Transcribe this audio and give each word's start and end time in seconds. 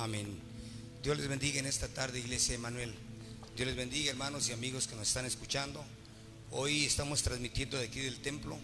Amén. 0.00 0.26
Dios 1.02 1.18
les 1.18 1.28
bendiga 1.28 1.60
en 1.60 1.66
esta 1.66 1.86
tarde, 1.86 2.20
Iglesia 2.20 2.54
Emanuel. 2.54 2.94
Dios 3.54 3.66
les 3.66 3.76
bendiga, 3.76 4.10
hermanos 4.10 4.48
y 4.48 4.52
amigos 4.52 4.86
que 4.86 4.96
nos 4.96 5.08
están 5.08 5.26
escuchando. 5.26 5.84
Hoy 6.52 6.86
estamos 6.86 7.22
transmitiendo 7.22 7.76
de 7.76 7.84
aquí 7.84 8.00
del 8.00 8.18
templo. 8.18 8.56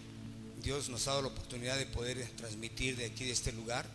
Dios 0.63 0.89
nos 0.89 1.07
ha 1.07 1.11
dado 1.11 1.21
la 1.21 1.27
oportunidad 1.27 1.77
de 1.77 1.85
poder 1.85 2.27
transmitir 2.37 2.97
de 2.97 3.05
aquí 3.05 3.25
de 3.25 3.33
este 3.33 3.51
lugar. 3.51 3.85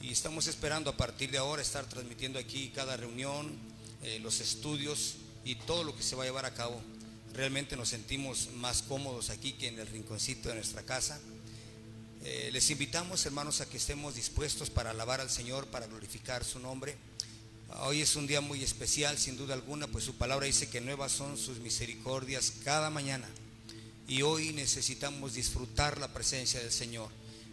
Y 0.00 0.10
estamos 0.10 0.46
esperando 0.46 0.88
a 0.88 0.96
partir 0.96 1.30
de 1.30 1.36
ahora 1.36 1.60
estar 1.60 1.84
transmitiendo 1.84 2.38
aquí 2.38 2.72
cada 2.74 2.96
reunión, 2.96 3.52
eh, 4.02 4.18
los 4.20 4.40
estudios 4.40 5.16
y 5.44 5.56
todo 5.56 5.84
lo 5.84 5.94
que 5.94 6.02
se 6.02 6.16
va 6.16 6.22
a 6.22 6.26
llevar 6.26 6.46
a 6.46 6.54
cabo. 6.54 6.80
Realmente 7.34 7.76
nos 7.76 7.90
sentimos 7.90 8.48
más 8.54 8.80
cómodos 8.80 9.28
aquí 9.28 9.52
que 9.52 9.68
en 9.68 9.78
el 9.78 9.86
rinconcito 9.86 10.48
de 10.48 10.54
nuestra 10.54 10.82
casa. 10.82 11.20
Eh, 12.28 12.50
les 12.52 12.68
invitamos, 12.70 13.24
hermanos, 13.24 13.60
a 13.60 13.68
que 13.68 13.76
estemos 13.76 14.16
dispuestos 14.16 14.68
para 14.68 14.90
alabar 14.90 15.20
al 15.20 15.30
Señor, 15.30 15.68
para 15.68 15.86
glorificar 15.86 16.44
su 16.44 16.58
nombre. 16.58 16.96
Hoy 17.82 18.00
es 18.00 18.16
un 18.16 18.26
día 18.26 18.40
muy 18.40 18.64
especial, 18.64 19.16
sin 19.16 19.36
duda 19.36 19.54
alguna, 19.54 19.86
pues 19.86 20.02
su 20.02 20.16
palabra 20.16 20.46
dice 20.46 20.68
que 20.68 20.80
nuevas 20.80 21.12
son 21.12 21.38
sus 21.38 21.60
misericordias 21.60 22.52
cada 22.64 22.90
mañana. 22.90 23.28
Y 24.08 24.22
hoy 24.22 24.52
necesitamos 24.52 25.34
disfrutar 25.34 26.00
la 26.00 26.12
presencia 26.12 26.58
del 26.58 26.72
Señor. 26.72 27.10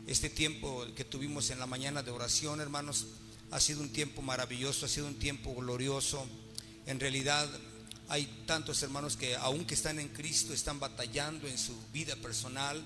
Este 0.08 0.32
tiempo 0.32 0.88
que 0.96 1.06
tuvimos 1.06 1.52
en 1.52 1.60
la 1.60 1.68
mañana 1.68 2.02
de 2.02 2.10
oración, 2.10 2.60
hermanos, 2.60 3.06
ha 3.52 3.60
sido 3.60 3.80
un 3.80 3.90
tiempo 3.90 4.24
maravilloso, 4.24 4.88
ha 4.88 4.90
sido 4.90 5.06
un 5.06 5.20
tiempo 5.20 5.54
glorioso. 5.54 6.26
En 6.88 7.00
realidad 7.00 7.48
hay 8.10 8.26
tantos 8.48 8.82
hermanos 8.82 9.18
que 9.18 9.36
aunque 9.36 9.76
están 9.76 10.00
en 10.00 10.10
Cristo, 10.10 10.52
están 10.52 10.80
batallando 10.80 11.48
en 11.48 11.60
su 11.60 11.80
vida 11.94 12.16
personal, 12.16 12.84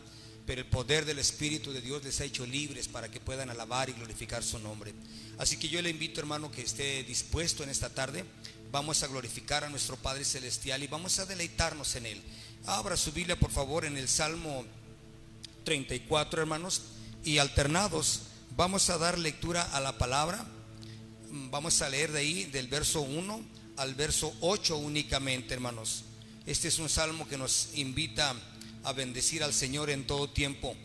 pero 0.48 0.62
el 0.62 0.68
poder 0.68 1.04
del 1.04 1.20
Espíritu 1.20 1.74
de 1.74 1.82
Dios 1.82 2.04
les 2.06 2.22
ha 2.22 2.24
hecho 2.24 2.46
libres 2.46 2.88
para 2.88 3.12
que 3.12 3.20
puedan 3.20 3.50
alabar 3.50 3.90
y 3.90 3.94
glorificar 3.94 4.42
su 4.42 4.58
nombre. 4.60 4.94
Así 5.38 5.58
que 5.58 5.68
yo 5.68 5.82
le 5.82 5.90
invito, 5.90 6.22
hermano, 6.22 6.50
que 6.50 6.62
esté 6.62 7.04
dispuesto 7.04 7.64
en 7.64 7.70
esta 7.70 7.90
tarde. 7.90 8.23
Vamos 8.72 9.03
a 9.03 9.08
glorificar 9.08 9.66
a 9.66 9.70
nuestro 9.70 9.98
Padre 9.98 10.23
Celestial 10.23 10.81
y 10.81 10.88
vamos 10.88 11.20
a 11.20 11.25
deleitarnos 11.25 11.95
en 11.98 12.06
Él. 12.06 12.22
Abra 12.66 12.95
su 12.95 13.12
Biblia, 13.12 13.38
por 13.38 13.52
favor, 13.52 13.84
en 13.84 13.98
el 13.98 14.08
Salmo 14.08 14.66
34, 15.66 16.42
hermanos, 16.42 16.81
y 17.25 17.40
alternados. 17.40 18.22
Vamos 18.56 18.90
a 18.90 18.98
dar 18.98 19.20
lectura 19.20 19.64
a 19.64 19.81
la 19.81 19.98
palabra. 19.98 20.45
Vamos 21.30 21.81
a 21.81 21.90
leer 21.90 22.14
de 22.14 22.20
ahí, 22.20 22.45
del 22.45 22.70
verso 22.70 23.02
1 23.02 23.58
al 23.75 23.95
verso 23.95 24.34
8 24.40 24.78
únicamente, 24.78 25.53
hermanos. 25.53 26.03
Este 26.45 26.70
es 26.70 26.80
un 26.80 26.88
salmo 26.88 27.28
que 27.28 27.38
nos 27.38 27.70
invita 27.75 28.34
bendecir 28.94 29.44
al 29.44 29.54
Señor 29.54 29.90
en 29.90 30.08
todo 30.08 30.30
tiempo. 30.30 30.76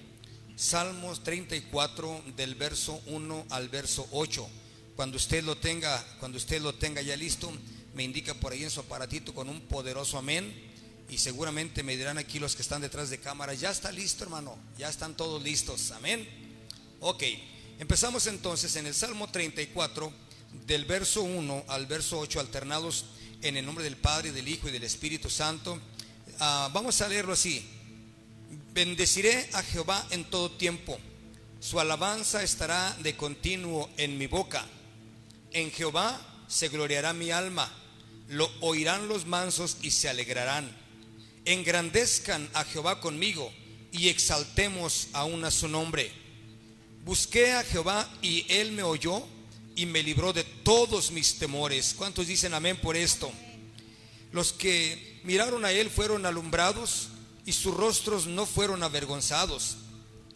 Salmos 0.57 1.25
34 1.25 2.25
del 2.37 2.55
verso 2.55 3.01
1 3.07 3.47
al 3.51 3.69
verso 3.69 4.07
8. 4.13 4.49
Cuando 4.97 5.17
usted 5.17 5.43
lo 5.43 5.57
tenga, 5.57 6.05
cuando 6.21 6.37
usted 6.37 6.61
lo 6.61 6.75
tenga 6.75 7.03
ya 7.03 7.17
listo, 7.17 7.53
me 7.95 8.05
indica 8.05 8.35
por 8.35 8.53
ahí 8.53 8.63
en 8.63 8.71
su 8.71 8.81
aparatito 8.81 9.35
con 9.35 9.49
un 9.49 9.61
poderoso 9.63 10.19
amén. 10.19 10.71
Y 11.09 11.19
seguramente 11.19 11.83
me 11.83 11.97
dirán 11.97 12.19
aquí 12.19 12.39
los 12.39 12.55
que 12.55 12.63
están 12.63 12.81
detrás 12.81 13.11
de 13.11 13.19
cámara, 13.19 13.55
ya 13.55 13.71
está 13.71 13.93
listo 13.93 14.25
hermano, 14.25 14.57
ya 14.79 14.89
están 14.89 15.17
todos 15.17 15.43
listos, 15.43 15.91
amén. 15.91 16.27
Ok, 17.01 17.25
empezamos 17.79 18.27
entonces 18.29 18.77
en 18.77 18.87
el 18.87 18.95
Salmo 18.95 19.29
34, 19.29 20.13
del 20.67 20.85
verso 20.85 21.23
1 21.23 21.65
al 21.69 21.87
verso 21.87 22.19
8, 22.19 22.41
alternados 22.41 23.07
en 23.43 23.57
el 23.57 23.67
nombre 23.67 23.85
del 23.85 23.97
Padre, 23.97 24.33
del 24.33 24.49
Hijo 24.49 24.69
y 24.69 24.73
del 24.73 24.85
Espíritu 24.85 25.29
Santo. 25.29 25.79
Ah, 26.39 26.71
vamos 26.73 27.01
a 27.01 27.09
leerlo 27.09 27.33
así. 27.33 27.69
Bendeciré 28.75 29.51
a 29.53 29.63
Jehová 29.63 30.07
en 30.11 30.25
todo 30.25 30.51
tiempo. 30.51 30.99
Su 31.61 31.79
alabanza 31.79 32.43
estará 32.43 32.97
de 33.03 33.17
continuo 33.17 33.91
en 33.99 34.17
mi 34.17 34.27
boca. 34.27 34.65
En 35.53 35.71
Jehová 35.71 36.19
se 36.49 36.69
gloriará 36.69 37.13
mi 37.13 37.31
alma. 37.31 37.71
Lo 38.29 38.51
oirán 38.61 39.09
los 39.09 39.27
mansos 39.27 39.77
y 39.83 39.91
se 39.91 40.09
alegrarán. 40.09 40.75
Engrandezcan 41.45 42.49
a 42.55 42.65
Jehová 42.65 43.01
conmigo 43.01 43.53
y 43.93 44.09
exaltemos 44.09 45.09
aún 45.13 45.45
a 45.45 45.51
su 45.51 45.69
nombre. 45.69 46.11
Busqué 47.05 47.53
a 47.53 47.65
Jehová 47.65 48.09
y 48.23 48.47
él 48.49 48.73
me 48.73 48.83
oyó 48.83 49.27
y 49.77 49.85
me 49.85 50.03
libró 50.03 50.33
de 50.33 50.45
todos 50.45 51.11
mis 51.11 51.39
temores. 51.39 51.95
¿Cuántos 51.97 52.27
dicen 52.27 52.55
amén 52.55 52.79
por 52.79 52.97
esto? 52.97 53.31
Los 54.33 54.55
que 54.55 55.21
miraron 55.25 55.67
a 55.67 55.73
él 55.73 55.91
fueron 55.91 56.25
alumbrados 56.25 57.09
y 57.45 57.53
sus 57.53 57.75
rostros 57.75 58.27
no 58.27 58.47
fueron 58.47 58.83
avergonzados. 58.83 59.77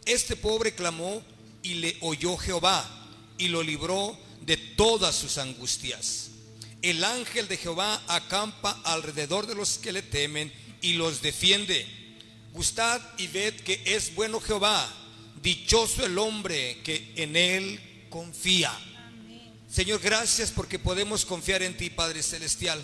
Este 0.04 0.36
pobre 0.36 0.74
clamó 0.74 1.22
y 1.62 1.74
le 1.74 1.96
oyó 2.00 2.36
Jehová 2.36 2.88
y 3.38 3.48
lo 3.48 3.62
libró 3.62 4.16
de 4.42 4.56
todas 4.56 5.14
sus 5.14 5.38
angustias. 5.38 6.30
El 6.82 7.02
ángel 7.04 7.48
de 7.48 7.56
Jehová 7.56 8.02
acampa 8.06 8.80
alrededor 8.84 9.46
de 9.46 9.54
los 9.54 9.78
que 9.78 9.92
le 9.92 10.02
temen 10.02 10.52
y 10.80 10.94
los 10.94 11.22
defiende. 11.22 11.86
Gustad 12.52 13.00
y 13.18 13.26
ved 13.26 13.54
que 13.54 13.82
es 13.84 14.14
bueno 14.14 14.40
Jehová, 14.40 14.88
dichoso 15.42 16.06
el 16.06 16.18
hombre 16.18 16.80
que 16.82 17.12
en 17.16 17.36
él 17.36 18.06
confía. 18.08 18.72
Señor, 19.70 20.00
gracias 20.00 20.50
porque 20.50 20.78
podemos 20.78 21.24
confiar 21.24 21.62
en 21.62 21.76
ti, 21.76 21.90
Padre 21.90 22.22
Celestial. 22.22 22.82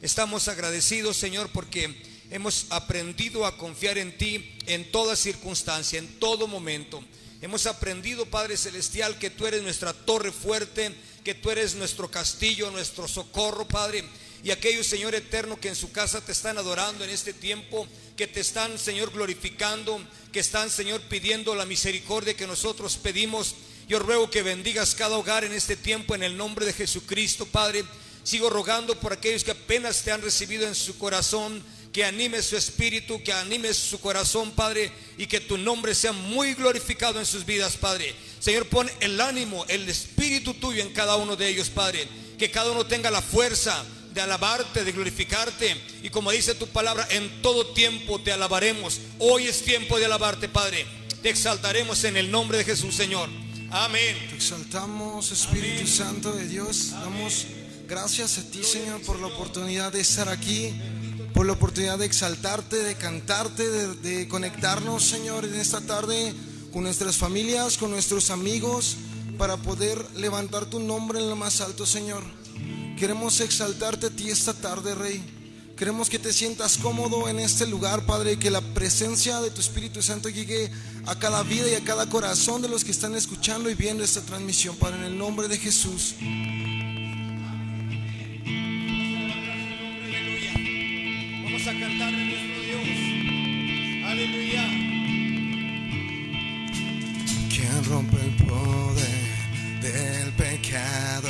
Estamos 0.00 0.48
agradecidos, 0.48 1.16
Señor, 1.16 1.50
porque 1.52 2.09
hemos 2.30 2.66
aprendido 2.70 3.44
a 3.44 3.56
confiar 3.56 3.98
en 3.98 4.16
ti 4.16 4.56
en 4.66 4.90
toda 4.90 5.16
circunstancia, 5.16 5.98
en 5.98 6.08
todo 6.18 6.46
momento. 6.46 7.02
Hemos 7.42 7.66
aprendido, 7.66 8.26
Padre 8.26 8.56
Celestial, 8.56 9.18
que 9.18 9.30
tú 9.30 9.46
eres 9.46 9.62
nuestra 9.62 9.92
torre 9.92 10.30
fuerte, 10.30 10.94
que 11.24 11.34
tú 11.34 11.50
eres 11.50 11.74
nuestro 11.74 12.10
castillo, 12.10 12.70
nuestro 12.70 13.08
socorro, 13.08 13.66
Padre. 13.66 14.04
Y 14.42 14.50
aquellos, 14.50 14.86
Señor 14.86 15.14
eterno, 15.14 15.58
que 15.58 15.68
en 15.68 15.76
su 15.76 15.90
casa 15.90 16.20
te 16.20 16.32
están 16.32 16.58
adorando 16.58 17.04
en 17.04 17.10
este 17.10 17.32
tiempo, 17.32 17.86
que 18.16 18.26
te 18.26 18.40
están, 18.40 18.78
Señor, 18.78 19.10
glorificando, 19.10 20.00
que 20.32 20.40
están, 20.40 20.70
Señor, 20.70 21.00
pidiendo 21.02 21.54
la 21.54 21.66
misericordia 21.66 22.36
que 22.36 22.46
nosotros 22.46 22.96
pedimos. 22.96 23.54
Yo 23.88 23.98
ruego 23.98 24.30
que 24.30 24.42
bendigas 24.42 24.94
cada 24.94 25.16
hogar 25.16 25.44
en 25.44 25.52
este 25.52 25.76
tiempo 25.76 26.14
en 26.14 26.22
el 26.22 26.36
nombre 26.36 26.64
de 26.64 26.72
Jesucristo, 26.72 27.46
Padre. 27.46 27.84
Sigo 28.22 28.50
rogando 28.50 28.98
por 29.00 29.12
aquellos 29.12 29.44
que 29.44 29.50
apenas 29.50 30.02
te 30.02 30.12
han 30.12 30.22
recibido 30.22 30.66
en 30.66 30.74
su 30.74 30.96
corazón, 30.98 31.62
que 31.92 32.04
anime 32.04 32.42
su 32.42 32.56
espíritu, 32.56 33.22
que 33.22 33.32
anime 33.32 33.74
su 33.74 34.00
corazón, 34.00 34.52
Padre, 34.52 34.92
y 35.18 35.26
que 35.26 35.40
tu 35.40 35.58
nombre 35.58 35.94
sea 35.94 36.12
muy 36.12 36.54
glorificado 36.54 37.18
en 37.18 37.26
sus 37.26 37.44
vidas, 37.44 37.76
Padre. 37.76 38.14
Señor, 38.38 38.66
pon 38.66 38.90
el 39.00 39.20
ánimo, 39.20 39.64
el 39.68 39.88
espíritu 39.88 40.54
tuyo 40.54 40.82
en 40.82 40.92
cada 40.92 41.16
uno 41.16 41.36
de 41.36 41.48
ellos, 41.48 41.68
Padre. 41.68 42.06
Que 42.38 42.50
cada 42.50 42.70
uno 42.70 42.86
tenga 42.86 43.10
la 43.10 43.20
fuerza 43.20 43.84
de 44.14 44.20
alabarte, 44.20 44.84
de 44.84 44.92
glorificarte. 44.92 45.76
Y 46.02 46.10
como 46.10 46.30
dice 46.30 46.54
tu 46.54 46.66
palabra, 46.68 47.06
en 47.10 47.42
todo 47.42 47.66
tiempo 47.72 48.20
te 48.20 48.32
alabaremos. 48.32 49.00
Hoy 49.18 49.46
es 49.46 49.62
tiempo 49.62 49.98
de 49.98 50.06
alabarte, 50.06 50.48
Padre. 50.48 50.86
Te 51.22 51.28
exaltaremos 51.28 52.04
en 52.04 52.16
el 52.16 52.30
nombre 52.30 52.58
de 52.58 52.64
Jesús, 52.64 52.94
Señor. 52.94 53.28
Amén. 53.70 54.16
Te 54.30 54.36
exaltamos, 54.36 55.30
Espíritu 55.30 55.86
Santo 55.86 56.32
de 56.32 56.48
Dios. 56.48 56.90
Damos 56.92 57.46
gracias 57.86 58.38
a 58.38 58.50
ti, 58.50 58.64
Señor, 58.64 59.00
por 59.02 59.20
la 59.20 59.26
oportunidad 59.26 59.92
de 59.92 60.00
estar 60.00 60.28
aquí, 60.28 60.72
por 61.40 61.46
la 61.46 61.54
oportunidad 61.54 61.98
de 61.98 62.04
exaltarte, 62.04 62.76
de 62.82 62.96
cantarte, 62.96 63.66
de, 63.66 64.28
conectarnos, 64.28 65.02
Señor, 65.02 65.46
en 65.46 65.54
esta 65.54 65.80
tarde 65.80 66.34
con 66.70 66.82
nuestras 66.82 67.16
familias, 67.16 67.78
con 67.78 67.90
nuestros 67.90 68.28
amigos, 68.28 68.98
para 69.38 69.56
poder 69.56 70.04
levantar 70.16 70.66
tu 70.66 70.80
nombre 70.80 71.18
en 71.18 71.30
lo 71.30 71.36
más 71.36 71.62
alto, 71.62 71.86
Señor. 71.86 72.22
Queremos 72.98 73.40
exaltarte 73.40 74.08
a 74.08 74.10
ti 74.10 74.28
esta 74.28 74.52
tarde, 74.52 74.94
Rey. 74.94 75.22
Queremos 75.78 76.10
que 76.10 76.18
te 76.18 76.30
sientas 76.34 76.76
cómodo 76.76 77.26
en 77.26 77.40
este 77.40 77.66
lugar, 77.66 78.04
Padre, 78.04 78.38
que 78.38 78.50
la 78.50 78.60
presencia 78.60 79.40
de 79.40 79.50
tu 79.50 79.62
Espíritu 79.62 80.02
Santo 80.02 80.28
llegue 80.28 80.70
a 81.06 81.18
cada 81.18 81.42
vida 81.42 81.70
y 81.70 81.74
a 81.74 81.82
cada 81.82 82.04
corazón 82.10 82.60
de 82.60 82.68
los 82.68 82.84
que 82.84 82.90
están 82.90 83.14
escuchando 83.14 83.70
y 83.70 83.74
viendo 83.74 84.04
esta 84.04 84.20
transmisión, 84.20 84.76
Padre, 84.76 84.98
en 84.98 85.04
el 85.04 85.16
nombre 85.16 85.48
de 85.48 85.56
Jesús. 85.56 86.16
Vamos 91.62 91.76
a 91.76 91.78
cantar 91.78 92.08
a 92.08 92.16
nuestro 92.16 92.62
Dios. 92.62 92.88
Aleluya. 94.06 94.64
Quien 97.50 97.84
rompe 97.84 98.16
el 98.16 98.46
poder 98.46 99.82
del 99.82 100.32
pecado, 100.32 101.28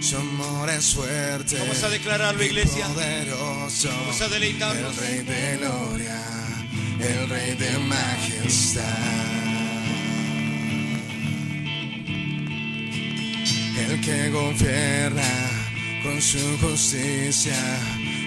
su 0.00 0.16
amor 0.16 0.70
es 0.70 0.94
fuerte. 0.94 1.58
Vamos 1.58 1.82
a 1.82 1.88
declararlo, 1.88 2.44
iglesia. 2.44 2.86
Poderoso, 2.86 3.88
Vamos 3.88 4.20
a 4.20 4.28
deleitarnos. 4.28 4.96
El 4.96 5.04
Rey 5.04 5.18
de 5.24 5.56
gloria, 5.56 6.22
el 7.00 7.28
Rey 7.28 7.56
de 7.56 7.78
majestad. 7.78 8.84
El 13.76 14.00
que 14.02 14.30
gobierna 14.30 15.50
con 16.04 16.22
su 16.22 16.58
justicia 16.58 17.56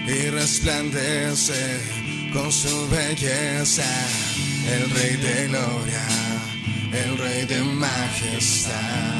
y 0.06 0.30
resplandece 0.30 1.80
con 2.32 2.50
su 2.52 2.88
belleza. 2.88 3.84
El 4.70 4.90
Rey 4.90 5.16
de 5.16 5.48
gloria, 5.48 6.06
el 6.92 7.18
Rey 7.18 7.44
de 7.46 7.62
majestad. 7.62 9.12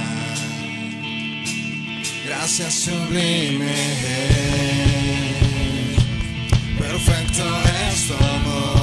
gracia 2.25 2.71
sublime. 2.71 3.75
Perfecto 6.79 7.45
es 7.91 8.07
tu 8.09 8.15
amor. 8.15 8.82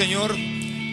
Señor, 0.00 0.34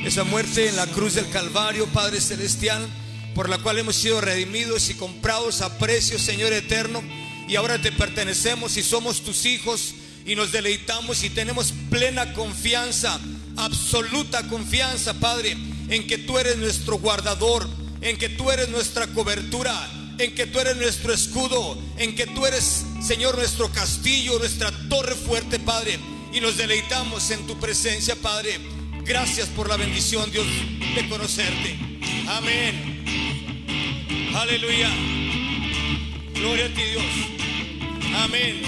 esa 0.03 0.25
muerte 0.25 0.67
en 0.67 0.75
la 0.75 0.85
cruz 0.85 1.13
del 1.13 1.29
Calvario, 1.29 1.87
Padre 1.87 2.19
Celestial, 2.19 2.85
por 3.33 3.47
la 3.47 3.57
cual 3.57 3.79
hemos 3.79 3.95
sido 3.95 4.19
redimidos 4.19 4.89
y 4.89 4.95
comprados 4.95 5.61
a 5.61 5.77
precio, 5.77 6.19
Señor 6.19 6.51
eterno. 6.51 7.01
Y 7.47 7.55
ahora 7.55 7.81
te 7.81 7.93
pertenecemos 7.93 8.75
y 8.75 8.83
somos 8.83 9.21
tus 9.23 9.45
hijos 9.45 9.93
y 10.25 10.35
nos 10.35 10.51
deleitamos 10.51 11.23
y 11.23 11.29
tenemos 11.29 11.73
plena 11.89 12.33
confianza, 12.33 13.17
absoluta 13.55 14.45
confianza, 14.49 15.13
Padre, 15.13 15.55
en 15.87 16.05
que 16.05 16.17
tú 16.17 16.37
eres 16.37 16.57
nuestro 16.57 16.97
guardador, 16.97 17.65
en 18.01 18.17
que 18.17 18.27
tú 18.27 18.51
eres 18.51 18.67
nuestra 18.67 19.07
cobertura, 19.07 19.89
en 20.17 20.35
que 20.35 20.47
tú 20.47 20.59
eres 20.59 20.75
nuestro 20.75 21.13
escudo, 21.13 21.81
en 21.97 22.13
que 22.13 22.27
tú 22.27 22.45
eres, 22.45 22.83
Señor, 23.01 23.37
nuestro 23.37 23.71
castillo, 23.71 24.37
nuestra 24.37 24.69
torre 24.89 25.15
fuerte, 25.15 25.59
Padre. 25.59 25.97
Y 26.33 26.41
nos 26.41 26.57
deleitamos 26.57 27.31
en 27.31 27.47
tu 27.47 27.57
presencia, 27.57 28.13
Padre. 28.17 28.59
Gracias 29.07 29.47
por 29.47 29.69
la 29.69 29.77
bendición, 29.77 30.29
Dios, 30.31 30.45
de 30.95 31.07
conocerte. 31.07 31.77
Amén. 32.27 33.05
Aleluya. 34.35 34.89
Gloria 36.33 36.65
a 36.65 36.69
ti, 36.69 36.81
Dios. 36.83 37.03
Amén. 38.23 38.61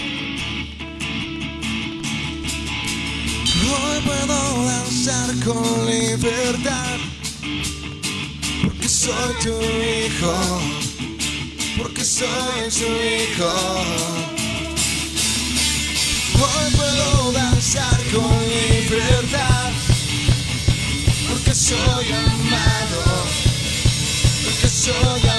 Hoy 3.71 4.01
puedo 4.05 4.65
danzar 4.65 5.35
con 5.43 5.85
libertad, 5.85 6.97
porque 8.63 8.87
soy 8.87 9.33
tu 9.43 9.61
hijo, 9.61 10.61
porque 11.77 12.03
soy 12.03 12.69
tu 12.71 12.85
hijo. 12.85 13.51
Hoy 16.41 16.75
puedo 16.75 17.31
danzar 17.33 17.99
con 18.11 18.31
libertad, 18.47 19.68
soy 21.69 22.11
amado, 22.11 23.25
porque 24.43 24.67
soy. 24.67 25.38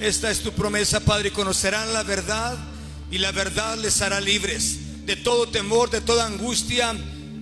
Esta 0.00 0.30
es 0.30 0.40
tu 0.40 0.52
promesa, 0.52 1.00
Padre, 1.00 1.32
conocerán 1.32 1.92
la 1.92 2.02
verdad 2.02 2.56
y 3.10 3.18
la 3.18 3.32
verdad 3.32 3.76
les 3.78 4.00
hará 4.00 4.20
libres 4.20 5.06
de 5.06 5.16
todo 5.16 5.48
temor, 5.48 5.90
de 5.90 6.00
toda 6.00 6.26
angustia, 6.26 6.94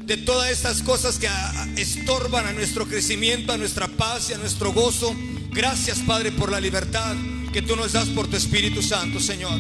de 0.05 0.17
todas 0.17 0.51
estas 0.51 0.83
cosas 0.83 1.19
que 1.19 1.29
estorban 1.77 2.47
a 2.47 2.53
nuestro 2.53 2.87
crecimiento, 2.87 3.53
a 3.53 3.59
nuestra 3.59 3.89
paz 3.89 4.31
y 4.31 4.35
a 4.35 4.39
nuestro 4.39 4.73
gozo. 4.73 5.15
Gracias, 5.51 5.99
Padre, 5.99 6.33
por 6.33 6.51
la 6.51 6.61
libertad 6.61 7.15
que 7.53 7.61
tú 7.61 7.75
nos 7.75 7.93
das 7.93 8.09
por 8.09 8.29
tu 8.29 8.37
Espíritu 8.37 8.83
Santo, 8.83 9.19
Señor. 9.19 9.59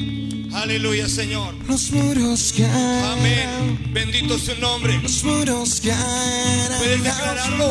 Aleluya, 0.52 1.08
Señor. 1.08 1.54
Los 1.66 1.90
muros 1.90 2.54
caen. 2.56 3.04
Amén. 3.04 3.90
Bendito 3.92 4.38
su 4.38 4.54
nombre. 4.60 4.98
Los 5.02 5.24
muros 5.24 5.80
caen. 5.80 6.78
Puedes 6.78 7.02
declararlo. 7.02 7.66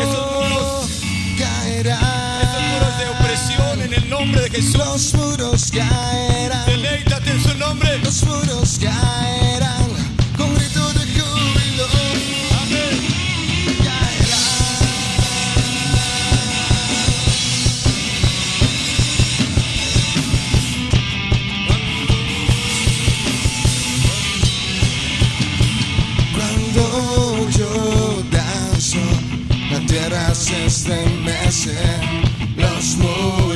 Esos 0.00 0.32
muros 0.32 0.90
caerán 1.38 2.19
en 3.48 3.92
el 3.94 4.08
nombre 4.10 4.42
de 4.42 4.50
Jesús. 4.50 4.74
Los 4.76 5.14
muros 5.14 5.70
caerán. 5.72 6.66
Deleítate 6.66 7.30
en 7.30 7.42
su 7.42 7.54
nombre. 7.56 7.98
Los 7.98 8.22
muros 8.24 8.78
caerán. 8.80 9.88
Con 10.36 10.54
grito 10.54 10.92
de 10.92 11.00
júbilo. 11.00 11.86
Amén. 12.60 12.98
Caerán. 13.84 14.50
Cuando 26.34 27.50
yo 27.50 28.22
danzo, 28.30 28.98
la 29.70 29.80
tierra 29.86 30.34
se 30.34 30.66
estremece. 30.66 32.29
mãos. 33.02 33.49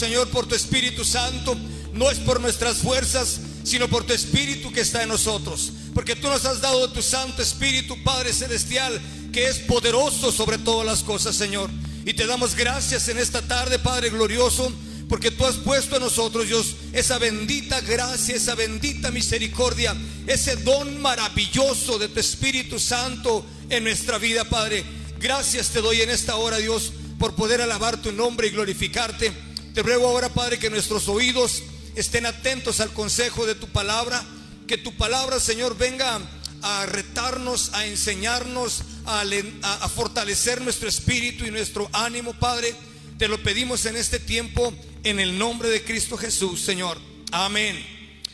Señor, 0.00 0.28
por 0.28 0.46
tu 0.46 0.54
Espíritu 0.54 1.04
Santo. 1.04 1.54
No 1.92 2.10
es 2.10 2.18
por 2.20 2.40
nuestras 2.40 2.78
fuerzas, 2.78 3.38
sino 3.64 3.86
por 3.86 4.04
tu 4.04 4.14
Espíritu 4.14 4.72
que 4.72 4.80
está 4.80 5.02
en 5.02 5.10
nosotros. 5.10 5.72
Porque 5.92 6.16
tú 6.16 6.28
nos 6.28 6.46
has 6.46 6.62
dado 6.62 6.90
tu 6.90 7.02
Santo 7.02 7.42
Espíritu, 7.42 8.02
Padre 8.02 8.32
Celestial, 8.32 8.98
que 9.30 9.46
es 9.48 9.58
poderoso 9.58 10.32
sobre 10.32 10.56
todas 10.56 10.86
las 10.86 11.02
cosas, 11.02 11.36
Señor. 11.36 11.68
Y 12.06 12.14
te 12.14 12.26
damos 12.26 12.54
gracias 12.54 13.08
en 13.08 13.18
esta 13.18 13.42
tarde, 13.42 13.78
Padre 13.78 14.08
glorioso, 14.08 14.72
porque 15.06 15.30
tú 15.30 15.44
has 15.44 15.56
puesto 15.56 15.96
en 15.96 16.02
nosotros, 16.02 16.46
Dios, 16.48 16.76
esa 16.94 17.18
bendita 17.18 17.82
gracia, 17.82 18.34
esa 18.34 18.54
bendita 18.54 19.10
misericordia, 19.10 19.94
ese 20.26 20.56
don 20.56 20.98
maravilloso 21.02 21.98
de 21.98 22.08
tu 22.08 22.20
Espíritu 22.20 22.78
Santo 22.78 23.44
en 23.68 23.84
nuestra 23.84 24.16
vida, 24.16 24.44
Padre. 24.44 24.82
Gracias 25.20 25.68
te 25.68 25.82
doy 25.82 26.00
en 26.00 26.08
esta 26.08 26.36
hora, 26.36 26.56
Dios, 26.56 26.90
por 27.18 27.34
poder 27.34 27.60
alabar 27.60 28.00
tu 28.00 28.12
nombre 28.12 28.46
y 28.46 28.50
glorificarte 28.50 29.49
te 29.80 29.84
ruego 29.84 30.08
ahora, 30.08 30.28
Padre, 30.28 30.58
que 30.58 30.68
nuestros 30.68 31.08
oídos 31.08 31.62
estén 31.94 32.26
atentos 32.26 32.80
al 32.80 32.92
consejo 32.92 33.46
de 33.46 33.54
tu 33.54 33.66
palabra, 33.66 34.22
que 34.66 34.76
tu 34.76 34.94
palabra, 34.94 35.40
Señor, 35.40 35.74
venga 35.74 36.20
a 36.60 36.84
retarnos, 36.84 37.72
a 37.72 37.86
enseñarnos, 37.86 38.82
a, 39.06 39.88
fortalecer 39.88 40.60
nuestro 40.60 40.86
espíritu 40.86 41.46
y 41.46 41.50
nuestro 41.50 41.88
ánimo, 41.94 42.34
Padre. 42.34 42.74
Te 43.16 43.26
lo 43.26 43.42
pedimos 43.42 43.86
en 43.86 43.96
este 43.96 44.18
tiempo, 44.18 44.70
en 45.02 45.18
el 45.18 45.38
nombre 45.38 45.70
de 45.70 45.82
Cristo 45.82 46.18
Jesús, 46.18 46.60
Señor. 46.60 46.98
Amén 47.32 47.82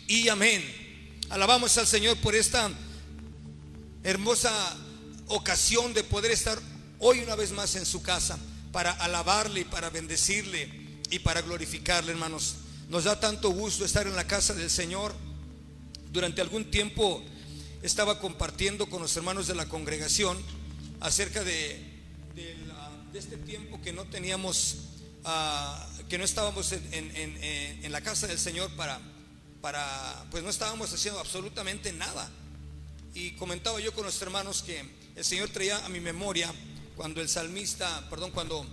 y 0.09 0.29
amén. 0.29 0.65
Alabamos 1.31 1.79
al 1.79 1.87
Señor 1.87 2.17
por 2.17 2.35
esta 2.35 2.73
hermosa 4.03 4.53
ocasión 5.29 5.95
de 5.95 6.03
poder 6.03 6.33
estar 6.33 6.59
hoy 6.99 7.21
una 7.21 7.37
vez 7.37 7.53
más 7.53 7.77
en 7.77 7.87
su 7.87 8.03
casa 8.03 8.37
para 8.73 8.91
alabarle 8.91 9.61
y 9.61 9.65
para 9.65 9.91
bendecirle 9.91 10.86
y 11.11 11.19
para 11.21 11.43
glorificarle, 11.43 12.13
hermanos. 12.13 12.57
Nos 12.89 13.05
da 13.05 13.19
tanto 13.19 13.51
gusto 13.51 13.85
estar 13.85 14.07
en 14.07 14.17
la 14.17 14.27
casa 14.27 14.55
del 14.55 14.71
Señor. 14.71 15.15
Durante 16.13 16.41
algún 16.41 16.71
tiempo 16.71 17.23
estaba 17.83 18.21
compartiendo 18.21 18.87
con 18.89 19.03
los 19.03 19.17
hermanos 19.17 19.47
de 19.47 19.55
la 19.55 19.67
congregación 19.67 20.39
acerca 21.01 21.45
de, 21.45 21.95
este 23.15 23.37
tiempo 23.39 23.81
que 23.81 23.93
no 23.93 24.05
teníamos, 24.05 24.77
ah, 25.25 25.89
que 26.09 26.19
no 26.19 26.25
estábamos 26.25 26.73
en, 26.73 27.93
la 27.93 28.01
casa 28.01 28.27
del 28.27 28.39
Señor 28.39 28.71
para, 28.77 29.01
para, 29.61 30.27
pues 30.31 30.43
no 30.43 30.51
estábamos 30.51 30.93
haciendo 30.93 31.21
absolutamente 31.21 31.93
nada. 31.93 32.31
Y 33.15 33.33
comentaba 33.33 33.81
yo 33.81 33.95
con 33.95 34.05
los 34.05 34.21
hermanos 34.21 34.63
que 34.63 34.85
el 35.15 35.25
Señor 35.25 35.49
traía 35.49 35.85
a 35.85 35.89
mi 35.89 36.01
memoria 36.01 36.53
cuando 36.97 37.21
el 37.21 37.29
salmista, 37.29 38.07
perdón, 38.11 38.31
cuando 38.31 38.67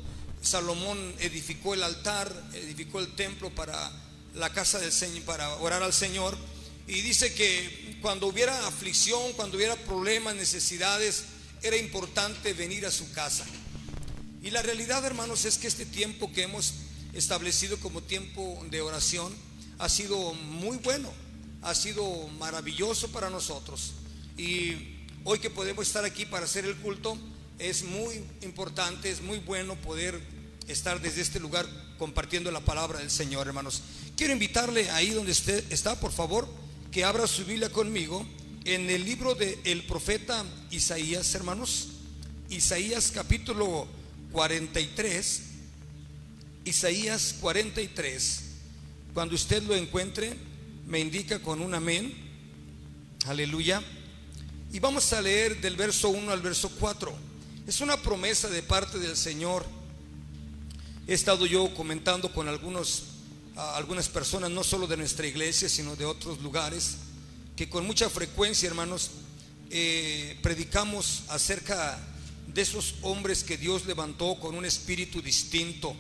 Salomón 0.44 1.16
edificó 1.20 1.74
el 1.74 1.84
altar, 1.84 2.32
edificó 2.54 3.00
el 3.00 3.16
templo 3.16 3.50
para 3.50 3.92
la 4.36 4.52
casa 4.52 4.78
del 4.78 4.92
Señor, 4.92 5.24
para 5.24 5.56
orar 5.56 5.82
al 5.82 5.94
Señor. 5.94 6.38
Y 6.86 7.02
dice 7.02 7.34
que 7.34 7.98
cuando 8.02 8.28
hubiera 8.28 8.68
aflicción, 8.68 9.34
cuando 9.34 9.56
hubiera 9.58 9.76
problemas, 9.78 10.36
necesidades, 10.36 11.24
era 11.62 11.78
importante 11.78 12.54
venir 12.54 12.86
a 12.86 12.92
su 12.92 13.10
casa. 13.14 13.46
Y 14.42 14.52
la 14.52 14.62
realidad, 14.62 15.04
hermanos, 15.06 15.46
es 15.46 15.58
que 15.58 15.68
este 15.68 15.86
tiempo 15.86 16.32
que 16.34 16.44
hemos 16.44 16.74
establecido 17.14 17.80
como 17.80 18.04
tiempo 18.04 18.62
de 18.70 18.82
oración 18.82 19.34
ha 19.80 19.88
sido 19.88 20.34
muy 20.34 20.78
bueno, 20.78 21.10
ha 21.62 21.74
sido 21.74 22.28
maravilloso 22.40 23.10
para 23.14 23.30
nosotros. 23.30 23.94
Y 24.38 24.98
hoy 25.24 25.40
que 25.40 25.50
podemos 25.50 25.88
estar 25.88 26.04
aquí 26.04 26.26
para 26.26 26.44
hacer 26.46 26.66
el 26.66 26.76
culto, 26.76 27.18
es 27.60 27.84
muy 27.84 28.22
importante, 28.42 29.10
es 29.10 29.22
muy 29.22 29.40
bueno 29.40 29.76
poder 29.76 30.33
estar 30.68 31.02
desde 31.02 31.22
este 31.22 31.40
lugar 31.40 31.68
compartiendo 31.98 32.52
la 32.52 32.60
palabra 32.62 33.00
del 33.00 33.12
Señor, 33.12 33.48
hermanos. 33.48 33.82
Quiero 34.16 34.34
invitarle 34.34 34.90
ahí 34.92 35.10
donde 35.10 35.32
usted 35.32 35.64
está, 35.72 36.00
por 36.00 36.12
favor, 36.12 36.48
que 36.92 37.04
abra 37.04 37.28
su 37.28 37.46
Biblia 37.46 37.70
conmigo 37.70 38.26
en 38.66 38.90
el 38.90 39.04
libro 39.04 39.36
del 39.36 39.84
profeta 39.84 40.46
Isaías, 40.72 41.34
hermanos. 41.36 41.90
Isaías 42.50 43.12
capítulo 43.14 43.88
43. 44.32 45.42
Isaías 46.66 47.36
43. 47.42 48.44
Cuando 49.14 49.36
usted 49.36 49.64
lo 49.64 49.76
encuentre, 49.76 50.34
me 50.88 51.00
indica 51.00 51.40
con 51.40 51.62
un 51.62 51.74
amén. 51.74 52.14
Aleluya. 53.26 53.82
Y 54.72 54.80
vamos 54.80 55.12
a 55.14 55.22
leer 55.22 55.62
del 55.62 55.76
verso 55.76 56.10
1 56.10 56.32
al 56.32 56.42
verso 56.42 56.70
4. 56.80 57.14
Es 57.68 57.82
una 57.82 57.98
promesa 57.98 58.50
de 58.50 58.64
parte 58.64 59.00
del 59.00 59.16
Señor 59.16 59.66
He 61.06 61.14
estado 61.14 61.46
yo 61.46 61.74
comentando 61.74 62.32
con 62.32 62.48
algunos, 62.48 63.04
algunas 63.58 64.08
personas, 64.08 64.50
no 64.50 64.64
solo 64.64 64.88
de 64.88 64.96
nuestra 64.96 65.28
iglesia, 65.28 65.68
sino 65.68 65.98
de 65.98 66.06
otros 66.06 66.42
lugares, 66.42 66.96
que 67.58 67.68
con 67.68 67.86
mucha 67.86 68.10
frecuencia, 68.10 68.70
hermanos, 68.70 69.12
eh, 69.70 70.40
predicamos 70.42 71.24
acerca 71.28 72.00
de 72.48 72.62
esos 72.62 72.96
hombres 73.02 73.44
que 73.44 73.58
Dios 73.58 73.86
levantó 73.86 74.40
con 74.40 74.56
un 74.56 74.64
espíritu 74.64 75.22
distinto, 75.22 75.94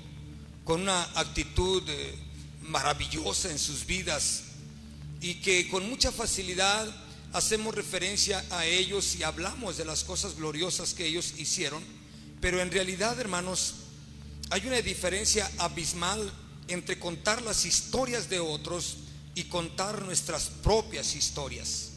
con 0.63 0.81
una 0.81 1.03
actitud 1.19 1.83
eh, 1.89 2.15
maravillosa 2.61 3.51
en 3.51 3.59
sus 3.59 3.85
vidas 3.85 4.43
y 5.19 5.35
que 5.35 5.67
con 5.67 5.89
mucha 5.89 6.13
facilidad 6.13 6.87
hacemos 7.33 7.75
referencia 7.75 8.41
a 8.51 8.65
ellos 8.65 9.15
y 9.17 9.23
hablamos 9.23 9.75
de 9.75 9.83
las 9.83 10.05
cosas 10.05 10.37
gloriosas 10.37 10.93
que 10.93 11.05
ellos 11.07 11.33
hicieron, 11.37 11.83
pero 12.39 12.61
en 12.61 12.71
realidad, 12.71 13.19
hermanos, 13.19 13.73
hay 14.53 14.67
una 14.67 14.79
diferencia 14.83 15.49
abismal 15.57 16.31
entre 16.67 16.99
contar 16.99 17.41
las 17.41 17.65
historias 17.65 18.29
de 18.29 18.39
otros 18.39 18.97
y 19.33 19.45
contar 19.45 20.03
nuestras 20.03 20.43
propias 20.61 21.15
historias. 21.15 21.93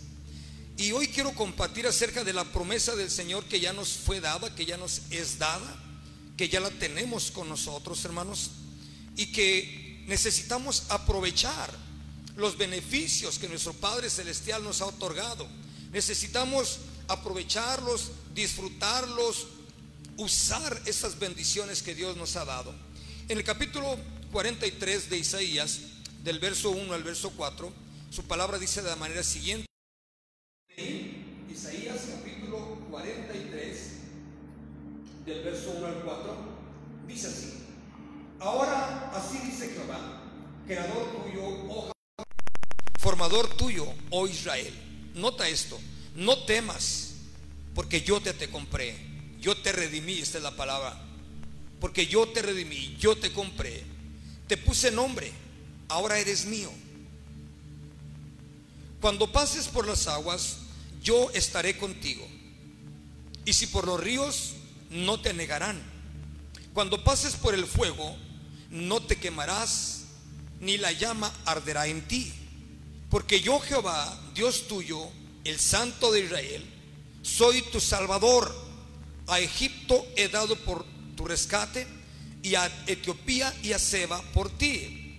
Y 0.78 0.92
hoy 0.92 1.08
quiero 1.08 1.34
compartir 1.34 1.86
acerca 1.86 2.24
de 2.24 2.32
la 2.32 2.44
promesa 2.44 2.96
del 2.96 3.10
Señor 3.10 3.44
que 3.44 3.60
ya 3.60 3.74
nos 3.74 3.90
fue 3.90 4.22
dada, 4.22 4.54
que 4.54 4.64
ya 4.64 4.78
nos 4.78 5.02
es 5.10 5.38
dada, 5.38 5.84
que 6.38 6.48
ya 6.48 6.60
la 6.60 6.70
tenemos 6.70 7.30
con 7.30 7.46
nosotros, 7.46 8.02
hermanos, 8.06 8.52
y 9.16 9.32
que 9.32 10.02
necesitamos 10.06 10.84
aprovechar 10.88 11.70
los 12.36 12.56
beneficios 12.56 13.38
que 13.38 13.50
nuestro 13.50 13.74
Padre 13.74 14.08
Celestial 14.08 14.64
nos 14.64 14.80
ha 14.80 14.86
otorgado. 14.86 15.46
Necesitamos 15.92 16.78
aprovecharlos, 17.06 18.12
disfrutarlos, 18.34 19.46
usar 20.16 20.80
esas 20.86 21.18
bendiciones 21.18 21.82
que 21.82 21.94
Dios 21.94 22.16
nos 22.16 22.36
ha 22.36 22.44
dado. 22.44 22.74
En 23.28 23.38
el 23.38 23.44
capítulo 23.44 23.98
43 24.32 25.10
de 25.10 25.18
Isaías, 25.18 25.80
del 26.22 26.38
verso 26.38 26.70
1 26.70 26.92
al 26.92 27.02
verso 27.02 27.30
4, 27.36 27.72
su 28.10 28.24
palabra 28.24 28.58
dice 28.58 28.82
de 28.82 28.90
la 28.90 28.96
manera 28.96 29.22
siguiente. 29.22 29.66
Isaías 31.50 32.08
capítulo 32.10 32.78
43, 32.90 33.90
del 35.24 35.42
verso 35.42 35.70
1 35.76 35.86
al 35.86 36.02
4, 36.02 36.36
dice 37.06 37.26
así. 37.28 37.52
Ahora 38.38 39.10
así 39.14 39.38
dice 39.38 39.70
Jehová, 39.70 40.22
creador 40.66 41.24
tuyo, 41.24 41.42
oh 41.42 41.92
formador 42.98 43.48
tuyo, 43.56 43.86
oh 44.10 44.26
Israel. 44.26 44.74
Nota 45.14 45.48
esto, 45.48 45.78
no 46.14 46.44
temas, 46.44 47.14
porque 47.74 48.02
yo 48.02 48.20
te, 48.20 48.34
te 48.34 48.50
compré 48.50 49.15
yo 49.46 49.56
te 49.56 49.70
redimí, 49.70 50.18
esta 50.18 50.38
es 50.38 50.42
la 50.42 50.56
palabra. 50.56 51.00
Porque 51.80 52.08
yo 52.08 52.26
te 52.26 52.42
redimí, 52.42 52.96
yo 52.98 53.16
te 53.16 53.32
compré. 53.32 53.84
Te 54.48 54.56
puse 54.56 54.90
nombre, 54.90 55.30
ahora 55.86 56.18
eres 56.18 56.46
mío. 56.46 56.68
Cuando 59.00 59.30
pases 59.30 59.68
por 59.68 59.86
las 59.86 60.08
aguas, 60.08 60.56
yo 61.00 61.30
estaré 61.30 61.78
contigo. 61.78 62.26
Y 63.44 63.52
si 63.52 63.68
por 63.68 63.86
los 63.86 64.00
ríos, 64.00 64.54
no 64.90 65.20
te 65.20 65.32
negarán. 65.32 65.80
Cuando 66.74 67.04
pases 67.04 67.36
por 67.36 67.54
el 67.54 67.66
fuego, 67.66 68.16
no 68.70 69.00
te 69.00 69.14
quemarás, 69.14 70.06
ni 70.58 70.76
la 70.76 70.90
llama 70.90 71.32
arderá 71.44 71.86
en 71.86 72.02
ti. 72.08 72.32
Porque 73.10 73.40
yo 73.40 73.60
Jehová, 73.60 74.20
Dios 74.34 74.66
tuyo, 74.66 75.08
el 75.44 75.60
Santo 75.60 76.10
de 76.10 76.24
Israel, 76.24 76.64
soy 77.22 77.62
tu 77.62 77.80
Salvador 77.80 78.65
a 79.26 79.40
Egipto 79.40 80.06
he 80.16 80.28
dado 80.28 80.56
por 80.56 80.84
tu 81.16 81.24
rescate 81.24 81.86
y 82.42 82.54
a 82.54 82.70
Etiopía 82.86 83.54
y 83.62 83.72
a 83.72 83.78
Seba 83.78 84.22
por 84.32 84.50
ti. 84.50 85.16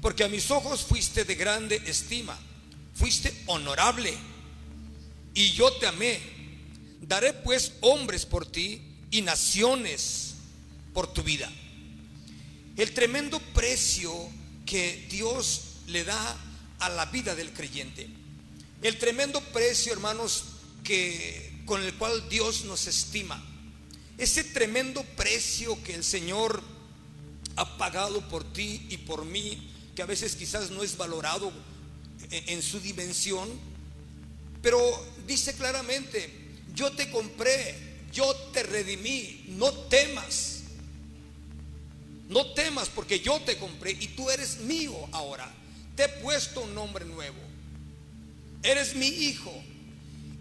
Porque 0.00 0.24
a 0.24 0.28
mis 0.28 0.50
ojos 0.50 0.84
fuiste 0.84 1.24
de 1.24 1.34
grande 1.34 1.82
estima, 1.86 2.38
fuiste 2.94 3.34
honorable 3.46 4.14
y 5.34 5.50
yo 5.52 5.72
te 5.72 5.86
amé. 5.86 6.20
Daré 7.00 7.32
pues 7.32 7.72
hombres 7.80 8.24
por 8.24 8.46
ti 8.46 8.80
y 9.10 9.22
naciones 9.22 10.34
por 10.92 11.12
tu 11.12 11.22
vida. 11.22 11.50
El 12.76 12.92
tremendo 12.92 13.40
precio 13.52 14.12
que 14.66 15.06
Dios 15.10 15.76
le 15.86 16.04
da 16.04 16.36
a 16.78 16.88
la 16.88 17.06
vida 17.06 17.34
del 17.34 17.52
creyente. 17.52 18.08
El 18.82 18.98
tremendo 18.98 19.40
precio, 19.40 19.92
hermanos, 19.92 20.44
que 20.82 21.53
con 21.64 21.82
el 21.82 21.94
cual 21.94 22.28
Dios 22.28 22.64
nos 22.64 22.86
estima. 22.86 23.42
Ese 24.18 24.44
tremendo 24.44 25.02
precio 25.16 25.82
que 25.82 25.94
el 25.94 26.04
Señor 26.04 26.62
ha 27.56 27.76
pagado 27.76 28.28
por 28.28 28.44
ti 28.52 28.86
y 28.90 28.98
por 28.98 29.24
mí, 29.24 29.70
que 29.94 30.02
a 30.02 30.06
veces 30.06 30.36
quizás 30.36 30.70
no 30.70 30.82
es 30.82 30.96
valorado 30.96 31.52
en 32.30 32.62
su 32.62 32.80
dimensión, 32.80 33.48
pero 34.62 34.80
dice 35.26 35.54
claramente, 35.54 36.30
yo 36.74 36.92
te 36.92 37.10
compré, 37.10 37.74
yo 38.12 38.34
te 38.52 38.62
redimí, 38.62 39.44
no 39.48 39.70
temas. 39.72 40.62
No 42.28 42.52
temas 42.52 42.88
porque 42.88 43.20
yo 43.20 43.40
te 43.40 43.58
compré 43.58 43.92
y 43.92 44.08
tú 44.08 44.30
eres 44.30 44.60
mío 44.60 44.96
ahora. 45.12 45.52
Te 45.94 46.04
he 46.04 46.08
puesto 46.08 46.62
un 46.62 46.74
nombre 46.74 47.04
nuevo. 47.04 47.36
Eres 48.62 48.96
mi 48.96 49.06
hijo. 49.06 49.52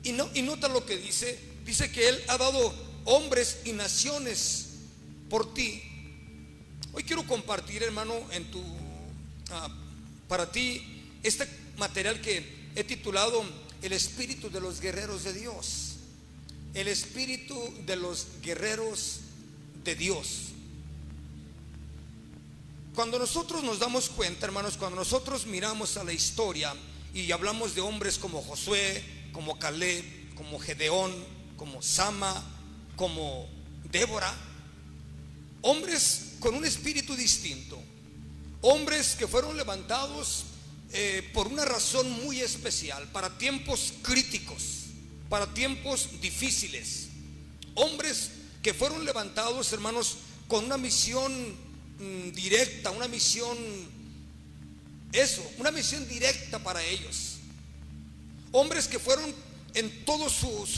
Y, 0.03 0.11
no, 0.11 0.29
y 0.33 0.41
nota 0.41 0.67
lo 0.67 0.85
que 0.85 0.97
dice. 0.97 1.39
Dice 1.65 1.91
que 1.91 2.09
Él 2.09 2.23
ha 2.27 2.37
dado 2.37 2.73
hombres 3.05 3.59
y 3.65 3.71
naciones 3.71 4.69
por 5.29 5.53
ti. 5.53 5.81
Hoy 6.91 7.03
quiero 7.03 7.25
compartir, 7.25 7.83
hermano, 7.83 8.13
en 8.31 8.51
tu, 8.51 8.63
ah, 9.51 9.69
para 10.27 10.51
ti 10.51 11.01
este 11.23 11.47
material 11.77 12.21
que 12.21 12.45
he 12.75 12.83
titulado 12.83 13.43
El 13.81 13.93
espíritu 13.93 14.49
de 14.49 14.59
los 14.59 14.79
guerreros 14.79 15.23
de 15.23 15.33
Dios. 15.33 15.95
El 16.73 16.87
espíritu 16.87 17.73
de 17.85 17.95
los 17.95 18.27
guerreros 18.41 19.19
de 19.83 19.95
Dios. 19.95 20.49
Cuando 22.95 23.17
nosotros 23.17 23.63
nos 23.63 23.79
damos 23.79 24.09
cuenta, 24.09 24.45
hermanos, 24.45 24.77
cuando 24.77 24.97
nosotros 24.97 25.47
miramos 25.47 25.97
a 25.97 26.03
la 26.03 26.13
historia 26.13 26.75
y 27.13 27.31
hablamos 27.31 27.73
de 27.73 27.81
hombres 27.81 28.19
como 28.19 28.41
Josué, 28.41 29.03
como 29.33 29.59
Caleb, 29.59 30.05
como 30.35 30.57
Gedeón, 30.59 31.13
como 31.57 31.81
Sama, 31.81 32.41
como 32.95 33.49
Débora, 33.91 34.33
hombres 35.61 36.35
con 36.39 36.55
un 36.55 36.63
espíritu 36.63 37.15
distinto, 37.15 37.81
hombres 38.61 39.15
que 39.15 39.27
fueron 39.27 39.57
levantados 39.57 40.45
eh, 40.93 41.29
por 41.33 41.47
una 41.47 41.65
razón 41.65 42.09
muy 42.23 42.39
especial, 42.39 43.09
para 43.11 43.37
tiempos 43.37 43.93
críticos, 44.01 44.85
para 45.27 45.53
tiempos 45.53 46.21
difíciles, 46.21 47.09
hombres 47.75 48.31
que 48.61 48.73
fueron 48.73 49.03
levantados, 49.03 49.73
hermanos, 49.73 50.17
con 50.47 50.63
una 50.63 50.77
misión 50.77 51.73
Mm, 51.99 52.31
directa, 52.31 52.91
una 52.91 53.07
misión, 53.07 53.57
eso, 55.11 55.41
una 55.57 55.71
misión 55.71 56.07
directa 56.07 56.59
para 56.59 56.83
ellos. 56.83 57.32
Hombres 58.53 58.87
que 58.87 58.99
fueron 58.99 59.35
en 59.73 60.05
todas 60.05 60.31
sus 60.31 60.71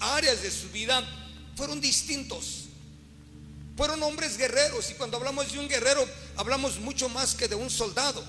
áreas 0.00 0.42
de 0.42 0.50
su 0.50 0.68
vida, 0.70 1.04
fueron 1.54 1.80
distintos. 1.80 2.64
Fueron 3.76 4.02
hombres 4.02 4.36
guerreros 4.36 4.90
y 4.90 4.94
cuando 4.94 5.18
hablamos 5.18 5.52
de 5.52 5.60
un 5.60 5.68
guerrero, 5.68 6.04
hablamos 6.36 6.80
mucho 6.80 7.08
más 7.08 7.36
que 7.36 7.46
de 7.46 7.54
un 7.54 7.70
soldado. 7.70 8.24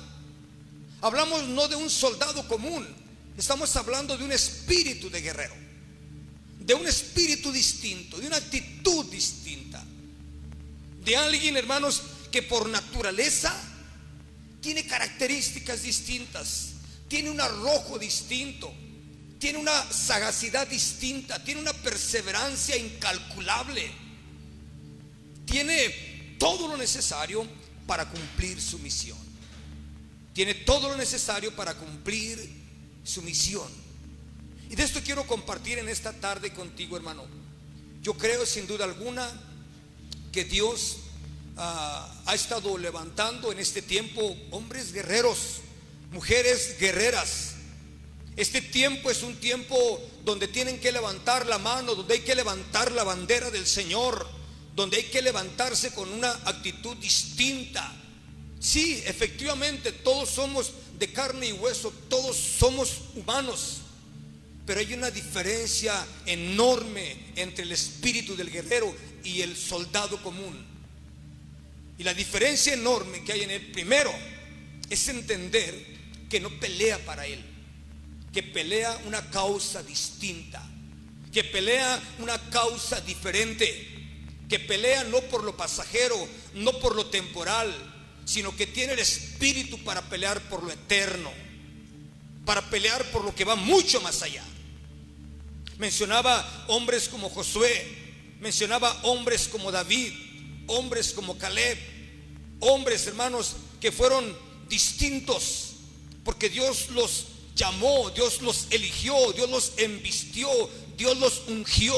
Hablamos 1.01 1.43
no 1.47 1.67
de 1.67 1.75
un 1.75 1.89
soldado 1.89 2.47
común, 2.47 2.85
estamos 3.35 3.75
hablando 3.75 4.15
de 4.17 4.23
un 4.23 4.31
espíritu 4.31 5.09
de 5.09 5.21
guerrero, 5.21 5.55
de 6.59 6.73
un 6.73 6.85
espíritu 6.85 7.51
distinto, 7.51 8.17
de 8.19 8.27
una 8.27 8.37
actitud 8.37 9.05
distinta 9.05 9.83
de 11.07 11.15
alguien, 11.15 11.55
hermanos, 11.55 12.03
que 12.33 12.43
por 12.43 12.67
naturaleza 12.67 13.55
tiene 14.59 14.85
características 14.85 15.83
distintas, 15.83 16.71
tiene 17.07 17.29
un 17.29 17.39
arrojo 17.39 17.97
distinto, 17.97 18.73
tiene 19.39 19.59
una 19.59 19.91
sagacidad 19.91 20.67
distinta, 20.67 21.43
tiene 21.43 21.61
una 21.61 21.73
perseverancia 21.73 22.75
incalculable, 22.75 23.91
tiene 25.45 26.35
todo 26.37 26.67
lo 26.67 26.77
necesario 26.77 27.47
para 27.85 28.09
cumplir 28.09 28.61
su 28.61 28.79
misión. 28.79 29.17
Tiene 30.33 30.53
todo 30.53 30.89
lo 30.89 30.97
necesario 30.97 31.55
para 31.55 31.73
cumplir 31.73 32.37
su 33.03 33.23
misión. 33.23 33.67
Y 34.69 34.75
de 34.75 34.83
esto 34.83 35.01
quiero 35.03 35.25
compartir 35.25 35.79
en 35.79 35.89
esta 35.89 36.13
tarde 36.13 36.53
contigo, 36.53 36.97
hermano. 36.97 37.25
Yo 38.03 38.13
creo 38.13 38.45
sin 38.45 38.67
duda 38.67 38.85
alguna 38.85 39.27
que 40.31 40.43
Dios 40.43 40.97
ah, 41.55 42.21
ha 42.25 42.35
estado 42.35 42.77
levantando 42.77 43.51
en 43.51 43.59
este 43.59 43.81
tiempo 43.81 44.37
hombres 44.51 44.91
guerreros, 44.91 45.61
mujeres 46.11 46.77
guerreras. 46.79 47.53
Este 48.35 48.61
tiempo 48.61 49.09
es 49.09 49.23
un 49.23 49.35
tiempo 49.37 49.99
donde 50.23 50.47
tienen 50.47 50.79
que 50.79 50.91
levantar 50.91 51.45
la 51.47 51.57
mano, 51.57 51.95
donde 51.95 52.15
hay 52.15 52.19
que 52.21 52.35
levantar 52.35 52.91
la 52.91 53.03
bandera 53.03 53.49
del 53.49 53.65
Señor, 53.65 54.27
donde 54.75 54.97
hay 54.97 55.03
que 55.05 55.21
levantarse 55.21 55.91
con 55.91 56.11
una 56.11 56.31
actitud 56.45 56.95
distinta. 56.97 57.95
Sí, 58.59 59.01
efectivamente, 59.05 59.91
todos 59.91 60.29
somos 60.29 60.71
de 60.99 61.11
carne 61.11 61.47
y 61.47 61.51
hueso, 61.53 61.91
todos 62.09 62.35
somos 62.35 63.01
humanos, 63.15 63.77
pero 64.65 64.79
hay 64.79 64.93
una 64.93 65.09
diferencia 65.09 66.05
enorme 66.25 67.31
entre 67.35 67.63
el 67.63 67.71
espíritu 67.71 68.35
del 68.35 68.51
guerrero 68.51 68.93
y 69.23 69.41
el 69.41 69.55
soldado 69.57 70.21
común. 70.21 70.65
Y 71.97 72.03
la 72.03 72.13
diferencia 72.13 72.73
enorme 72.73 73.23
que 73.23 73.33
hay 73.33 73.41
en 73.41 73.51
él, 73.51 73.71
primero, 73.71 74.13
es 74.89 75.07
entender 75.07 75.96
que 76.29 76.39
no 76.39 76.49
pelea 76.59 76.97
para 77.05 77.25
él, 77.25 77.43
que 78.33 78.43
pelea 78.43 78.99
una 79.05 79.29
causa 79.29 79.83
distinta, 79.83 80.63
que 81.31 81.43
pelea 81.43 82.01
una 82.19 82.37
causa 82.49 83.01
diferente, 83.01 83.87
que 84.49 84.59
pelea 84.59 85.03
no 85.05 85.21
por 85.21 85.43
lo 85.43 85.55
pasajero, 85.55 86.15
no 86.53 86.73
por 86.79 86.95
lo 86.95 87.07
temporal, 87.07 87.73
sino 88.25 88.55
que 88.55 88.67
tiene 88.67 88.93
el 88.93 88.99
espíritu 88.99 89.81
para 89.83 90.01
pelear 90.01 90.41
por 90.49 90.63
lo 90.63 90.71
eterno, 90.71 91.31
para 92.45 92.61
pelear 92.69 93.03
por 93.11 93.23
lo 93.23 93.33
que 93.33 93.45
va 93.45 93.55
mucho 93.55 94.01
más 94.01 94.21
allá. 94.21 94.43
Mencionaba 95.77 96.65
hombres 96.67 97.07
como 97.07 97.29
Josué, 97.29 97.85
mencionaba 98.39 98.99
hombres 99.03 99.47
como 99.47 99.71
David, 99.71 100.11
hombres 100.67 101.13
como 101.13 101.37
Caleb, 101.37 101.77
hombres 102.59 103.05
hermanos 103.07 103.55
que 103.79 103.91
fueron 103.91 104.35
distintos, 104.67 105.66
porque 106.27 106.49
Dios 106.49 106.89
los 106.89 107.27
llamó, 107.55 108.09
Dios 108.09 108.41
los 108.41 108.67
eligió, 108.71 109.31
Dios 109.31 109.49
los 109.49 109.71
embistió, 109.77 110.49
Dios 110.97 111.17
los 111.17 111.43
ungió, 111.47 111.95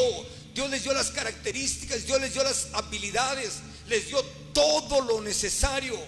Dios 0.53 0.69
les 0.69 0.83
dio 0.83 0.93
las 0.93 1.09
características, 1.09 2.05
Dios 2.05 2.21
les 2.21 2.33
dio 2.33 2.43
las 2.43 2.67
habilidades, 2.73 3.53
les 3.87 4.07
dio 4.07 4.21
todo 4.53 5.01
lo 5.01 5.19
necesario 5.21 5.99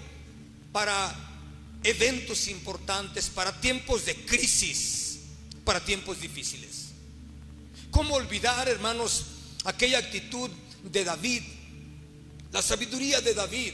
para 0.71 1.15
eventos 1.83 2.47
importantes, 2.47 3.27
para 3.27 3.59
tiempos 3.59 4.05
de 4.05 4.15
crisis, 4.23 5.21
para 5.65 5.83
tiempos 5.83 6.21
difíciles. 6.21 6.89
¿Cómo 7.89 8.13
olvidar, 8.13 8.69
hermanos, 8.69 9.23
aquella 9.63 9.97
actitud 9.97 10.51
de 10.83 11.03
David, 11.03 11.41
la 12.51 12.61
sabiduría 12.61 13.19
de 13.19 13.33
David, 13.33 13.73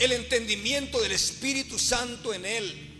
el 0.00 0.10
entendimiento 0.10 1.00
del 1.00 1.12
Espíritu 1.12 1.78
Santo 1.78 2.34
en 2.34 2.44
él. 2.44 2.93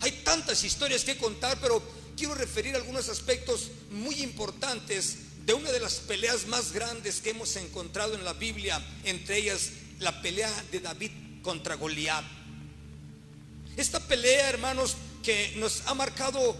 Hay 0.00 0.12
tantas 0.24 0.62
historias 0.64 1.04
que 1.04 1.16
contar, 1.16 1.58
pero 1.60 1.82
quiero 2.16 2.34
referir 2.34 2.76
algunos 2.76 3.08
aspectos 3.08 3.70
muy 3.90 4.22
importantes 4.22 5.18
de 5.44 5.54
una 5.54 5.72
de 5.72 5.80
las 5.80 5.94
peleas 5.94 6.46
más 6.46 6.72
grandes 6.72 7.20
que 7.20 7.30
hemos 7.30 7.56
encontrado 7.56 8.14
en 8.14 8.24
la 8.24 8.34
Biblia, 8.34 8.84
entre 9.04 9.38
ellas 9.38 9.70
la 9.98 10.20
pelea 10.20 10.52
de 10.70 10.80
David 10.80 11.10
contra 11.42 11.74
Goliat. 11.74 12.24
Esta 13.76 14.00
pelea, 14.00 14.50
hermanos, 14.50 14.96
que 15.22 15.54
nos 15.56 15.82
ha 15.86 15.94
marcado 15.94 16.56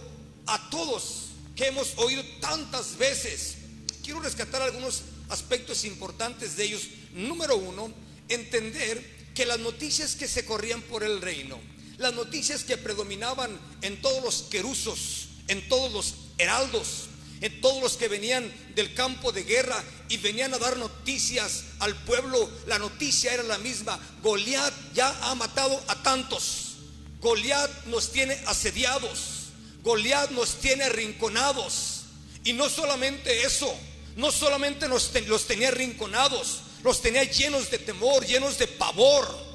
a 0.47 0.69
todos, 0.69 1.29
que 1.55 1.67
hemos 1.67 1.97
oído 1.97 2.23
tantas 2.39 2.97
veces, 2.97 3.57
quiero 4.03 4.21
rescatar 4.21 4.61
algunos 4.61 5.03
aspectos 5.29 5.85
importantes 5.85 6.55
de 6.55 6.63
ellos. 6.65 6.87
Número 7.13 7.57
uno, 7.57 7.93
entender 8.27 9.29
que 9.35 9.45
las 9.45 9.59
noticias 9.59 10.15
que 10.15 10.27
se 10.27 10.45
corrían 10.45 10.81
por 10.81 11.03
el 11.03 11.21
reino, 11.21 11.59
las 11.99 12.13
noticias 12.13 12.63
que 12.63 12.77
predominaban 12.77 13.59
en 13.81 14.01
todos 14.01 14.23
los 14.23 14.41
querusos, 14.49 15.27
en 15.47 15.67
todos 15.69 15.91
los 15.91 16.15
heraldos, 16.37 17.09
en 17.41 17.61
todos 17.61 17.81
los 17.81 17.97
que 17.97 18.07
venían 18.07 18.51
del 18.75 18.93
campo 18.93 19.31
de 19.31 19.43
guerra 19.43 19.83
y 20.07 20.17
venían 20.17 20.53
a 20.53 20.57
dar 20.57 20.77
noticias 20.77 21.65
al 21.79 21.95
pueblo, 22.03 22.49
la 22.67 22.79
noticia 22.79 23.33
era 23.33 23.43
la 23.43 23.57
misma. 23.57 23.99
Goliat 24.23 24.73
ya 24.93 25.15
ha 25.21 25.35
matado 25.35 25.81
a 25.87 26.01
tantos. 26.01 26.75
Goliat 27.21 27.85
nos 27.85 28.11
tiene 28.11 28.33
asediados. 28.47 29.49
Goliat 29.83 30.31
nos 30.31 30.55
tiene 30.55 30.85
arrinconados. 30.85 32.03
Y 32.43 32.53
no 32.53 32.69
solamente 32.69 33.43
eso, 33.43 33.73
no 34.15 34.31
solamente 34.31 34.87
los, 34.87 35.11
los 35.27 35.45
tenía 35.45 35.71
rinconados, 35.71 36.61
los 36.83 37.01
tenía 37.01 37.23
llenos 37.25 37.69
de 37.69 37.77
temor, 37.77 38.25
llenos 38.25 38.57
de 38.57 38.67
pavor. 38.67 39.48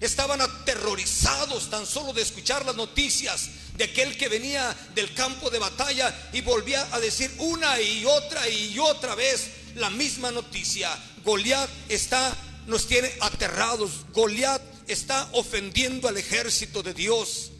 Estaban 0.00 0.40
aterrorizados 0.40 1.70
tan 1.70 1.86
solo 1.86 2.12
de 2.12 2.22
escuchar 2.22 2.64
las 2.66 2.76
noticias 2.76 3.48
de 3.76 3.84
aquel 3.84 4.16
que 4.16 4.28
venía 4.28 4.76
del 4.94 5.12
campo 5.14 5.50
de 5.50 5.58
batalla 5.58 6.14
y 6.32 6.40
volvía 6.42 6.86
a 6.94 7.00
decir 7.00 7.30
una 7.38 7.80
y 7.80 8.04
otra 8.04 8.48
y 8.48 8.78
otra 8.78 9.14
vez 9.14 9.50
la 9.74 9.90
misma 9.90 10.30
noticia. 10.30 10.90
Goliat 11.24 11.68
está 11.88 12.36
nos 12.66 12.86
tiene 12.86 13.10
aterrados. 13.20 14.04
Goliat 14.12 14.62
está 14.88 15.28
ofendiendo 15.32 16.08
al 16.08 16.16
ejército 16.16 16.82
de 16.82 16.94
Dios. 16.94 17.52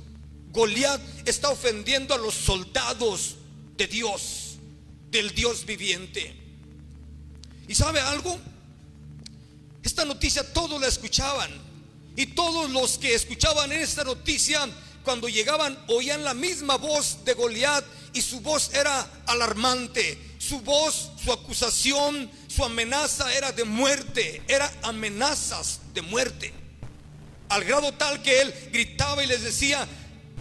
Goliat 0.51 1.01
está 1.27 1.51
ofendiendo 1.51 2.15
a 2.15 2.19
los 2.19 2.35
soldados 2.35 3.37
de 3.77 3.87
Dios, 3.87 4.57
del 5.11 5.35
Dios 5.35 5.65
viviente. 5.65 6.35
¿Y 7.69 7.75
sabe 7.75 8.01
algo? 8.01 8.39
Esta 9.83 10.05
noticia 10.05 10.53
todos 10.53 10.81
la 10.81 10.87
escuchaban. 10.87 11.66
Y 12.17 12.27
todos 12.29 12.71
los 12.71 12.99
que 12.99 13.15
escuchaban 13.15 13.71
esta 13.73 14.03
noticia, 14.03 14.67
cuando 15.05 15.29
llegaban, 15.29 15.79
oían 15.89 16.25
la 16.25 16.35
misma 16.35 16.77
voz 16.77 17.25
de 17.25 17.35
Goliat 17.35 17.85
y 18.15 18.23
su 18.23 18.41
voz 18.41 18.73
era 18.75 19.09
alarmante. 19.27 20.19
Su 20.39 20.61
voz, 20.61 21.11
su 21.23 21.33
acusación, 21.33 22.31
su 22.49 22.65
amenaza 22.65 23.33
era 23.35 23.53
de 23.53 23.65
muerte, 23.65 24.43
era 24.49 24.73
amenazas 24.83 25.81
de 25.93 26.03
muerte. 26.03 26.53
Al 27.49 27.65
grado 27.65 27.93
tal 27.93 28.23
que 28.23 28.41
él 28.41 28.55
gritaba 28.73 29.23
y 29.23 29.27
les 29.27 29.43
decía, 29.43 29.87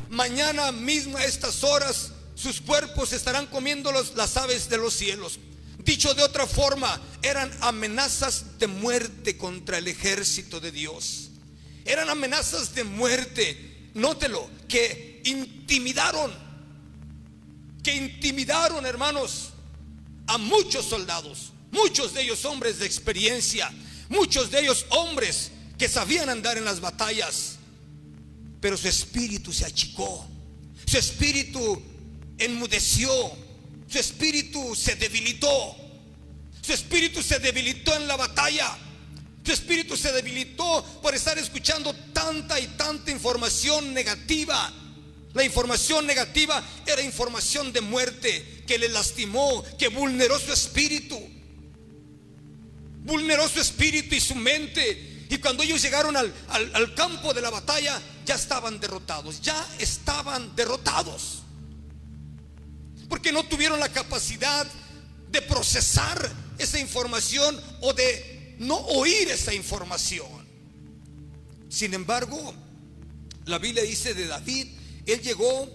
mañana 0.09 0.71
mismo 0.71 1.17
a 1.17 1.25
estas 1.25 1.63
horas 1.63 2.11
sus 2.35 2.61
cuerpos 2.61 3.13
estarán 3.13 3.47
comiendo 3.47 3.91
las 3.91 4.37
aves 4.37 4.69
de 4.69 4.77
los 4.77 4.93
cielos. 4.93 5.39
Dicho 5.83 6.13
de 6.13 6.23
otra 6.23 6.47
forma, 6.47 6.99
eran 7.21 7.51
amenazas 7.61 8.57
de 8.57 8.67
muerte 8.67 9.37
contra 9.37 9.77
el 9.77 9.87
ejército 9.87 10.59
de 10.59 10.71
Dios. 10.71 11.24
Eran 11.85 12.09
amenazas 12.09 12.73
de 12.73 12.83
muerte, 12.83 13.89
nótelo, 13.93 14.49
que 14.67 15.21
intimidaron, 15.25 16.33
que 17.83 17.95
intimidaron, 17.95 18.85
hermanos, 18.85 19.51
a 20.27 20.39
muchos 20.39 20.85
soldados, 20.85 21.51
muchos 21.71 22.13
de 22.13 22.23
ellos 22.23 22.43
hombres 22.45 22.79
de 22.79 22.87
experiencia, 22.87 23.71
muchos 24.09 24.49
de 24.49 24.61
ellos 24.61 24.85
hombres 24.89 25.51
que 25.77 25.87
sabían 25.87 26.29
andar 26.29 26.57
en 26.57 26.65
las 26.65 26.79
batallas, 26.79 27.57
pero 28.59 28.77
su 28.77 28.87
espíritu 28.87 29.53
se 29.53 29.65
achicó, 29.65 30.27
su 30.87 30.97
espíritu 30.97 31.81
enmudeció, 32.39 33.11
su 33.87 33.99
espíritu 33.99 34.75
se 34.75 34.95
debilitó, 34.95 35.75
su 36.61 36.73
espíritu 36.73 37.21
se 37.21 37.37
debilitó 37.39 37.95
en 37.95 38.07
la 38.07 38.15
batalla. 38.15 38.75
Su 39.45 39.51
espíritu 39.51 39.95
se 39.95 40.11
debilitó 40.11 40.83
por 41.03 41.13
estar 41.13 41.37
escuchando 41.37 41.93
tanta 42.13 42.59
y 42.59 42.65
tanta 42.69 43.11
información 43.11 43.93
negativa. 43.93 44.73
La 45.33 45.43
información 45.43 46.07
negativa 46.07 46.63
era 46.83 47.01
información 47.03 47.71
de 47.71 47.81
muerte 47.81 48.63
que 48.65 48.79
le 48.79 48.89
lastimó, 48.89 49.63
que 49.77 49.89
vulneró 49.89 50.39
su 50.39 50.51
espíritu. 50.51 51.19
Vulneró 53.03 53.47
su 53.47 53.61
espíritu 53.61 54.15
y 54.15 54.19
su 54.19 54.33
mente. 54.33 55.27
Y 55.29 55.37
cuando 55.37 55.61
ellos 55.61 55.79
llegaron 55.79 56.17
al, 56.17 56.33
al 56.49 56.95
campo 56.95 57.31
de 57.31 57.41
la 57.41 57.51
batalla, 57.51 58.01
ya 58.25 58.33
estaban 58.33 58.79
derrotados, 58.79 59.41
ya 59.41 59.63
estaban 59.77 60.55
derrotados. 60.55 61.43
Porque 63.07 63.31
no 63.31 63.43
tuvieron 63.43 63.79
la 63.79 63.89
capacidad 63.89 64.65
de 65.29 65.41
procesar 65.43 66.31
esa 66.57 66.79
información 66.79 67.61
o 67.81 67.93
de 67.93 68.34
no 68.59 68.77
oír 68.77 69.29
esa 69.29 69.53
información. 69.53 70.45
Sin 71.69 71.93
embargo, 71.93 72.53
la 73.45 73.59
Biblia 73.59 73.83
dice 73.83 74.13
de 74.13 74.27
David, 74.27 74.67
él 75.05 75.21
llegó, 75.21 75.69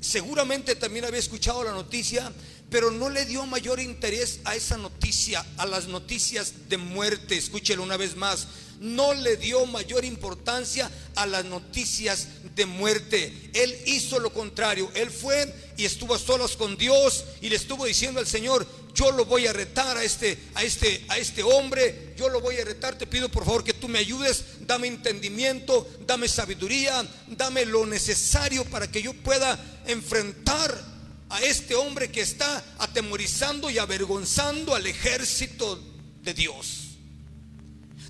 seguramente 0.00 0.74
también 0.74 1.04
había 1.04 1.20
escuchado 1.20 1.62
la 1.62 1.72
noticia, 1.72 2.32
pero 2.70 2.90
no 2.90 3.10
le 3.10 3.26
dio 3.26 3.44
mayor 3.46 3.80
interés 3.80 4.40
a 4.44 4.56
esa 4.56 4.78
noticia, 4.78 5.44
a 5.58 5.66
las 5.66 5.88
noticias 5.88 6.68
de 6.68 6.78
muerte. 6.78 7.36
Escúchelo 7.36 7.82
una 7.82 7.98
vez 7.98 8.16
más. 8.16 8.48
No 8.82 9.14
le 9.14 9.36
dio 9.36 9.64
mayor 9.66 10.04
importancia 10.04 10.90
a 11.14 11.24
las 11.24 11.44
noticias 11.44 12.26
de 12.56 12.66
muerte. 12.66 13.50
Él 13.54 13.74
hizo 13.86 14.18
lo 14.18 14.32
contrario. 14.32 14.90
Él 14.94 15.08
fue 15.10 15.54
y 15.76 15.84
estuvo 15.84 16.14
a 16.14 16.18
solas 16.18 16.56
con 16.56 16.76
Dios 16.76 17.24
y 17.40 17.48
le 17.48 17.56
estuvo 17.56 17.86
diciendo 17.86 18.18
al 18.18 18.26
Señor, 18.26 18.66
yo 18.92 19.12
lo 19.12 19.24
voy 19.24 19.46
a 19.46 19.52
retar 19.52 19.96
a 19.96 20.02
este, 20.02 20.36
a 20.54 20.62
este, 20.64 21.04
a 21.08 21.16
este 21.16 21.42
hombre, 21.44 22.14
yo 22.16 22.28
lo 22.28 22.40
voy 22.40 22.56
a 22.56 22.64
retar, 22.64 22.98
te 22.98 23.06
pido 23.06 23.28
por 23.28 23.44
favor 23.44 23.64
que 23.64 23.72
tú 23.72 23.88
me 23.88 23.98
ayudes, 23.98 24.44
dame 24.66 24.88
entendimiento, 24.88 25.88
dame 26.06 26.28
sabiduría, 26.28 27.06
dame 27.28 27.64
lo 27.64 27.86
necesario 27.86 28.64
para 28.64 28.90
que 28.90 29.00
yo 29.00 29.14
pueda 29.14 29.58
enfrentar 29.86 30.92
a 31.30 31.40
este 31.42 31.74
hombre 31.74 32.10
que 32.10 32.20
está 32.20 32.62
atemorizando 32.78 33.70
y 33.70 33.78
avergonzando 33.78 34.74
al 34.74 34.86
ejército 34.86 35.80
de 36.22 36.34
Dios. 36.34 36.81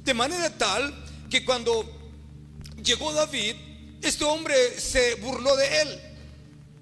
De 0.04 0.14
manera 0.14 0.50
tal 0.56 0.92
que 1.30 1.44
cuando 1.44 1.84
llegó 2.82 3.12
David, 3.12 3.54
este 4.02 4.24
hombre 4.24 4.80
se 4.80 5.14
burló 5.16 5.56
de 5.56 5.80
él, 5.82 6.00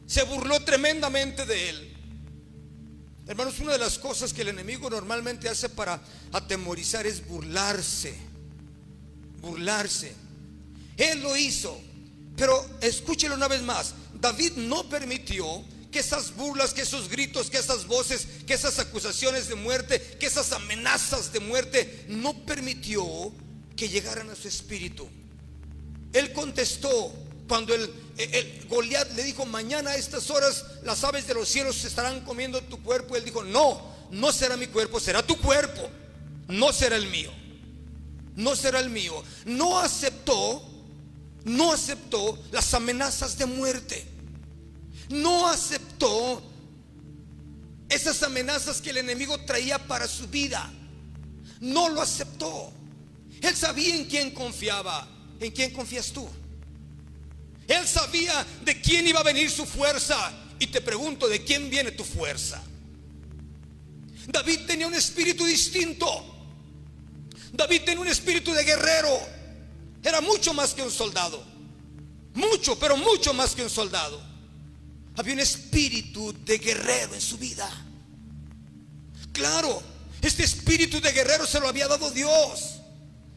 se 0.06 0.22
burló 0.24 0.61
tremendamente 0.61 1.44
de 1.44 1.70
él. 1.70 1.96
Hermanos, 3.26 3.61
una 3.61 3.72
de 3.72 3.78
las 3.78 3.98
cosas 3.98 4.33
que 4.33 4.42
el 4.42 4.48
enemigo 4.48 4.90
normalmente 4.90 5.48
hace 5.48 5.68
para 5.68 6.00
atemorizar 6.33 7.06
es 7.06 7.24
burlarse. 7.28 8.14
Burlarse. 9.40 10.12
Él 10.96 11.22
lo 11.22 11.37
hizo. 11.37 11.80
Pero 12.37 12.66
escúchelo 12.80 13.37
una 13.37 13.46
vez 13.46 13.62
más. 13.62 13.94
David 14.14 14.54
no 14.56 14.88
permitió 14.88 15.62
que 15.90 15.98
esas 15.98 16.35
burlas, 16.37 16.72
que 16.72 16.83
esos 16.83 17.09
gritos, 17.09 17.50
que 17.50 17.59
esas 17.59 17.87
voces, 17.87 18.26
que 18.46 18.55
esas 18.55 18.79
acusaciones 18.79 19.48
de 19.48 19.55
muerte, 19.55 20.00
que 20.18 20.26
esas 20.26 20.53
amenazas 20.53 21.33
de 21.33 21.40
muerte, 21.40 22.05
no 22.09 22.35
permitió 22.44 23.05
que 23.76 23.88
llegaran 23.88 24.31
a 24.31 24.37
su 24.37 24.48
espíritu. 24.48 25.09
Él 26.12 26.33
contestó, 26.33 27.12
cuando 27.48 27.74
el, 27.74 27.92
Goliat 28.68 29.12
le 29.14 29.24
dijo, 29.24 29.46
mañana 29.46 29.90
a 29.90 29.96
estas 29.96 30.31
horas 30.31 30.64
las 30.85 31.03
aves 31.05 31.26
de 31.26 31.35
los 31.35 31.48
cielos 31.48 31.76
se 31.76 31.88
estarán 31.88 32.20
comiendo 32.20 32.61
tu 32.62 32.83
cuerpo, 32.83 33.16
él 33.16 33.24
dijo, 33.24 33.42
no, 33.42 33.81
no 34.11 34.33
será 34.33 34.57
mi 34.57 34.66
cuerpo, 34.66 35.00
será 35.00 35.22
tu 35.26 35.37
cuerpo, 35.38 35.88
no 36.48 36.72
será 36.72 36.96
el 36.96 37.09
mío, 37.09 37.33
no 38.37 38.55
será 38.55 38.81
el 38.81 38.90
mío. 38.90 39.22
No 39.44 39.79
aceptó, 39.79 40.62
no 41.44 41.72
aceptó 41.72 42.38
las 42.53 42.74
amenazas 42.74 43.38
de 43.38 43.46
muerte, 43.46 44.05
no 45.11 45.49
aceptó 45.49 46.42
esas 47.88 48.23
amenazas 48.23 48.81
que 48.81 48.90
el 48.90 48.99
enemigo 48.99 49.38
traía 49.44 49.79
para 49.87 50.07
su 50.07 50.29
vida, 50.29 50.73
no 51.61 51.88
lo 51.88 52.01
aceptó. 52.01 52.73
Él 53.42 53.57
sabía 53.57 53.96
en 53.96 54.05
quién 54.05 54.31
confiaba, 54.31 55.09
en 55.40 55.51
quién 55.51 55.73
confías 55.73 56.12
tú. 56.12 56.29
Él 57.66 57.87
sabía 57.87 58.46
de 58.64 58.81
quién 58.81 59.07
iba 59.07 59.20
a 59.20 59.25
venir 59.25 59.51
su 59.51 59.66
fuerza. 59.66 60.33
Y 60.59 60.68
te 60.68 60.81
pregunto, 60.81 61.29
¿de 61.29 61.42
quién 61.42 61.70
viene 61.70 61.90
tu 61.92 62.05
fuerza? 62.05 62.62
David 64.29 64.61
tenía 64.66 64.87
un 64.87 64.94
espíritu 64.94 65.44
distinto. 65.44 66.07
David 67.53 67.83
tenía 67.85 68.01
un 68.01 68.09
espíritu 68.09 68.53
de 68.53 68.62
guerrero. 68.64 69.18
Era 70.03 70.20
mucho 70.20 70.53
más 70.55 70.75
que 70.75 70.83
un 70.83 70.90
soldado. 70.90 71.42
Mucho, 72.35 72.79
pero 72.79 72.96
mucho 72.96 73.35
más 73.35 73.55
que 73.55 73.62
un 73.62 73.70
soldado. 73.70 74.30
Había 75.16 75.35
un 75.35 75.40
espíritu 75.40 76.35
de 76.44 76.59
guerrero 76.59 77.14
en 77.14 77.20
su 77.20 77.37
vida. 77.38 77.68
Claro, 79.33 79.83
este 80.23 80.44
espíritu 80.44 81.01
de 81.01 81.12
guerrero 81.12 81.46
se 81.46 81.61
lo 81.61 81.68
había 81.68 81.88
dado 81.88 82.11
Dios. 82.11 82.81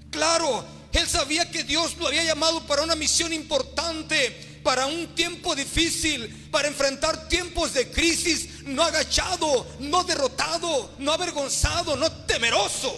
Claro, 0.09 0.65
él 0.91 1.07
sabía 1.07 1.49
que 1.49 1.63
Dios 1.63 1.97
lo 1.97 2.07
había 2.07 2.23
llamado 2.23 2.65
para 2.67 2.83
una 2.83 2.95
misión 2.95 3.33
importante, 3.33 4.59
para 4.63 4.85
un 4.85 5.15
tiempo 5.15 5.55
difícil, 5.55 6.47
para 6.51 6.67
enfrentar 6.67 7.27
tiempos 7.27 7.73
de 7.73 7.89
crisis, 7.89 8.63
no 8.65 8.83
agachado, 8.83 9.67
no 9.79 10.03
derrotado, 10.03 10.91
no 10.99 11.11
avergonzado, 11.11 11.95
no 11.95 12.11
temeroso, 12.25 12.93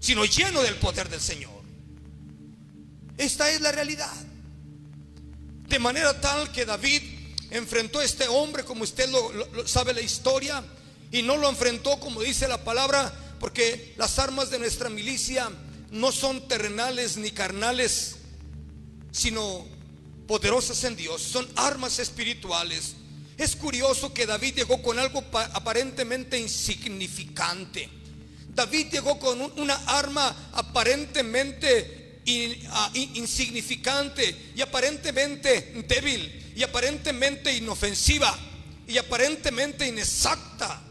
sino 0.00 0.24
lleno 0.24 0.62
del 0.62 0.76
poder 0.76 1.08
del 1.08 1.20
Señor. 1.20 1.62
Esta 3.16 3.50
es 3.50 3.60
la 3.60 3.70
realidad. 3.70 4.12
De 5.68 5.78
manera 5.78 6.20
tal 6.20 6.52
que 6.52 6.64
David 6.64 7.02
enfrentó 7.50 8.00
a 8.00 8.04
este 8.04 8.28
hombre, 8.28 8.64
como 8.64 8.84
usted 8.84 9.08
lo, 9.08 9.66
sabe 9.66 9.94
la 9.94 10.00
historia, 10.00 10.62
y 11.10 11.22
no 11.22 11.36
lo 11.36 11.48
enfrentó 11.48 11.98
como 12.00 12.22
dice 12.22 12.48
la 12.48 12.64
palabra, 12.64 13.12
porque 13.38 13.94
las 13.96 14.18
armas 14.18 14.50
de 14.50 14.58
nuestra 14.58 14.88
milicia 14.88 15.50
no 15.90 16.10
son 16.12 16.48
terrenales 16.48 17.16
ni 17.16 17.30
carnales, 17.30 18.16
sino 19.12 19.64
poderosas 20.26 20.82
en 20.84 20.96
Dios, 20.96 21.22
son 21.22 21.48
armas 21.56 21.98
espirituales. 21.98 22.96
Es 23.36 23.56
curioso 23.56 24.12
que 24.12 24.26
David 24.26 24.56
llegó 24.56 24.82
con 24.82 24.98
algo 24.98 25.24
aparentemente 25.32 26.38
insignificante. 26.38 27.88
David 28.54 28.88
llegó 28.92 29.18
con 29.18 29.40
una 29.56 29.74
arma 29.86 30.50
aparentemente 30.52 32.03
insignificante 32.24 34.52
y 34.56 34.60
aparentemente 34.60 35.84
débil 35.86 36.52
y 36.56 36.62
aparentemente 36.62 37.56
inofensiva 37.56 38.36
y 38.86 38.98
aparentemente 38.98 39.86
inexacta. 39.86 40.82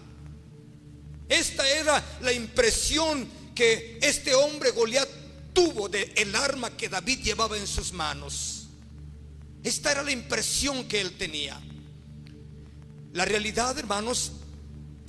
Esta 1.30 1.68
era 1.70 2.04
la 2.22 2.32
impresión 2.32 3.28
que 3.56 3.98
este 4.02 4.36
hombre 4.36 4.72
Goliat 4.72 5.08
tuvo 5.54 5.88
de 5.88 6.14
el 6.18 6.36
arma 6.36 6.76
que 6.76 6.90
David 6.90 7.20
llevaba 7.20 7.58
en 7.58 7.68
sus 7.68 7.94
manos. 7.94 8.68
Esta 9.64 9.92
era 9.92 10.04
la 10.04 10.12
impresión 10.12 10.88
que 10.88 11.00
él 11.00 11.16
tenía. 11.18 11.60
La 13.14 13.26
realidad, 13.26 13.78
hermanos, 13.78 14.34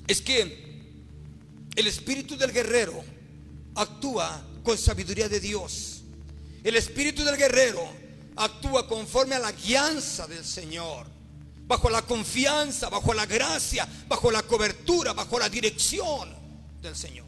es 0.06 0.20
que 0.20 0.64
el 1.74 1.86
espíritu 1.86 2.36
del 2.36 2.52
guerrero 2.52 3.02
actúa 3.74 4.46
con 4.62 4.78
sabiduría 4.78 5.28
de 5.28 5.40
Dios. 5.40 5.93
El 6.64 6.76
espíritu 6.76 7.22
del 7.22 7.36
guerrero 7.36 7.86
actúa 8.36 8.88
conforme 8.88 9.34
a 9.34 9.38
la 9.38 9.52
guianza 9.52 10.26
del 10.26 10.42
Señor, 10.42 11.06
bajo 11.66 11.90
la 11.90 12.00
confianza, 12.00 12.88
bajo 12.88 13.12
la 13.12 13.26
gracia, 13.26 13.86
bajo 14.08 14.30
la 14.30 14.42
cobertura, 14.42 15.12
bajo 15.12 15.38
la 15.38 15.50
dirección 15.50 16.30
del 16.80 16.96
Señor. 16.96 17.26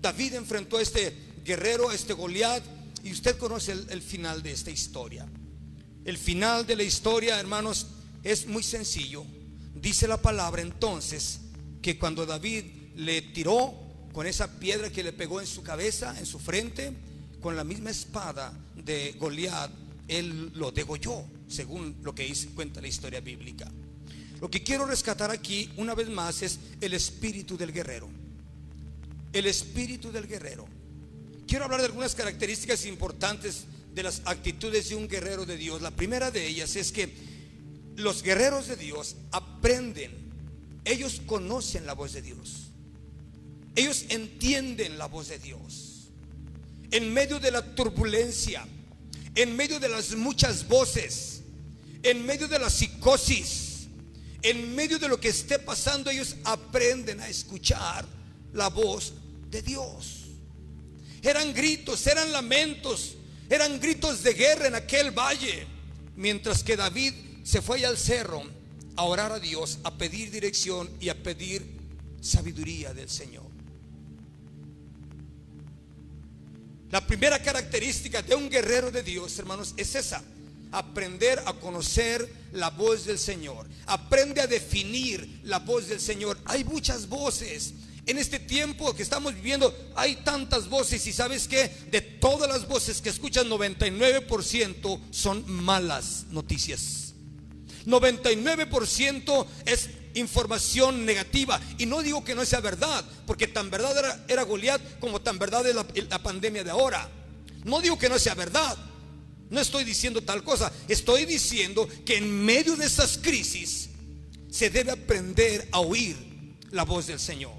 David 0.00 0.34
enfrentó 0.34 0.78
a 0.78 0.82
este 0.82 1.16
guerrero, 1.44 1.90
a 1.90 1.94
este 1.94 2.12
Goliat, 2.12 2.64
y 3.04 3.12
usted 3.12 3.38
conoce 3.38 3.70
el, 3.70 3.86
el 3.88 4.02
final 4.02 4.42
de 4.42 4.50
esta 4.50 4.72
historia. 4.72 5.24
El 6.04 6.18
final 6.18 6.66
de 6.66 6.74
la 6.74 6.82
historia, 6.82 7.38
hermanos, 7.38 7.86
es 8.24 8.48
muy 8.48 8.64
sencillo. 8.64 9.24
Dice 9.76 10.08
la 10.08 10.20
palabra 10.20 10.60
entonces 10.60 11.38
que 11.80 12.00
cuando 12.00 12.26
David 12.26 12.64
le 12.96 13.22
tiró 13.22 13.74
con 14.12 14.26
esa 14.26 14.58
piedra 14.58 14.90
que 14.90 15.04
le 15.04 15.12
pegó 15.12 15.40
en 15.40 15.46
su 15.46 15.62
cabeza, 15.62 16.18
en 16.18 16.26
su 16.26 16.40
frente, 16.40 16.92
con 17.42 17.56
la 17.56 17.64
misma 17.64 17.90
espada 17.90 18.52
de 18.74 19.16
Goliat, 19.18 19.70
él 20.08 20.52
lo 20.54 20.70
degolló, 20.70 21.24
según 21.48 21.96
lo 22.02 22.14
que 22.14 22.32
cuenta 22.54 22.80
la 22.80 22.88
historia 22.88 23.20
bíblica. 23.20 23.70
Lo 24.40 24.50
que 24.50 24.62
quiero 24.62 24.86
rescatar 24.86 25.30
aquí 25.30 25.70
una 25.76 25.94
vez 25.94 26.08
más 26.08 26.42
es 26.42 26.58
el 26.80 26.94
espíritu 26.94 27.56
del 27.56 27.72
guerrero. 27.72 28.08
El 29.32 29.46
espíritu 29.46 30.10
del 30.10 30.26
guerrero. 30.26 30.66
Quiero 31.46 31.64
hablar 31.64 31.80
de 31.80 31.86
algunas 31.86 32.14
características 32.14 32.86
importantes 32.86 33.64
de 33.94 34.02
las 34.02 34.22
actitudes 34.24 34.88
de 34.88 34.96
un 34.96 35.08
guerrero 35.08 35.44
de 35.44 35.56
Dios. 35.56 35.82
La 35.82 35.90
primera 35.90 36.30
de 36.30 36.46
ellas 36.46 36.76
es 36.76 36.92
que 36.92 37.12
los 37.96 38.22
guerreros 38.22 38.68
de 38.68 38.76
Dios 38.76 39.16
aprenden, 39.32 40.12
ellos 40.84 41.20
conocen 41.26 41.86
la 41.86 41.94
voz 41.94 42.12
de 42.12 42.22
Dios, 42.22 42.70
ellos 43.76 44.06
entienden 44.08 44.96
la 44.96 45.06
voz 45.06 45.28
de 45.28 45.38
Dios. 45.38 45.91
En 46.92 47.12
medio 47.12 47.40
de 47.40 47.50
la 47.50 47.74
turbulencia, 47.74 48.64
en 49.34 49.56
medio 49.56 49.80
de 49.80 49.88
las 49.88 50.14
muchas 50.14 50.68
voces, 50.68 51.42
en 52.02 52.24
medio 52.24 52.46
de 52.48 52.58
la 52.58 52.68
psicosis, 52.68 53.86
en 54.42 54.74
medio 54.74 54.98
de 54.98 55.08
lo 55.08 55.18
que 55.18 55.28
esté 55.28 55.58
pasando, 55.58 56.10
ellos 56.10 56.36
aprenden 56.44 57.20
a 57.20 57.28
escuchar 57.28 58.06
la 58.52 58.68
voz 58.68 59.14
de 59.50 59.62
Dios. 59.62 60.26
Eran 61.22 61.54
gritos, 61.54 62.06
eran 62.06 62.32
lamentos, 62.32 63.16
eran 63.48 63.78
gritos 63.80 64.22
de 64.22 64.34
guerra 64.34 64.66
en 64.66 64.74
aquel 64.74 65.12
valle, 65.12 65.66
mientras 66.16 66.62
que 66.62 66.76
David 66.76 67.14
se 67.44 67.62
fue 67.62 67.84
al 67.86 67.96
cerro 67.96 68.42
a 68.96 69.04
orar 69.04 69.32
a 69.32 69.38
Dios, 69.38 69.78
a 69.84 69.96
pedir 69.96 70.30
dirección 70.30 70.90
y 71.00 71.08
a 71.08 71.22
pedir 71.22 71.64
sabiduría 72.20 72.92
del 72.92 73.08
Señor. 73.08 73.51
La 76.92 77.00
primera 77.00 77.42
característica 77.42 78.20
de 78.20 78.34
un 78.34 78.50
guerrero 78.50 78.90
de 78.90 79.02
Dios, 79.02 79.38
hermanos, 79.38 79.72
es 79.78 79.94
esa. 79.94 80.22
Aprender 80.72 81.42
a 81.46 81.54
conocer 81.54 82.30
la 82.52 82.68
voz 82.68 83.06
del 83.06 83.18
Señor. 83.18 83.66
Aprende 83.86 84.42
a 84.42 84.46
definir 84.46 85.40
la 85.44 85.58
voz 85.58 85.88
del 85.88 86.00
Señor. 86.00 86.38
Hay 86.44 86.64
muchas 86.64 87.08
voces. 87.08 87.72
En 88.04 88.18
este 88.18 88.38
tiempo 88.38 88.94
que 88.94 89.02
estamos 89.02 89.34
viviendo 89.34 89.74
hay 89.94 90.16
tantas 90.16 90.68
voces 90.68 91.06
y 91.06 91.14
sabes 91.14 91.48
que 91.48 91.70
de 91.90 92.02
todas 92.02 92.46
las 92.46 92.68
voces 92.68 93.00
que 93.00 93.08
escuchas 93.08 93.46
99% 93.46 95.00
son 95.10 95.50
malas 95.50 96.26
noticias. 96.28 97.14
99% 97.86 99.46
es 99.64 99.88
información 100.14 101.04
negativa. 101.04 101.60
Y 101.78 101.86
no 101.86 102.02
digo 102.02 102.24
que 102.24 102.34
no 102.34 102.44
sea 102.44 102.60
verdad, 102.60 103.04
porque 103.26 103.46
tan 103.46 103.70
verdad 103.70 103.96
era, 103.98 104.24
era 104.28 104.42
Goliat 104.42 104.98
como 104.98 105.20
tan 105.20 105.38
verdad 105.38 105.66
es 105.66 105.74
la, 105.74 106.22
pandemia 106.22 106.64
de 106.64 106.70
ahora. 106.70 107.08
No 107.64 107.80
digo 107.80 107.98
que 107.98 108.08
no 108.08 108.18
sea 108.18 108.34
verdad. 108.34 108.76
No 109.50 109.60
estoy 109.60 109.84
diciendo 109.84 110.22
tal 110.22 110.42
cosa. 110.42 110.72
Estoy 110.88 111.26
diciendo 111.26 111.88
que 112.04 112.16
en 112.16 112.44
medio 112.44 112.76
de 112.76 112.86
esas 112.86 113.18
crisis 113.18 113.90
se 114.50 114.70
debe 114.70 114.92
aprender 114.92 115.68
a 115.72 115.80
oír 115.80 116.16
la 116.70 116.84
voz 116.84 117.06
del 117.06 117.20
Señor. 117.20 117.52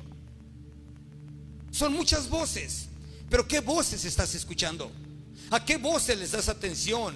Son 1.72 1.94
muchas 1.94 2.30
voces, 2.30 2.88
pero 3.30 3.48
¿qué 3.48 3.60
voces 3.60 4.06
estás 4.06 4.36
escuchando? 4.36 4.92
¿A 5.50 5.64
qué 5.64 5.78
voces 5.78 6.18
les 6.18 6.32
das 6.32 6.50
atención? 6.50 7.16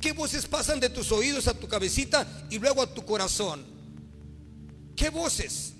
¿Qué 0.00 0.12
voces 0.12 0.46
pasan 0.46 0.80
de 0.80 0.90
tus 0.90 1.12
oídos 1.12 1.48
a 1.48 1.54
tu 1.54 1.68
cabecita 1.68 2.26
y 2.50 2.58
luego 2.58 2.82
a 2.82 2.92
tu 2.92 3.04
corazón? 3.04 3.73
¿Qué 4.96 5.10
voces? 5.10 5.72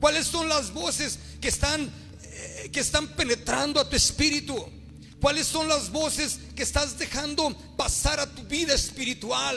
¿Cuáles 0.00 0.26
son 0.26 0.48
las 0.48 0.72
voces 0.72 1.18
que 1.40 1.48
están 1.48 1.90
eh, 2.22 2.70
que 2.72 2.80
están 2.80 3.08
penetrando 3.08 3.80
a 3.80 3.88
tu 3.88 3.96
espíritu? 3.96 4.56
¿Cuáles 5.20 5.46
son 5.46 5.68
las 5.68 5.90
voces 5.90 6.40
que 6.56 6.64
estás 6.64 6.98
dejando 6.98 7.56
pasar 7.76 8.18
a 8.18 8.26
tu 8.26 8.42
vida 8.44 8.74
espiritual? 8.74 9.56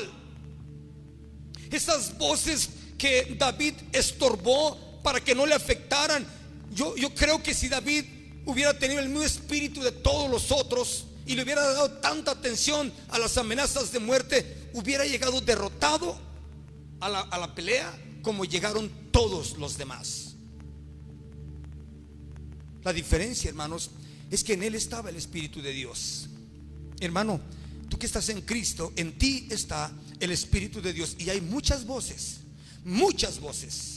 Esas 1.71 2.15
voces 2.17 2.69
que 2.97 3.35
David 3.37 3.73
estorbó 3.91 5.01
para 5.01 5.19
que 5.19 5.33
no 5.33 5.45
le 5.45 5.55
afectaran 5.55 6.25
yo, 6.75 6.93
creo 7.15 7.41
que 7.41 7.53
si 7.53 7.69
David 7.69 8.03
hubiera 8.45 8.77
tenido 8.77 8.99
el 8.99 9.07
mismo 9.07 9.23
espíritu 9.23 9.81
de 9.81 9.93
todos 9.93 10.29
los 10.29 10.51
otros 10.51 11.05
y 11.25 11.35
le 11.35 11.43
hubiera 11.43 11.63
dado 11.63 11.89
tanta 11.89 12.31
atención 12.31 12.91
a 13.09 13.17
las 13.17 13.37
amenazas 13.37 13.93
de 13.93 13.99
muerte, 13.99 14.69
hubiera 14.73 15.05
llegado 15.05 15.39
derrotado 15.39 16.19
a 16.99 17.09
la, 17.09 17.21
a 17.21 17.37
la 17.39 17.55
pelea 17.55 17.97
como 18.25 18.43
llegaron 18.43 18.89
todos 19.11 19.55
los 19.59 19.77
demás. 19.77 20.33
La 22.83 22.91
diferencia, 22.91 23.49
hermanos, 23.49 23.91
es 24.31 24.43
que 24.43 24.53
en 24.53 24.63
él 24.63 24.73
estaba 24.73 25.11
el 25.11 25.15
Espíritu 25.15 25.61
de 25.61 25.71
Dios. 25.71 26.27
Hermano, 26.99 27.39
tú 27.87 27.99
que 27.99 28.07
estás 28.07 28.27
en 28.29 28.41
Cristo, 28.41 28.91
en 28.95 29.15
ti 29.19 29.47
está 29.51 29.93
el 30.19 30.31
Espíritu 30.31 30.81
de 30.81 30.91
Dios. 30.91 31.15
Y 31.19 31.29
hay 31.29 31.39
muchas 31.39 31.85
voces, 31.85 32.39
muchas 32.83 33.39
voces 33.39 33.95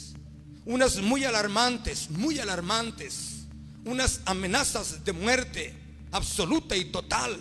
unas 0.69 1.01
muy 1.01 1.25
alarmantes, 1.25 2.11
muy 2.11 2.39
alarmantes, 2.39 3.47
unas 3.87 4.21
amenazas 4.27 5.03
de 5.03 5.15
muerte 5.15 5.75
absoluta 6.13 6.77
y 6.77 6.85
total. 6.85 7.41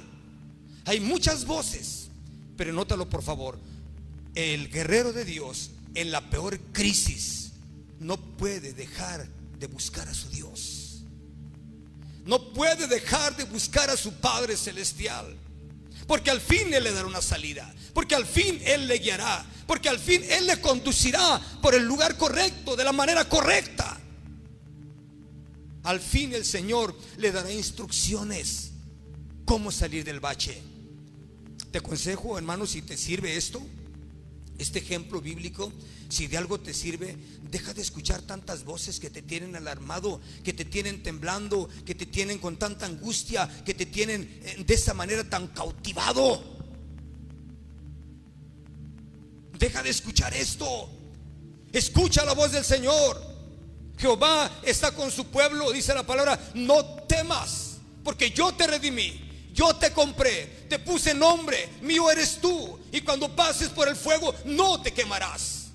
Hay 0.85 1.01
muchas 1.01 1.45
voces, 1.45 2.07
pero 2.55 2.71
nótalo 2.71 3.09
por 3.09 3.21
favor, 3.21 3.59
el 4.33 4.69
guerrero 4.69 5.11
de 5.11 5.25
Dios 5.25 5.71
en 5.97 6.11
la 6.11 6.21
peor 6.29 6.59
crisis 6.71 7.53
no 7.99 8.17
puede 8.17 8.71
dejar 8.71 9.27
de 9.57 9.65
buscar 9.65 10.07
a 10.07 10.13
su 10.13 10.29
Dios. 10.29 11.01
No 12.23 12.53
puede 12.53 12.85
dejar 12.87 13.35
de 13.35 13.45
buscar 13.45 13.89
a 13.89 13.97
su 13.97 14.13
Padre 14.13 14.55
Celestial. 14.55 15.35
Porque 16.05 16.29
al 16.29 16.39
fin 16.39 16.71
Él 16.71 16.83
le 16.83 16.91
dará 16.91 17.07
una 17.07 17.21
salida. 17.21 17.73
Porque 17.95 18.13
al 18.13 18.27
fin 18.27 18.61
Él 18.63 18.87
le 18.87 18.99
guiará. 18.99 19.43
Porque 19.65 19.89
al 19.89 19.97
fin 19.97 20.21
Él 20.29 20.45
le 20.45 20.61
conducirá 20.61 21.41
por 21.63 21.73
el 21.73 21.83
lugar 21.83 22.15
correcto, 22.15 22.75
de 22.75 22.83
la 22.83 22.91
manera 22.91 23.27
correcta. 23.27 23.99
Al 25.81 25.99
fin 25.99 26.31
el 26.35 26.45
Señor 26.45 26.95
le 27.17 27.31
dará 27.31 27.51
instrucciones 27.51 28.71
cómo 29.45 29.71
salir 29.71 30.03
del 30.03 30.19
bache. 30.19 30.61
Te 31.71 31.79
aconsejo, 31.79 32.37
hermano, 32.37 32.67
si 32.67 32.83
te 32.83 32.97
sirve 32.97 33.35
esto, 33.35 33.65
este 34.57 34.79
ejemplo 34.79 35.21
bíblico, 35.21 35.71
si 36.09 36.27
de 36.27 36.37
algo 36.37 36.59
te 36.59 36.73
sirve, 36.73 37.15
deja 37.49 37.73
de 37.73 37.81
escuchar 37.81 38.21
tantas 38.21 38.63
voces 38.63 38.99
que 38.99 39.09
te 39.09 39.21
tienen 39.21 39.55
alarmado, 39.55 40.19
que 40.43 40.53
te 40.53 40.65
tienen 40.65 41.03
temblando, 41.03 41.69
que 41.85 41.95
te 41.95 42.05
tienen 42.05 42.39
con 42.39 42.57
tanta 42.57 42.85
angustia, 42.85 43.47
que 43.65 43.73
te 43.73 43.85
tienen 43.85 44.39
eh, 44.43 44.63
de 44.65 44.73
esa 44.73 44.93
manera 44.93 45.29
tan 45.29 45.47
cautivado. 45.47 46.43
Deja 49.57 49.83
de 49.83 49.89
escuchar 49.89 50.33
esto. 50.33 50.89
Escucha 51.71 52.25
la 52.25 52.33
voz 52.33 52.51
del 52.51 52.63
Señor. 52.63 53.37
Jehová 53.97 54.59
está 54.63 54.91
con 54.91 55.11
su 55.11 55.25
pueblo, 55.25 55.71
dice 55.71 55.93
la 55.93 56.05
palabra, 56.05 56.39
no 56.53 56.85
temas, 57.07 57.77
porque 58.03 58.29
yo 58.29 58.53
te 58.53 58.67
redimí. 58.67 59.26
Yo 59.57 59.75
te 59.75 59.91
compré, 59.91 60.67
te 60.69 60.77
puse 60.77 61.15
nombre, 61.15 61.67
mío 61.81 62.11
eres 62.11 62.37
tú. 62.39 62.79
Y 62.91 63.01
cuando 63.01 63.35
pases 63.35 63.69
por 63.69 63.87
el 63.87 63.95
fuego, 63.95 64.35
no 64.45 64.79
te 64.83 64.93
quemarás. 64.93 65.69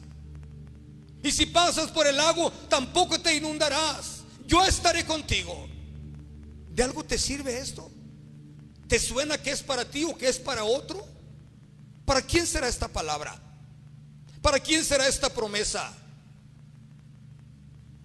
Y 1.20 1.32
si 1.32 1.46
pasas 1.46 1.90
por 1.90 2.06
el 2.06 2.16
lago, 2.16 2.52
tampoco 2.68 3.20
te 3.20 3.34
inundarás. 3.34 4.20
Yo 4.46 4.64
estaré 4.64 5.04
contigo. 5.04 5.66
¿De 6.70 6.84
algo 6.84 7.02
te 7.02 7.18
sirve 7.18 7.58
esto? 7.58 7.90
¿Te 8.86 9.00
suena 9.00 9.36
que 9.42 9.50
es 9.50 9.64
para 9.64 9.84
ti 9.84 10.04
o 10.04 10.16
que 10.16 10.28
es 10.28 10.38
para 10.38 10.62
otro? 10.62 11.04
¿Para 12.04 12.22
quién 12.22 12.46
será 12.46 12.68
esta 12.68 12.86
palabra? 12.86 13.36
¿Para 14.40 14.60
quién 14.60 14.84
será 14.84 15.08
esta 15.08 15.28
promesa? 15.28 15.92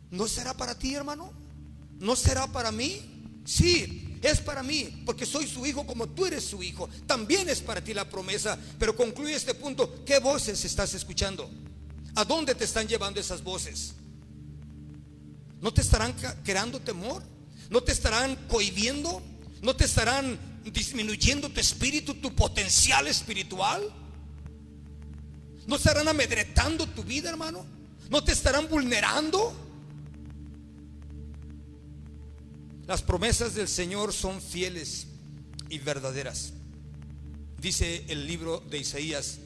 ¿No 0.10 0.28
será 0.28 0.56
para 0.56 0.74
ti, 0.74 0.96
hermano? 0.96 1.32
¿No 2.00 2.16
será 2.16 2.48
para 2.48 2.72
mí? 2.72 3.44
Sí, 3.46 4.07
es 4.22 4.40
para 4.40 4.64
mí, 4.64 5.04
porque 5.06 5.26
soy 5.26 5.48
su 5.48 5.66
hijo 5.66 5.86
como 5.86 6.08
tú 6.08 6.26
eres 6.26 6.44
su 6.44 6.64
hijo. 6.64 6.90
También 7.06 7.50
es 7.50 7.62
para 7.62 7.84
ti 7.84 7.94
la 7.94 8.10
promesa. 8.10 8.58
Pero 8.80 8.96
concluye 8.96 9.36
este 9.36 9.54
punto, 9.54 10.04
¿qué 10.06 10.20
voces 10.20 10.64
estás 10.66 10.94
escuchando? 10.94 11.50
¿A 12.16 12.26
dónde 12.26 12.56
te 12.56 12.66
están 12.66 12.88
llevando 12.88 13.20
esas 13.20 13.44
voces? 13.44 13.94
¿No 15.62 15.74
te 15.74 15.82
estarán 15.82 16.16
creando 16.44 16.80
temor? 16.80 17.24
¿No 17.70 17.82
te 17.82 17.92
estarán 17.92 18.36
cohibiendo? 18.48 19.22
¿No 19.62 19.76
te 19.76 19.86
estarán 19.86 20.40
disminuyendo 20.66 21.50
tu 21.50 21.60
espíritu, 21.60 22.16
tu 22.16 22.34
potencial 22.36 23.08
espiritual? 23.08 23.82
¿No 25.66 25.76
estarán 25.76 26.08
amedretando 26.08 26.88
tu 26.88 27.04
vida, 27.04 27.30
hermano? 27.30 27.66
¿No 28.10 28.24
te 28.24 28.32
estarán 28.32 28.70
vulnerando? 28.70 29.67
Las 32.88 33.02
promesas 33.02 33.54
del 33.54 33.68
Señor 33.68 34.14
son 34.14 34.42
fieles 34.42 35.08
y 35.70 35.78
verdaderas. 35.80 36.54
Dice 37.60 38.06
el 38.08 38.26
libro 38.26 38.62
de 38.62 38.78
Isaías, 38.78 39.40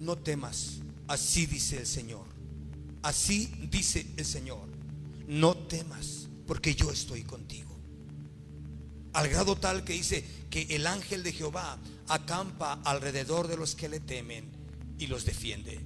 no 0.00 0.18
temas, 0.18 0.78
así 1.06 1.46
dice 1.46 1.78
el 1.78 1.86
Señor. 1.86 2.26
Así 3.02 3.52
dice 3.70 4.06
el 4.16 4.24
Señor, 4.24 4.66
no 5.28 5.56
temas, 5.56 6.26
porque 6.48 6.74
yo 6.74 6.90
estoy 6.90 7.22
contigo. 7.22 7.70
Al 9.12 9.28
grado 9.28 9.56
tal 9.56 9.84
que 9.84 9.92
dice 9.92 10.24
que 10.50 10.62
el 10.70 10.86
ángel 10.86 11.22
de 11.22 11.32
Jehová 11.32 11.78
acampa 12.08 12.80
alrededor 12.84 13.46
de 13.46 13.56
los 13.56 13.76
que 13.76 13.88
le 13.88 14.00
temen 14.00 14.50
y 14.98 15.06
los 15.06 15.24
defiende. 15.24 15.80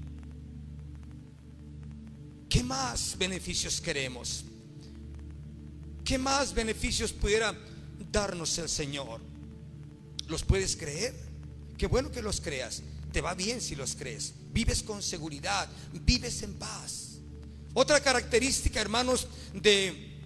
¿Qué 2.48 2.62
más 2.62 3.16
beneficios 3.18 3.80
queremos? 3.82 4.46
¿Qué 6.05 6.18
más 6.18 6.52
beneficios 6.52 7.12
pudiera 7.12 7.57
darnos 8.12 8.59
el 8.59 8.68
Señor? 8.68 9.20
¿Los 10.28 10.42
puedes 10.42 10.76
creer? 10.76 11.14
Qué 11.78 11.86
bueno 11.86 12.11
que 12.11 12.22
los 12.22 12.40
creas. 12.40 12.82
Te 13.12 13.20
va 13.20 13.34
bien 13.34 13.61
si 13.61 13.74
los 13.74 13.94
crees. 13.94 14.34
Vives 14.52 14.82
con 14.82 15.02
seguridad, 15.02 15.68
vives 15.92 16.42
en 16.42 16.55
paz. 16.55 17.18
Otra 17.72 18.00
característica, 18.00 18.80
hermanos, 18.80 19.26
de 19.52 20.18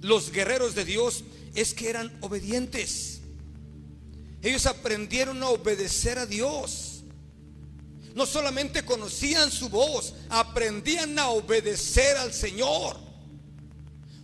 los 0.00 0.32
guerreros 0.32 0.74
de 0.74 0.84
Dios 0.84 1.24
es 1.54 1.74
que 1.74 1.90
eran 1.90 2.16
obedientes. 2.20 3.20
Ellos 4.42 4.66
aprendieron 4.66 5.42
a 5.42 5.48
obedecer 5.48 6.18
a 6.18 6.26
Dios 6.26 6.96
no 8.16 8.24
solamente 8.24 8.82
conocían 8.82 9.52
su 9.52 9.68
voz, 9.68 10.14
aprendían 10.30 11.18
a 11.18 11.28
obedecer 11.28 12.16
al 12.16 12.32
Señor. 12.32 13.05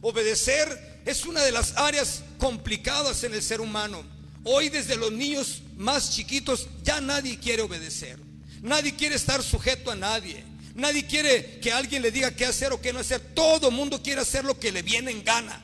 Obedecer 0.03 1.01
es 1.07 1.25
una 1.25 1.43
de 1.43 1.53
las 1.53 1.77
áreas 1.77 2.23
complicadas 2.37 3.23
en 3.23 3.35
el 3.35 3.43
ser 3.43 3.61
humano. 3.61 4.03
Hoy 4.45 4.69
desde 4.69 4.97
los 4.97 5.13
niños 5.13 5.63
más 5.77 6.11
chiquitos 6.11 6.67
ya 6.83 7.01
nadie 7.01 7.39
quiere 7.39 7.63
obedecer. 7.63 8.19
Nadie 8.61 8.95
quiere 8.97 9.15
estar 9.15 9.43
sujeto 9.43 9.93
a 9.93 9.95
nadie. 9.95 10.45
Nadie 10.75 11.07
quiere 11.07 11.61
que 11.61 11.73
alguien 11.73 12.03
le 12.03 12.11
diga 12.11 12.35
qué 12.35 12.47
hacer 12.47 12.73
o 12.73 12.81
qué 12.81 12.93
no 12.93 12.99
hacer. 12.99 13.21
Todo 13.35 13.71
mundo 13.71 14.03
quiere 14.03 14.21
hacer 14.21 14.45
lo 14.45 14.59
que 14.59 14.73
le 14.73 14.83
viene 14.83 15.13
en 15.13 15.23
gana. 15.23 15.63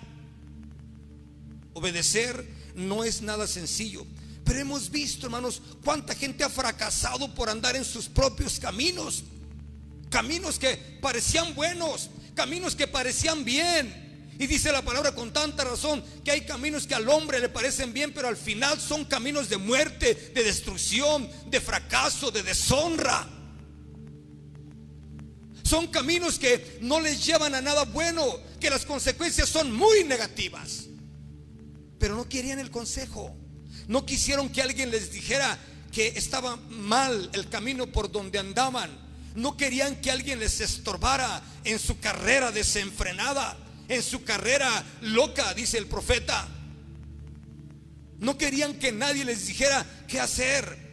Obedecer 1.74 2.46
no 2.76 3.02
es 3.02 3.20
nada 3.20 3.48
sencillo. 3.48 4.06
Pero 4.44 4.60
hemos 4.60 4.88
visto, 4.88 5.26
hermanos, 5.26 5.60
cuánta 5.84 6.14
gente 6.14 6.44
ha 6.44 6.48
fracasado 6.48 7.34
por 7.34 7.50
andar 7.50 7.74
en 7.74 7.84
sus 7.84 8.08
propios 8.08 8.60
caminos. 8.60 9.24
Caminos 10.10 10.60
que 10.60 10.76
parecían 11.02 11.54
buenos, 11.56 12.08
caminos 12.34 12.76
que 12.76 12.86
parecían 12.86 13.44
bien. 13.44 14.07
Y 14.38 14.46
dice 14.46 14.70
la 14.70 14.82
palabra 14.82 15.12
con 15.12 15.32
tanta 15.32 15.64
razón 15.64 16.02
que 16.24 16.30
hay 16.30 16.42
caminos 16.42 16.86
que 16.86 16.94
al 16.94 17.08
hombre 17.08 17.40
le 17.40 17.48
parecen 17.48 17.92
bien, 17.92 18.12
pero 18.12 18.28
al 18.28 18.36
final 18.36 18.80
son 18.80 19.04
caminos 19.04 19.48
de 19.48 19.56
muerte, 19.56 20.30
de 20.32 20.44
destrucción, 20.44 21.28
de 21.46 21.60
fracaso, 21.60 22.30
de 22.30 22.44
deshonra. 22.44 23.28
Son 25.64 25.88
caminos 25.88 26.38
que 26.38 26.78
no 26.80 27.00
les 27.00 27.26
llevan 27.26 27.54
a 27.56 27.60
nada 27.60 27.84
bueno, 27.84 28.24
que 28.60 28.70
las 28.70 28.86
consecuencias 28.86 29.48
son 29.48 29.72
muy 29.72 30.04
negativas. 30.04 30.84
Pero 31.98 32.14
no 32.14 32.28
querían 32.28 32.60
el 32.60 32.70
consejo. 32.70 33.36
No 33.88 34.06
quisieron 34.06 34.50
que 34.50 34.62
alguien 34.62 34.90
les 34.90 35.10
dijera 35.10 35.58
que 35.90 36.08
estaba 36.16 36.56
mal 36.70 37.28
el 37.32 37.48
camino 37.48 37.88
por 37.88 38.10
donde 38.10 38.38
andaban. 38.38 38.90
No 39.34 39.56
querían 39.56 40.00
que 40.00 40.10
alguien 40.12 40.38
les 40.38 40.60
estorbara 40.60 41.42
en 41.64 41.78
su 41.78 41.98
carrera 41.98 42.52
desenfrenada, 42.52 43.56
en 43.88 44.02
su 44.02 44.22
carrera 44.22 44.84
loca, 45.00 45.54
dice 45.54 45.78
el 45.78 45.86
profeta. 45.86 46.46
No 48.18 48.36
querían 48.36 48.74
que 48.74 48.92
nadie 48.92 49.24
les 49.24 49.46
dijera 49.46 49.84
qué 50.06 50.20
hacer. 50.20 50.88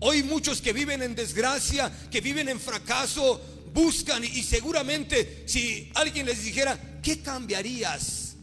Hoy 0.00 0.22
muchos 0.22 0.60
que 0.60 0.74
viven 0.74 1.02
en 1.02 1.14
desgracia, 1.14 1.90
que 2.10 2.20
viven 2.20 2.48
en 2.50 2.60
fracaso, 2.60 3.40
buscan 3.72 4.22
y, 4.24 4.42
seguramente 4.42 5.44
si 5.46 5.90
alguien 5.94 6.26
les 6.26 6.44
dijera, 6.44 7.00
¿qué 7.02 7.20
cambiarías? 7.20 8.36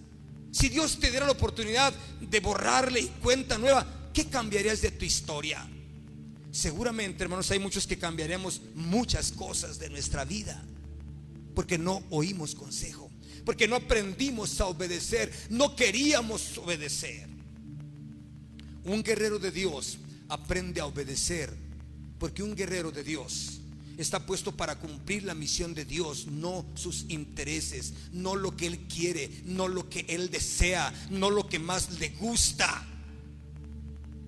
Si 0.51 0.69
Dios 0.69 0.99
te 0.99 1.11
diera 1.11 1.25
la 1.25 1.33
oportunidad 1.33 1.93
de 2.21 2.39
borrarle 2.39 3.07
cuenta 3.21 3.57
nueva, 3.57 4.09
¿qué 4.13 4.25
cambiarías 4.25 4.81
de 4.81 4.91
tu 4.91 5.05
historia? 5.05 5.67
Seguramente, 6.51 7.23
hermanos, 7.23 7.49
hay 7.51 7.59
muchos 7.59 7.87
que 7.87 7.97
cambiaremos 7.97 8.61
muchas 8.75 9.31
cosas 9.31 9.79
de 9.79 9.89
nuestra 9.89 10.23
vida 10.23 10.63
porque 11.53 11.77
no 11.77 12.03
oímos 12.09 12.55
consejo, 12.55 13.02
porque 13.45 13.67
no 13.67 13.75
aprendimos 13.75 14.59
a 14.61 14.67
obedecer, 14.67 15.31
no 15.49 15.75
queríamos 15.75 16.57
obedecer. 16.57 17.27
Un 18.85 19.03
guerrero 19.03 19.39
de 19.39 19.51
Dios 19.51 19.97
aprende 20.29 20.81
a 20.81 20.85
obedecer 20.85 21.53
porque 22.19 22.43
un 22.43 22.55
guerrero 22.55 22.91
de 22.91 23.03
Dios 23.03 23.59
está 23.97 24.25
puesto 24.25 24.51
para 24.55 24.79
cumplir 24.79 25.23
la 25.23 25.33
misión 25.33 25.73
de 25.73 25.85
Dios, 25.85 26.27
no 26.27 26.65
sus 26.75 27.05
intereses, 27.09 27.93
no 28.11 28.35
lo 28.35 28.55
que 28.55 28.67
Él 28.67 28.79
quiere, 28.87 29.29
no 29.45 29.67
lo 29.67 29.89
que 29.89 30.05
Él 30.09 30.29
desea, 30.29 30.93
no 31.09 31.29
lo 31.29 31.47
que 31.47 31.59
más 31.59 31.99
le 31.99 32.09
gusta, 32.09 32.87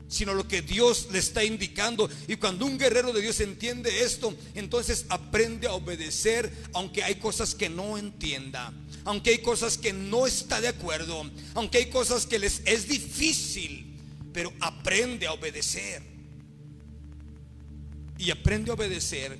sino 0.08 0.34
lo 0.34 0.48
que 0.48 0.62
Dios 0.62 1.08
le 1.12 1.20
está 1.20 1.44
indicando. 1.44 2.10
Y 2.28 2.36
cuando 2.36 2.66
un 2.66 2.78
guerrero 2.78 3.12
de 3.12 3.22
Dios 3.22 3.40
entiende 3.40 4.04
esto, 4.04 4.36
entonces 4.54 5.06
aprende 5.10 5.68
a 5.68 5.74
obedecer, 5.74 6.52
aunque 6.74 7.04
hay 7.04 7.16
cosas 7.16 7.56
que 7.56 7.70
no 7.70 7.98
entienda, 7.98 8.74
aunque 9.04 9.32
hay 9.32 9.38
cosas 9.40 9.78
que 9.78 9.94
no 9.94 10.28
está 10.28 10.62
de 10.62 10.68
acuerdo, 10.68 11.30
aunque 11.54 11.80
hay 11.80 11.90
cosas 11.90 12.26
que 12.26 12.40
les 12.40 12.62
es 12.66 12.88
difícil, 12.88 13.98
pero 14.34 14.52
aprende 14.60 15.28
a 15.28 15.34
obedecer. 15.34 16.02
Y 18.18 18.32
aprende 18.32 18.72
a 18.72 18.76
obedecer 18.76 19.38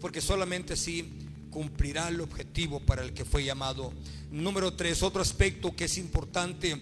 porque 0.00 0.20
solamente 0.20 0.74
así 0.74 1.04
cumplirá 1.50 2.08
el 2.08 2.20
objetivo 2.20 2.80
para 2.80 3.02
el 3.02 3.12
que 3.12 3.24
fue 3.24 3.44
llamado. 3.44 3.92
Número 4.30 4.74
tres, 4.74 5.02
otro 5.02 5.22
aspecto 5.22 5.74
que 5.74 5.86
es 5.86 5.98
importante 5.98 6.80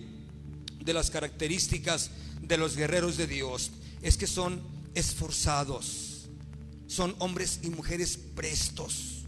de 0.85 0.93
las 0.93 1.11
características 1.11 2.11
de 2.47 2.57
los 2.57 2.77
guerreros 2.77 3.17
de 3.17 3.27
Dios 3.27 3.71
es 4.03 4.17
que 4.17 4.27
son 4.27 4.61
esforzados, 4.95 6.29
son 6.87 7.15
hombres 7.19 7.61
y 7.63 7.71
mujeres 7.71 8.19
prestos, 8.35 9.25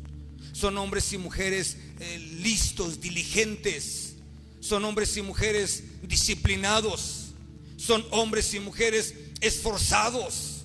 son 0.53 0.79
hombres 0.79 1.12
y 1.12 1.19
mujeres 1.19 1.77
eh, 2.01 2.19
listos, 2.41 3.01
diligentes, 3.01 4.14
son 4.61 4.85
hombres 4.85 5.16
y 5.16 5.23
mujeres 5.23 5.85
disciplinados, 6.03 7.29
son 7.77 8.05
hombres 8.11 8.55
y 8.55 8.61
mujeres 8.61 9.14
esforzados. 9.41 10.64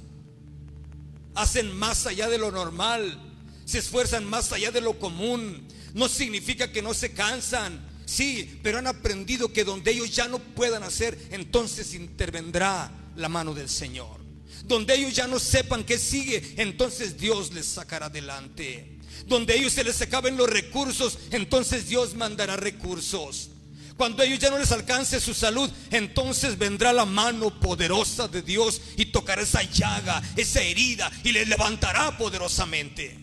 Hacen 1.35 1.75
más 1.75 2.05
allá 2.05 2.29
de 2.29 2.37
lo 2.37 2.51
normal, 2.51 3.19
se 3.65 3.79
esfuerzan 3.79 4.25
más 4.25 4.51
allá 4.51 4.71
de 4.71 4.81
lo 4.81 4.99
común. 4.99 5.67
No 5.93 6.07
significa 6.07 6.71
que 6.71 6.81
no 6.81 6.93
se 6.93 7.13
cansan, 7.13 7.79
sí, 8.13 8.59
pero 8.61 8.77
han 8.77 8.87
aprendido 8.87 9.51
que 9.51 9.63
donde 9.63 9.91
ellos 9.91 10.11
ya 10.15 10.27
no 10.27 10.39
puedan 10.39 10.83
hacer, 10.83 11.17
entonces 11.31 11.93
intervendrá 11.93 12.91
la 13.15 13.29
mano 13.29 13.53
del 13.53 13.69
Señor. 13.69 14.21
Donde 14.65 14.95
ellos 14.95 15.13
ya 15.13 15.27
no 15.27 15.39
sepan 15.39 15.83
qué 15.83 15.97
sigue, 15.97 16.55
entonces 16.57 17.17
Dios 17.17 17.51
les 17.53 17.65
sacará 17.65 18.05
adelante. 18.05 18.99
Donde 19.27 19.55
ellos 19.55 19.73
se 19.73 19.83
les 19.83 20.01
acaben 20.01 20.37
los 20.37 20.49
recursos, 20.49 21.17
entonces 21.31 21.87
Dios 21.87 22.15
mandará 22.15 22.55
recursos. 22.55 23.49
Cuando 23.97 24.23
ellos 24.23 24.39
ya 24.39 24.49
no 24.49 24.57
les 24.57 24.71
alcance 24.71 25.19
su 25.19 25.33
salud, 25.33 25.69
entonces 25.91 26.57
vendrá 26.57 26.93
la 26.93 27.05
mano 27.05 27.59
poderosa 27.59 28.27
de 28.27 28.41
Dios 28.41 28.81
y 28.97 29.05
tocará 29.05 29.41
esa 29.41 29.63
llaga, 29.63 30.21
esa 30.35 30.61
herida 30.61 31.11
y 31.23 31.31
les 31.31 31.47
levantará 31.47 32.17
poderosamente. 32.17 33.19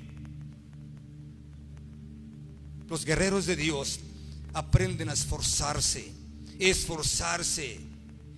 Los 2.89 3.05
guerreros 3.05 3.47
de 3.47 3.57
Dios 3.57 4.01
aprenden 4.53 5.09
a 5.09 5.13
esforzarse, 5.13 6.13
esforzarse 6.59 7.91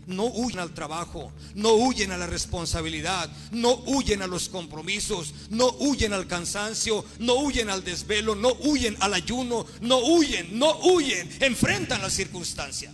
no 0.07 0.27
huyen 0.27 0.59
al 0.59 0.75
trabajo, 0.75 1.33
no 1.55 1.75
huyen 1.75 2.11
a 2.11 2.17
la 2.17 2.27
responsabilidad, 2.27 3.31
no 3.53 3.75
huyen 3.87 4.23
a 4.23 4.27
los 4.27 4.49
compromisos, 4.49 5.33
no 5.51 5.71
huyen 5.79 6.13
al 6.13 6.27
cansancio, 6.27 7.05
no 7.19 7.35
huyen 7.37 7.71
al 7.71 7.85
desvelo, 7.85 8.35
no 8.35 8.53
huyen 8.61 8.97
al 9.01 9.15
ayuno, 9.15 9.65
no 9.81 9.99
huyen, 9.99 10.59
no 10.59 10.77
huyen, 10.81 11.31
enfrentan 11.41 12.03
la 12.03 12.11
circunstancia. 12.11 12.93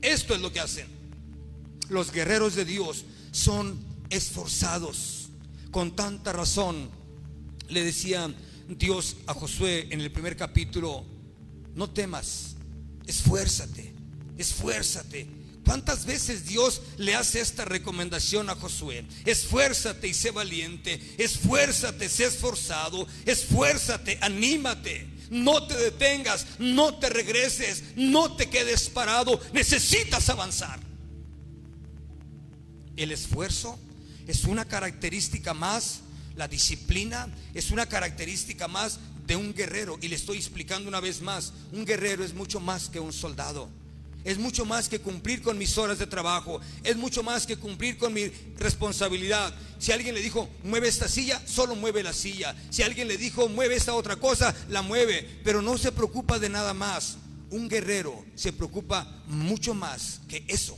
Esto 0.00 0.34
es 0.34 0.40
lo 0.40 0.52
que 0.52 0.60
hacen. 0.60 0.86
Los 1.88 2.12
guerreros 2.12 2.54
de 2.54 2.64
Dios 2.64 3.04
son 3.32 3.78
esforzados. 4.10 5.28
Con 5.70 5.96
tanta 5.96 6.32
razón 6.32 6.88
le 7.68 7.84
decía 7.84 8.32
Dios 8.68 9.16
a 9.26 9.34
Josué 9.34 9.88
en 9.90 10.00
el 10.00 10.12
primer 10.12 10.36
capítulo, 10.36 11.04
no 11.76 11.90
temas, 11.90 12.56
esfuérzate, 13.06 13.94
esfuérzate. 14.36 15.28
¿Cuántas 15.64 16.06
veces 16.06 16.46
Dios 16.46 16.80
le 16.96 17.14
hace 17.14 17.40
esta 17.40 17.64
recomendación 17.64 18.48
a 18.48 18.54
Josué? 18.54 19.04
Esfuérzate 19.24 20.08
y 20.08 20.14
sé 20.14 20.30
valiente, 20.30 21.00
esfuérzate, 21.18 22.08
sé 22.08 22.26
esforzado, 22.26 23.06
esfuérzate, 23.26 24.18
anímate. 24.22 25.06
No 25.28 25.66
te 25.66 25.76
detengas, 25.76 26.46
no 26.60 26.94
te 26.98 27.10
regreses, 27.10 27.82
no 27.96 28.36
te 28.36 28.48
quedes 28.48 28.88
parado, 28.88 29.40
necesitas 29.52 30.30
avanzar. 30.30 30.78
El 32.96 33.10
esfuerzo 33.10 33.78
es 34.28 34.44
una 34.44 34.64
característica 34.64 35.52
más, 35.52 36.00
la 36.36 36.48
disciplina 36.48 37.28
es 37.54 37.70
una 37.70 37.86
característica 37.86 38.68
más 38.68 39.00
de 39.26 39.36
un 39.36 39.54
guerrero. 39.54 39.98
Y 40.00 40.08
le 40.08 40.16
estoy 40.16 40.38
explicando 40.38 40.88
una 40.88 41.00
vez 41.00 41.20
más, 41.20 41.52
un 41.72 41.84
guerrero 41.84 42.24
es 42.24 42.34
mucho 42.34 42.60
más 42.60 42.88
que 42.88 43.00
un 43.00 43.12
soldado. 43.12 43.68
Es 44.26 44.38
mucho 44.38 44.64
más 44.64 44.88
que 44.88 44.98
cumplir 44.98 45.40
con 45.40 45.56
mis 45.56 45.78
horas 45.78 46.00
de 46.00 46.06
trabajo. 46.08 46.60
Es 46.82 46.96
mucho 46.96 47.22
más 47.22 47.46
que 47.46 47.56
cumplir 47.56 47.96
con 47.96 48.12
mi 48.12 48.26
responsabilidad. 48.58 49.54
Si 49.78 49.92
alguien 49.92 50.16
le 50.16 50.20
dijo, 50.20 50.48
mueve 50.64 50.88
esta 50.88 51.06
silla, 51.06 51.40
solo 51.46 51.76
mueve 51.76 52.02
la 52.02 52.12
silla. 52.12 52.56
Si 52.70 52.82
alguien 52.82 53.06
le 53.06 53.18
dijo, 53.18 53.48
mueve 53.48 53.76
esta 53.76 53.94
otra 53.94 54.16
cosa, 54.16 54.52
la 54.68 54.82
mueve. 54.82 55.40
Pero 55.44 55.62
no 55.62 55.78
se 55.78 55.92
preocupa 55.92 56.40
de 56.40 56.48
nada 56.48 56.74
más. 56.74 57.18
Un 57.50 57.68
guerrero 57.68 58.24
se 58.34 58.52
preocupa 58.52 59.22
mucho 59.28 59.74
más 59.74 60.20
que 60.28 60.44
eso. 60.48 60.76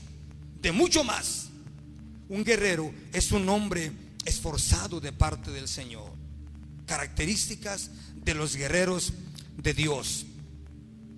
De 0.60 0.70
mucho 0.70 1.02
más. 1.02 1.48
Un 2.28 2.44
guerrero 2.44 2.92
es 3.14 3.32
un 3.32 3.48
hombre 3.48 3.92
esforzado 4.26 5.00
de 5.00 5.12
parte 5.12 5.50
del 5.50 5.68
Señor. 5.68 6.12
Características 6.84 7.90
de 8.28 8.34
los 8.34 8.56
guerreros 8.56 9.12
de 9.56 9.74
Dios. 9.74 10.26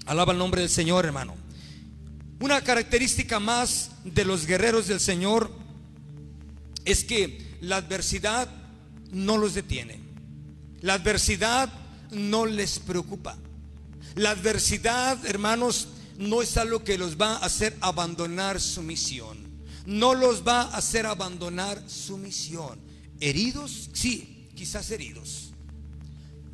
Alaba 0.06 0.32
el 0.32 0.38
nombre 0.38 0.60
del 0.60 0.70
Señor, 0.70 1.04
hermano. 1.04 1.34
Una 2.40 2.62
característica 2.62 3.40
más 3.40 3.90
de 4.04 4.24
los 4.24 4.46
guerreros 4.46 4.86
del 4.86 5.00
Señor 5.00 5.50
es 6.84 7.04
que 7.04 7.56
la 7.60 7.76
adversidad 7.76 8.48
no 9.10 9.38
los 9.38 9.54
detiene. 9.54 10.00
La 10.80 10.94
adversidad 10.94 11.72
no 12.12 12.46
les 12.46 12.78
preocupa. 12.78 13.36
La 14.14 14.30
adversidad, 14.30 15.18
hermanos, 15.26 15.88
no 16.16 16.42
es 16.42 16.56
algo 16.56 16.84
que 16.84 16.96
los 16.96 17.20
va 17.20 17.36
a 17.36 17.44
hacer 17.44 17.76
abandonar 17.80 18.60
su 18.60 18.82
misión 18.82 19.50
no 19.86 20.14
los 20.14 20.46
va 20.46 20.62
a 20.62 20.76
hacer 20.76 21.06
abandonar 21.06 21.82
su 21.88 22.16
misión. 22.16 22.78
¿Heridos? 23.18 23.90
Sí, 23.92 24.48
quizás 24.54 24.90
heridos. 24.90 25.49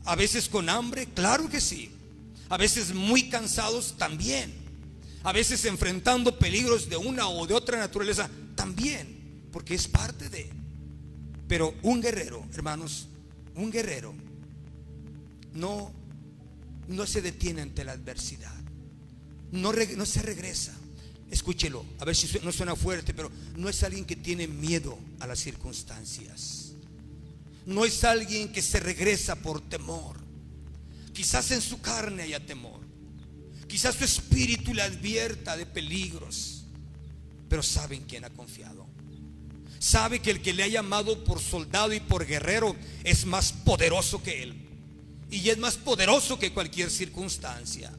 A 0.06 0.16
veces 0.16 0.48
con 0.48 0.68
hambre, 0.68 1.06
claro 1.14 1.48
que 1.48 1.60
sí. 1.60 1.90
A 2.48 2.56
veces 2.56 2.94
muy 2.94 3.28
cansados 3.28 3.96
también. 3.98 4.54
A 5.22 5.32
veces 5.32 5.64
enfrentando 5.64 6.38
peligros 6.38 6.88
de 6.88 6.96
una 6.96 7.28
o 7.28 7.46
de 7.46 7.54
otra 7.54 7.78
naturaleza 7.78 8.30
también, 8.54 9.48
porque 9.52 9.74
es 9.74 9.88
parte 9.88 10.28
de. 10.28 10.50
Pero 11.48 11.74
un 11.82 12.00
guerrero, 12.00 12.46
hermanos, 12.54 13.08
un 13.54 13.70
guerrero 13.70 14.14
no 15.52 15.92
no 16.88 17.04
se 17.04 17.20
detiene 17.20 17.62
ante 17.62 17.84
la 17.84 17.92
adversidad. 17.92 18.54
No, 19.50 19.72
no 19.72 20.06
se 20.06 20.22
regresa 20.22 20.72
escúchelo, 21.30 21.84
a 21.98 22.04
ver 22.04 22.14
si 22.14 22.38
no 22.40 22.52
suena 22.52 22.76
fuerte, 22.76 23.14
pero 23.14 23.30
no 23.56 23.68
es 23.68 23.82
alguien 23.82 24.04
que 24.04 24.16
tiene 24.16 24.46
miedo 24.46 24.98
a 25.20 25.26
las 25.26 25.38
circunstancias. 25.38 26.65
No 27.66 27.84
es 27.84 28.04
alguien 28.04 28.52
que 28.52 28.62
se 28.62 28.80
regresa 28.80 29.36
por 29.36 29.60
temor. 29.60 30.16
Quizás 31.12 31.50
en 31.50 31.60
su 31.60 31.80
carne 31.80 32.22
haya 32.22 32.44
temor. 32.44 32.80
Quizás 33.66 33.96
su 33.96 34.04
espíritu 34.04 34.72
le 34.72 34.82
advierta 34.82 35.56
de 35.56 35.66
peligros. 35.66 36.64
Pero 37.48 37.62
sabe 37.62 37.96
en 37.96 38.04
quién 38.04 38.24
ha 38.24 38.30
confiado. 38.30 38.86
Sabe 39.80 40.20
que 40.20 40.30
el 40.30 40.42
que 40.42 40.52
le 40.52 40.62
ha 40.62 40.68
llamado 40.68 41.24
por 41.24 41.40
soldado 41.40 41.92
y 41.92 42.00
por 42.00 42.24
guerrero 42.24 42.76
es 43.02 43.26
más 43.26 43.52
poderoso 43.52 44.22
que 44.22 44.44
él. 44.44 44.54
Y 45.30 45.48
es 45.48 45.58
más 45.58 45.76
poderoso 45.76 46.38
que 46.38 46.52
cualquier 46.52 46.90
circunstancia. 46.90 47.92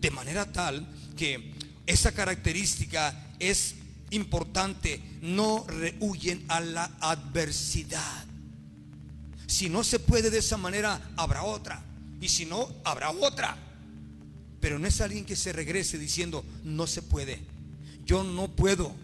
De 0.00 0.10
manera 0.10 0.50
tal 0.50 0.88
que 1.14 1.52
esa 1.86 2.12
característica 2.12 3.34
es 3.38 3.74
importante. 4.10 5.00
No 5.22 5.64
rehuyen 5.66 6.44
a 6.48 6.60
la 6.60 6.84
adversidad. 7.00 8.24
Si 9.46 9.68
no 9.68 9.82
se 9.84 9.98
puede 9.98 10.30
de 10.30 10.38
esa 10.38 10.56
manera, 10.56 11.00
habrá 11.16 11.42
otra. 11.42 11.82
Y 12.20 12.28
si 12.28 12.44
no, 12.44 12.68
habrá 12.84 13.10
otra. 13.10 13.56
Pero 14.60 14.78
no 14.78 14.86
es 14.86 15.00
alguien 15.00 15.24
que 15.24 15.36
se 15.36 15.52
regrese 15.52 15.98
diciendo, 15.98 16.44
no 16.64 16.86
se 16.86 17.02
puede. 17.02 17.40
Yo 18.04 18.24
no 18.24 18.48
puedo. 18.48 18.94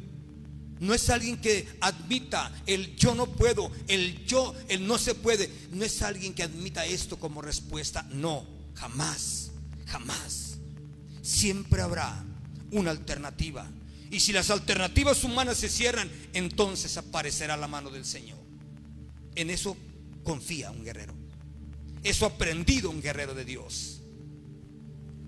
No 0.80 0.92
es 0.92 1.08
alguien 1.08 1.40
que 1.40 1.68
admita 1.80 2.52
el 2.66 2.96
yo 2.96 3.14
no 3.14 3.26
puedo, 3.26 3.70
el 3.86 4.26
yo, 4.26 4.54
el 4.68 4.86
no 4.86 4.98
se 4.98 5.14
puede. 5.14 5.50
No 5.70 5.84
es 5.84 6.02
alguien 6.02 6.34
que 6.34 6.42
admita 6.42 6.84
esto 6.84 7.18
como 7.18 7.40
respuesta. 7.40 8.04
No, 8.10 8.44
jamás, 8.74 9.52
jamás 9.86 10.54
siempre 11.24 11.80
habrá 11.80 12.22
una 12.70 12.90
alternativa. 12.90 13.66
Y 14.14 14.20
si 14.20 14.32
las 14.32 14.48
alternativas 14.50 15.24
humanas 15.24 15.58
se 15.58 15.68
cierran, 15.68 16.08
entonces 16.34 16.96
aparecerá 16.96 17.56
la 17.56 17.66
mano 17.66 17.90
del 17.90 18.04
Señor. 18.04 18.38
En 19.34 19.50
eso 19.50 19.76
confía 20.22 20.70
un 20.70 20.84
guerrero. 20.84 21.12
Eso 22.04 22.24
ha 22.24 22.28
aprendido 22.28 22.90
un 22.90 23.02
guerrero 23.02 23.34
de 23.34 23.44
Dios. 23.44 24.00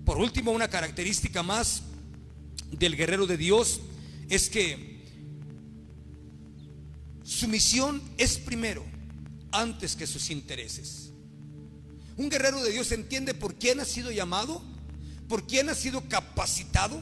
Por 0.05 0.19
último, 0.19 0.51
una 0.51 0.69
característica 0.69 1.43
más 1.43 1.81
del 2.71 2.95
guerrero 2.95 3.27
de 3.27 3.35
Dios 3.35 3.81
es 4.29 4.49
que 4.49 5.03
su 7.23 7.49
misión 7.49 8.01
es 8.17 8.37
primero, 8.37 8.85
antes 9.51 9.97
que 9.97 10.07
sus 10.07 10.29
intereses. 10.29 11.11
Un 12.15 12.29
guerrero 12.29 12.63
de 12.63 12.71
Dios 12.71 12.93
entiende 12.93 13.33
por 13.33 13.55
quién 13.55 13.81
ha 13.81 13.85
sido 13.85 14.11
llamado 14.11 14.63
por 15.27 15.45
quién 15.45 15.69
ha 15.69 15.75
sido 15.75 16.07
capacitado, 16.07 17.01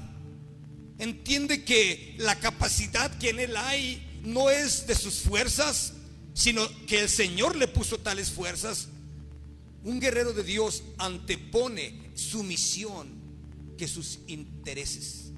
entiende 1.00 1.64
que 1.64 2.16
la 2.18 2.40
capacidad 2.40 3.18
que 3.18 3.30
en 3.30 3.40
él 3.40 3.58
hay 3.58 4.20
no 4.24 4.50
es 4.50 4.88
de 4.88 4.96
sus 4.96 5.22
fuerzas, 5.22 5.94
sino 6.34 6.68
que 6.88 7.00
el 7.02 7.10
Señor 7.10 7.56
le 7.56 7.68
puso 7.68 8.00
tales 8.00 8.32
fuerzas. 8.32 8.90
Un 9.84 10.00
guerrero 10.00 10.34
de 10.34 10.44
Dios 10.44 10.84
antepone 10.98 12.12
su 12.16 12.44
misión 12.44 13.08
que 13.78 13.88
sus 13.88 14.20
intereses. 14.28 15.32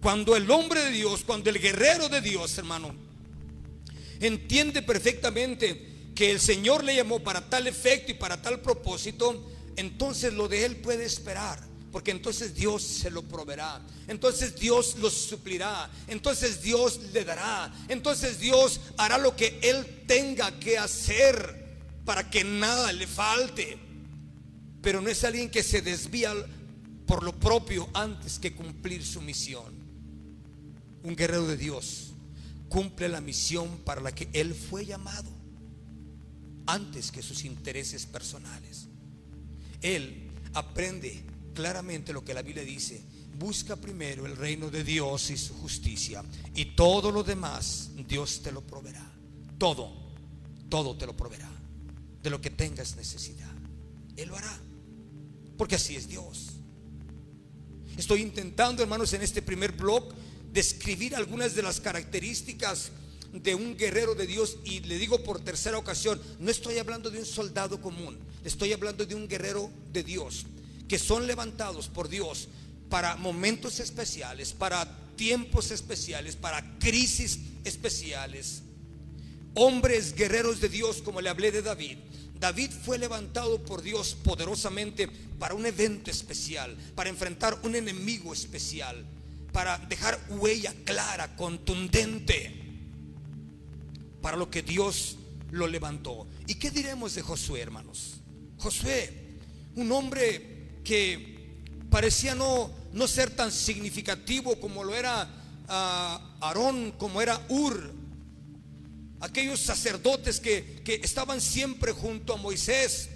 Cuando 0.00 0.36
el 0.36 0.50
hombre 0.50 0.84
de 0.84 0.90
Dios, 0.90 1.22
cuando 1.24 1.50
el 1.50 1.60
guerrero 1.60 2.08
de 2.08 2.20
Dios, 2.20 2.56
hermano, 2.58 2.94
entiende 4.20 4.82
perfectamente 4.82 6.10
que 6.14 6.30
el 6.30 6.40
Señor 6.40 6.84
le 6.84 6.96
llamó 6.96 7.20
para 7.20 7.48
tal 7.48 7.66
efecto 7.66 8.12
y 8.12 8.14
para 8.14 8.40
tal 8.40 8.60
propósito, 8.60 9.48
entonces 9.76 10.32
lo 10.34 10.48
de 10.48 10.64
Él 10.64 10.76
puede 10.76 11.04
esperar. 11.04 11.71
Porque 11.92 12.10
entonces 12.10 12.54
Dios 12.54 12.82
se 12.82 13.10
lo 13.10 13.22
proveerá. 13.22 13.80
Entonces 14.08 14.58
Dios 14.58 14.96
lo 14.98 15.10
suplirá. 15.10 15.90
Entonces 16.08 16.62
Dios 16.62 16.98
le 17.12 17.24
dará. 17.24 17.72
Entonces 17.88 18.40
Dios 18.40 18.80
hará 18.96 19.18
lo 19.18 19.36
que 19.36 19.60
Él 19.62 20.04
tenga 20.06 20.58
que 20.58 20.78
hacer 20.78 21.78
para 22.04 22.28
que 22.28 22.42
nada 22.42 22.92
le 22.92 23.06
falte. 23.06 23.78
Pero 24.80 25.00
no 25.00 25.10
es 25.10 25.22
alguien 25.22 25.50
que 25.50 25.62
se 25.62 25.82
desvía 25.82 26.34
por 27.06 27.22
lo 27.22 27.38
propio 27.38 27.88
antes 27.92 28.38
que 28.38 28.54
cumplir 28.54 29.04
su 29.04 29.20
misión. 29.20 29.72
Un 31.04 31.14
guerrero 31.14 31.46
de 31.46 31.56
Dios 31.56 32.14
cumple 32.68 33.08
la 33.08 33.20
misión 33.20 33.78
para 33.84 34.00
la 34.00 34.14
que 34.14 34.28
Él 34.32 34.54
fue 34.54 34.86
llamado 34.86 35.30
antes 36.66 37.12
que 37.12 37.22
sus 37.22 37.44
intereses 37.44 38.06
personales 38.06 38.88
él 39.82 40.30
aprende 40.54 41.22
claramente 41.52 42.12
lo 42.12 42.24
que 42.24 42.34
la 42.34 42.42
Biblia 42.42 42.64
dice. 42.64 43.02
Busca 43.38 43.76
primero 43.76 44.26
el 44.26 44.36
reino 44.36 44.70
de 44.70 44.84
Dios 44.84 45.30
y 45.30 45.36
su 45.36 45.54
justicia. 45.54 46.22
Y 46.54 46.76
todo 46.76 47.10
lo 47.10 47.22
demás 47.22 47.90
Dios 48.08 48.42
te 48.42 48.52
lo 48.52 48.60
proveerá. 48.60 49.10
Todo, 49.58 49.92
todo 50.68 50.96
te 50.96 51.06
lo 51.06 51.16
proveerá. 51.16 51.50
De 52.22 52.30
lo 52.30 52.40
que 52.40 52.50
tengas 52.50 52.96
necesidad. 52.96 53.50
Él 54.16 54.28
lo 54.28 54.36
hará. 54.36 54.60
Porque 55.56 55.76
así 55.76 55.96
es 55.96 56.08
Dios. 56.08 56.50
Estoy 57.96 58.22
intentando, 58.22 58.82
hermanos, 58.82 59.12
en 59.12 59.22
este 59.22 59.42
primer 59.42 59.72
blog, 59.72 60.12
describir 60.52 61.14
algunas 61.14 61.54
de 61.54 61.62
las 61.62 61.80
características 61.80 62.90
de 63.32 63.54
un 63.54 63.76
guerrero 63.76 64.14
de 64.14 64.26
Dios 64.26 64.58
y 64.64 64.80
le 64.80 64.98
digo 64.98 65.22
por 65.24 65.40
tercera 65.40 65.78
ocasión, 65.78 66.20
no 66.38 66.50
estoy 66.50 66.78
hablando 66.78 67.10
de 67.10 67.18
un 67.18 67.24
soldado 67.24 67.80
común, 67.80 68.18
estoy 68.44 68.72
hablando 68.72 69.06
de 69.06 69.14
un 69.14 69.26
guerrero 69.26 69.70
de 69.90 70.02
Dios 70.02 70.46
que 70.92 70.98
son 70.98 71.26
levantados 71.26 71.88
por 71.88 72.10
Dios 72.10 72.48
para 72.90 73.16
momentos 73.16 73.80
especiales, 73.80 74.52
para 74.52 74.86
tiempos 75.16 75.70
especiales, 75.70 76.36
para 76.36 76.78
crisis 76.78 77.38
especiales. 77.64 78.60
Hombres 79.54 80.14
guerreros 80.14 80.60
de 80.60 80.68
Dios, 80.68 81.00
como 81.00 81.22
le 81.22 81.30
hablé 81.30 81.50
de 81.50 81.62
David. 81.62 81.96
David 82.38 82.72
fue 82.84 82.98
levantado 82.98 83.64
por 83.64 83.80
Dios 83.80 84.14
poderosamente 84.22 85.08
para 85.38 85.54
un 85.54 85.64
evento 85.64 86.10
especial, 86.10 86.76
para 86.94 87.08
enfrentar 87.08 87.58
un 87.62 87.74
enemigo 87.74 88.34
especial, 88.34 89.02
para 89.50 89.78
dejar 89.78 90.22
huella 90.28 90.74
clara, 90.84 91.36
contundente, 91.36 92.52
para 94.20 94.36
lo 94.36 94.50
que 94.50 94.60
Dios 94.60 95.16
lo 95.52 95.66
levantó. 95.68 96.26
¿Y 96.46 96.56
qué 96.56 96.70
diremos 96.70 97.14
de 97.14 97.22
Josué, 97.22 97.62
hermanos? 97.62 98.20
Josué, 98.58 99.38
un 99.74 99.90
hombre 99.90 100.51
que 100.84 101.36
parecía 101.90 102.34
no, 102.34 102.70
no 102.92 103.06
ser 103.06 103.30
tan 103.30 103.52
significativo 103.52 104.58
como 104.60 104.84
lo 104.84 104.94
era 104.94 105.28
ah, 105.68 106.36
Aarón, 106.40 106.92
como 106.92 107.20
era 107.20 107.40
Ur, 107.48 107.92
aquellos 109.20 109.60
sacerdotes 109.60 110.40
que, 110.40 110.82
que 110.84 111.00
estaban 111.02 111.40
siempre 111.40 111.92
junto 111.92 112.34
a 112.34 112.36
Moisés, 112.36 113.08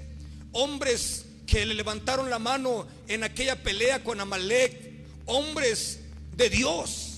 hombres 0.52 1.26
que 1.46 1.64
le 1.64 1.74
levantaron 1.74 2.28
la 2.28 2.38
mano 2.38 2.86
en 3.08 3.24
aquella 3.24 3.62
pelea 3.62 4.02
con 4.02 4.20
Amalek, 4.20 5.04
hombres 5.26 6.00
de 6.36 6.50
Dios. 6.50 7.12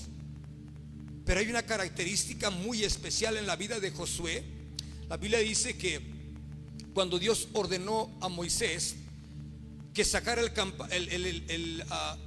Pero 1.25 1.39
hay 1.39 1.47
una 1.47 1.63
característica 1.63 2.49
muy 2.49 2.83
especial 2.83 3.37
en 3.37 3.45
la 3.47 3.55
vida 3.55 3.79
de 3.79 3.91
Josué. 3.91 4.43
La 5.07 5.17
Biblia 5.17 5.39
dice 5.39 5.77
que 5.77 6.01
cuando 6.93 7.19
Dios 7.19 7.49
ordenó 7.53 8.11
a 8.21 8.29
Moisés 8.29 8.95
que 9.99 10.05
sacara 10.05 10.41
el, 10.41 11.83
ah, 11.89 12.17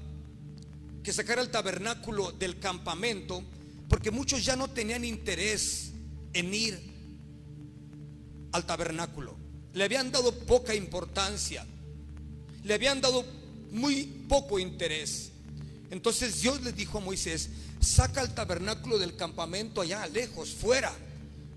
que 1.02 1.10
el 1.10 1.50
tabernáculo 1.50 2.30
del 2.32 2.58
campamento, 2.58 3.42
porque 3.88 4.10
muchos 4.10 4.44
ya 4.44 4.56
no 4.56 4.68
tenían 4.68 5.06
interés 5.06 5.92
en 6.34 6.52
ir 6.52 6.78
al 8.52 8.66
tabernáculo. 8.66 9.38
Le 9.72 9.84
habían 9.84 10.12
dado 10.12 10.34
poca 10.40 10.74
importancia, 10.74 11.64
le 12.62 12.74
habían 12.74 13.00
dado 13.00 13.24
muy 13.70 14.04
poco 14.28 14.58
interés. 14.58 15.30
Entonces 15.90 16.42
Dios 16.42 16.60
le 16.60 16.74
dijo 16.74 16.98
a 16.98 17.00
Moisés, 17.00 17.48
saca 17.80 18.20
el 18.20 18.34
tabernáculo 18.34 18.98
del 18.98 19.16
campamento 19.16 19.80
allá 19.80 20.06
lejos, 20.08 20.50
fuera 20.50 20.94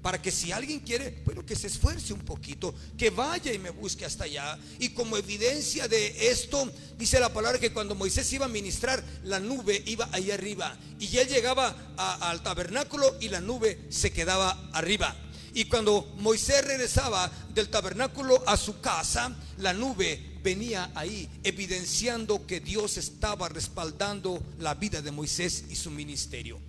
para 0.06 0.22
que 0.22 0.30
si 0.30 0.51
alguien 0.51 0.82
quiere, 0.82 1.24
bueno, 1.26 1.43
que 1.43 1.56
se 1.56 1.66
esfuerce 1.66 2.14
un 2.14 2.20
poquito, 2.20 2.76
que 2.95 3.10
vaya 3.10 3.51
y 3.51 3.58
me 3.58 3.72
busque 3.72 4.06
hasta 4.06 4.26
allá. 4.26 4.56
Y 4.78 4.89
como 4.89 5.18
evidencia 5.18 5.88
de 5.88 6.30
esto, 6.30 6.72
dice 6.95 7.20
la 7.20 7.34
palabra 7.34 7.58
que 7.58 7.74
cuando 7.74 7.95
Moisés 7.95 8.32
iba 8.32 8.45
a 8.45 8.47
ministrar, 8.47 9.03
la 9.24 9.39
nube 9.39 9.82
iba 9.88 10.08
ahí 10.12 10.30
arriba. 10.30 10.78
Y 10.99 11.18
él 11.18 11.28
llegaba 11.28 11.76
al 11.97 12.43
tabernáculo 12.43 13.16
y 13.20 13.30
la 13.30 13.41
nube 13.41 13.88
se 13.89 14.14
quedaba 14.14 14.70
arriba. 14.74 15.16
Y 15.56 15.66
cuando 15.66 16.14
Moisés 16.20 16.64
regresaba 16.64 17.32
del 17.56 17.70
tabernáculo 17.70 18.43
a 18.45 18.58
su 18.58 18.80
casa, 18.82 19.36
la 19.58 19.74
nube 19.74 20.38
venía 20.43 20.91
ahí, 20.93 21.28
evidenciando 21.43 22.45
que 22.45 22.60
Dios 22.60 22.97
estaba 22.97 23.49
respaldando 23.49 24.39
la 24.60 24.76
vida 24.76 25.01
de 25.01 25.10
Moisés 25.10 25.66
y 25.72 25.76
su 25.76 25.89
ministerio. 25.89 26.60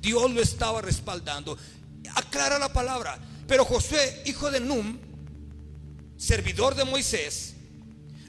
Dios 0.00 0.30
lo 0.30 0.40
estaba 0.40 0.80
respaldando 0.80 1.58
aclara 2.18 2.58
la 2.58 2.72
palabra. 2.72 3.18
Pero 3.46 3.64
Josué, 3.64 4.22
hijo 4.26 4.50
de 4.50 4.60
Num, 4.60 4.98
servidor 6.16 6.74
de 6.74 6.84
Moisés, 6.84 7.54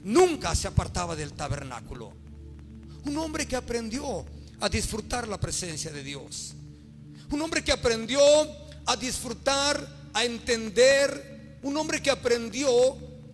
nunca 0.02 0.54
se 0.54 0.68
apartaba 0.68 1.14
del 1.16 1.32
tabernáculo. 1.32 2.12
Un 3.04 3.18
hombre 3.18 3.46
que 3.46 3.56
aprendió 3.56 4.24
a 4.60 4.68
disfrutar 4.68 5.28
la 5.28 5.38
presencia 5.38 5.90
de 5.90 6.02
Dios. 6.02 6.54
Un 7.30 7.42
hombre 7.42 7.62
que 7.62 7.72
aprendió 7.72 8.20
a 8.86 8.96
disfrutar, 8.96 10.10
a 10.12 10.24
entender. 10.24 11.58
Un 11.62 11.76
hombre 11.76 12.02
que 12.02 12.10
aprendió 12.10 12.70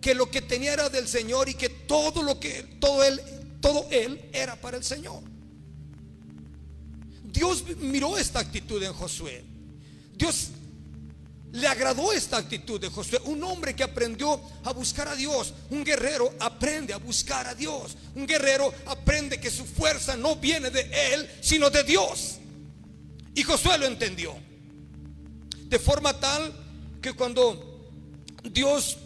que 0.01 0.13
lo 0.13 0.29
que 0.29 0.41
tenía 0.41 0.73
era 0.73 0.89
del 0.89 1.07
Señor 1.07 1.49
y 1.49 1.55
que 1.55 1.69
todo 1.69 2.21
lo 2.21 2.39
que 2.39 2.63
todo 2.79 3.03
él 3.03 3.21
todo 3.61 3.87
él 3.89 4.29
era 4.33 4.55
para 4.55 4.77
el 4.77 4.83
Señor. 4.83 5.21
Dios 7.23 7.63
miró 7.79 8.17
esta 8.17 8.39
actitud 8.39 8.81
en 8.81 8.93
Josué. 8.93 9.43
Dios 10.17 10.49
le 11.53 11.67
agradó 11.67 12.11
esta 12.11 12.37
actitud 12.37 12.79
de 12.79 12.89
Josué, 12.89 13.19
un 13.25 13.43
hombre 13.43 13.75
que 13.75 13.83
aprendió 13.83 14.39
a 14.63 14.73
buscar 14.73 15.07
a 15.07 15.15
Dios. 15.15 15.53
Un 15.69 15.83
guerrero 15.83 16.33
aprende 16.39 16.93
a 16.93 16.97
buscar 16.97 17.47
a 17.47 17.55
Dios. 17.55 17.95
Un 18.15 18.27
guerrero 18.27 18.73
aprende 18.85 19.39
que 19.39 19.49
su 19.49 19.65
fuerza 19.65 20.17
no 20.17 20.35
viene 20.35 20.69
de 20.69 21.13
él, 21.13 21.29
sino 21.41 21.69
de 21.69 21.83
Dios. 21.83 22.37
Y 23.33 23.43
Josué 23.43 23.77
lo 23.77 23.85
entendió. 23.85 24.35
De 25.63 25.79
forma 25.79 26.19
tal 26.19 26.53
que 27.01 27.13
cuando 27.13 27.89
Dios 28.43 28.97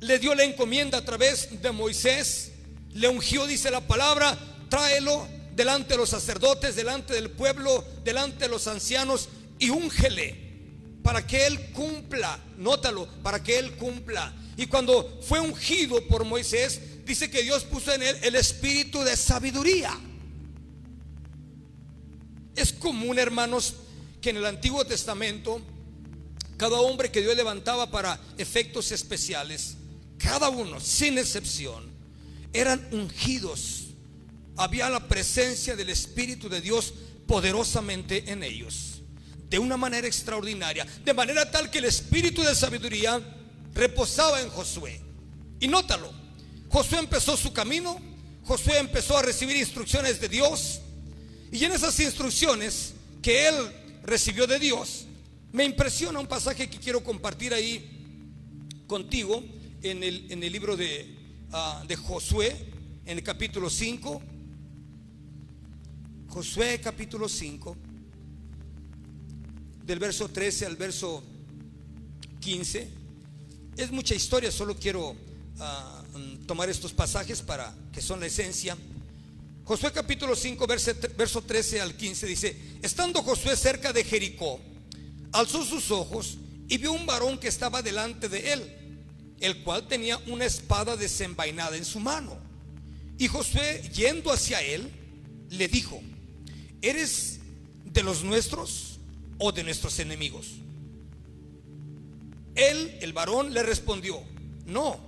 le 0.00 0.18
dio 0.18 0.34
la 0.34 0.44
encomienda 0.44 0.98
a 0.98 1.04
través 1.04 1.62
de 1.62 1.70
Moisés, 1.70 2.52
le 2.94 3.08
ungió, 3.08 3.46
dice 3.46 3.70
la 3.70 3.80
palabra, 3.80 4.36
tráelo 4.68 5.26
delante 5.54 5.94
de 5.94 5.98
los 5.98 6.10
sacerdotes, 6.10 6.74
delante 6.74 7.14
del 7.14 7.30
pueblo, 7.30 7.84
delante 8.04 8.44
de 8.44 8.48
los 8.48 8.66
ancianos 8.66 9.28
y 9.62 9.70
úngele 9.70 10.34
para 11.04 11.24
que 11.24 11.46
él 11.46 11.70
cumpla, 11.70 12.36
nótalo, 12.58 13.06
para 13.22 13.40
que 13.40 13.60
él 13.60 13.76
cumpla. 13.76 14.34
Y 14.56 14.66
cuando 14.66 15.20
fue 15.22 15.38
ungido 15.38 16.04
por 16.08 16.24
Moisés, 16.24 16.80
dice 17.06 17.30
que 17.30 17.44
Dios 17.44 17.62
puso 17.62 17.92
en 17.94 18.02
él 18.02 18.16
el 18.22 18.34
espíritu 18.34 19.04
de 19.04 19.16
sabiduría. 19.16 19.96
Es 22.56 22.72
común, 22.72 23.20
hermanos, 23.20 23.74
que 24.20 24.30
en 24.30 24.38
el 24.38 24.46
Antiguo 24.46 24.84
Testamento, 24.84 25.62
cada 26.56 26.80
hombre 26.80 27.12
que 27.12 27.20
Dios 27.20 27.36
levantaba 27.36 27.88
para 27.88 28.20
efectos 28.38 28.90
especiales, 28.90 29.76
cada 30.18 30.48
uno, 30.48 30.80
sin 30.80 31.18
excepción, 31.18 31.88
eran 32.52 32.88
ungidos. 32.90 33.84
Había 34.56 34.90
la 34.90 35.06
presencia 35.06 35.76
del 35.76 35.90
Espíritu 35.90 36.48
de 36.48 36.60
Dios 36.60 36.94
poderosamente 37.28 38.32
en 38.32 38.42
ellos 38.42 38.91
de 39.52 39.58
una 39.58 39.76
manera 39.76 40.06
extraordinaria, 40.06 40.86
de 41.04 41.12
manera 41.12 41.50
tal 41.50 41.70
que 41.70 41.76
el 41.76 41.84
espíritu 41.84 42.40
de 42.40 42.54
sabiduría 42.54 43.20
reposaba 43.74 44.40
en 44.40 44.48
Josué. 44.48 44.98
Y 45.60 45.68
nótalo, 45.68 46.10
Josué 46.70 47.00
empezó 47.00 47.36
su 47.36 47.52
camino, 47.52 48.00
Josué 48.44 48.78
empezó 48.78 49.18
a 49.18 49.20
recibir 49.20 49.58
instrucciones 49.58 50.18
de 50.22 50.30
Dios, 50.30 50.80
y 51.52 51.62
en 51.66 51.72
esas 51.72 52.00
instrucciones 52.00 52.94
que 53.20 53.46
él 53.46 53.54
recibió 54.04 54.46
de 54.46 54.58
Dios, 54.58 55.04
me 55.52 55.64
impresiona 55.64 56.18
un 56.18 56.26
pasaje 56.26 56.70
que 56.70 56.78
quiero 56.78 57.04
compartir 57.04 57.52
ahí 57.52 58.80
contigo 58.86 59.44
en 59.82 60.02
el, 60.02 60.32
en 60.32 60.42
el 60.42 60.50
libro 60.50 60.78
de, 60.78 61.14
ah, 61.52 61.84
de 61.86 61.96
Josué, 61.96 62.56
en 63.04 63.18
el 63.18 63.22
capítulo 63.22 63.68
5. 63.68 64.22
Josué 66.28 66.80
capítulo 66.82 67.28
5 67.28 67.91
del 69.84 69.98
verso 69.98 70.28
13 70.28 70.66
al 70.66 70.76
verso 70.76 71.22
15. 72.40 72.88
Es 73.76 73.90
mucha 73.90 74.14
historia, 74.14 74.50
solo 74.50 74.76
quiero 74.76 75.16
ah, 75.58 76.02
mm, 76.14 76.46
tomar 76.46 76.68
estos 76.68 76.92
pasajes 76.92 77.42
para 77.42 77.74
que 77.92 78.00
son 78.00 78.20
la 78.20 78.26
esencia. 78.26 78.76
Josué 79.64 79.92
capítulo 79.92 80.34
5, 80.34 80.66
verso, 80.66 80.92
verso 81.16 81.42
13 81.42 81.80
al 81.80 81.96
15 81.96 82.26
dice, 82.26 82.56
estando 82.82 83.22
Josué 83.22 83.56
cerca 83.56 83.92
de 83.92 84.04
Jericó, 84.04 84.60
alzó 85.32 85.64
sus 85.64 85.90
ojos 85.90 86.38
y 86.68 86.78
vio 86.78 86.92
un 86.92 87.06
varón 87.06 87.38
que 87.38 87.48
estaba 87.48 87.80
delante 87.80 88.28
de 88.28 88.52
él, 88.52 88.76
el 89.40 89.62
cual 89.62 89.86
tenía 89.86 90.18
una 90.26 90.44
espada 90.44 90.96
desenvainada 90.96 91.76
en 91.76 91.84
su 91.84 92.00
mano. 92.00 92.36
Y 93.18 93.28
Josué, 93.28 93.88
yendo 93.94 94.32
hacia 94.32 94.60
él, 94.62 94.90
le 95.50 95.68
dijo, 95.68 96.00
¿eres 96.80 97.38
de 97.84 98.02
los 98.02 98.24
nuestros? 98.24 98.91
O 99.42 99.50
de 99.50 99.64
nuestros 99.64 99.98
enemigos? 99.98 100.52
Él, 102.54 102.96
el 103.00 103.12
varón, 103.12 103.52
le 103.52 103.62
respondió, 103.62 104.22
no, 104.66 104.98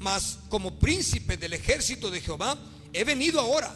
mas 0.00 0.40
como 0.48 0.78
príncipe 0.78 1.36
del 1.36 1.52
ejército 1.52 2.10
de 2.10 2.20
Jehová, 2.20 2.58
he 2.92 3.04
venido 3.04 3.40
ahora. 3.40 3.74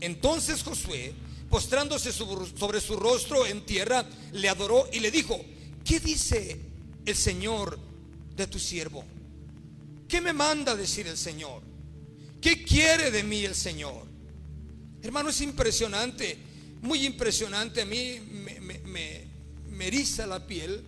Entonces 0.00 0.62
Josué, 0.62 1.12
postrándose 1.50 2.12
sobre 2.12 2.80
su 2.80 2.96
rostro 2.96 3.46
en 3.46 3.64
tierra, 3.66 4.06
le 4.32 4.48
adoró 4.48 4.88
y 4.92 5.00
le 5.00 5.10
dijo, 5.10 5.44
¿qué 5.84 5.98
dice 5.98 6.60
el 7.04 7.16
Señor 7.16 7.78
de 8.36 8.46
tu 8.46 8.58
siervo? 8.58 9.04
¿Qué 10.08 10.20
me 10.20 10.32
manda 10.32 10.76
decir 10.76 11.08
el 11.08 11.16
Señor? 11.16 11.62
¿Qué 12.40 12.62
quiere 12.62 13.10
de 13.10 13.24
mí 13.24 13.44
el 13.44 13.54
Señor? 13.54 14.06
Hermano, 15.02 15.30
es 15.30 15.40
impresionante, 15.40 16.38
muy 16.86 17.04
impresionante. 17.04 17.82
A 17.82 17.86
mí 17.86 18.20
me, 18.20 19.86
eriza 19.86 20.26
la 20.26 20.46
piel 20.46 20.84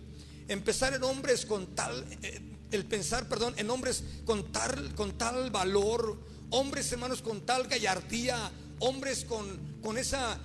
empezar 0.47 0.93
en 0.93 1.03
hombres 1.03 1.45
con 1.45 1.75
tal, 1.75 2.05
eh, 2.23 2.41
el 2.71 2.85
pensar, 2.85 3.27
perdón, 3.27 3.53
en 3.57 3.69
hombres 3.69 4.03
con 4.25 4.51
tal, 4.51 4.95
con 4.95 5.17
tal 5.17 5.51
valor, 5.51 6.19
hombres 6.49 6.91
hermanos 6.91 7.21
con 7.21 7.45
tal 7.45 7.67
gallardía, 7.67 8.51
hombres 8.79 9.25
con, 9.25 9.79
con 9.81 9.97
esa 9.97 10.39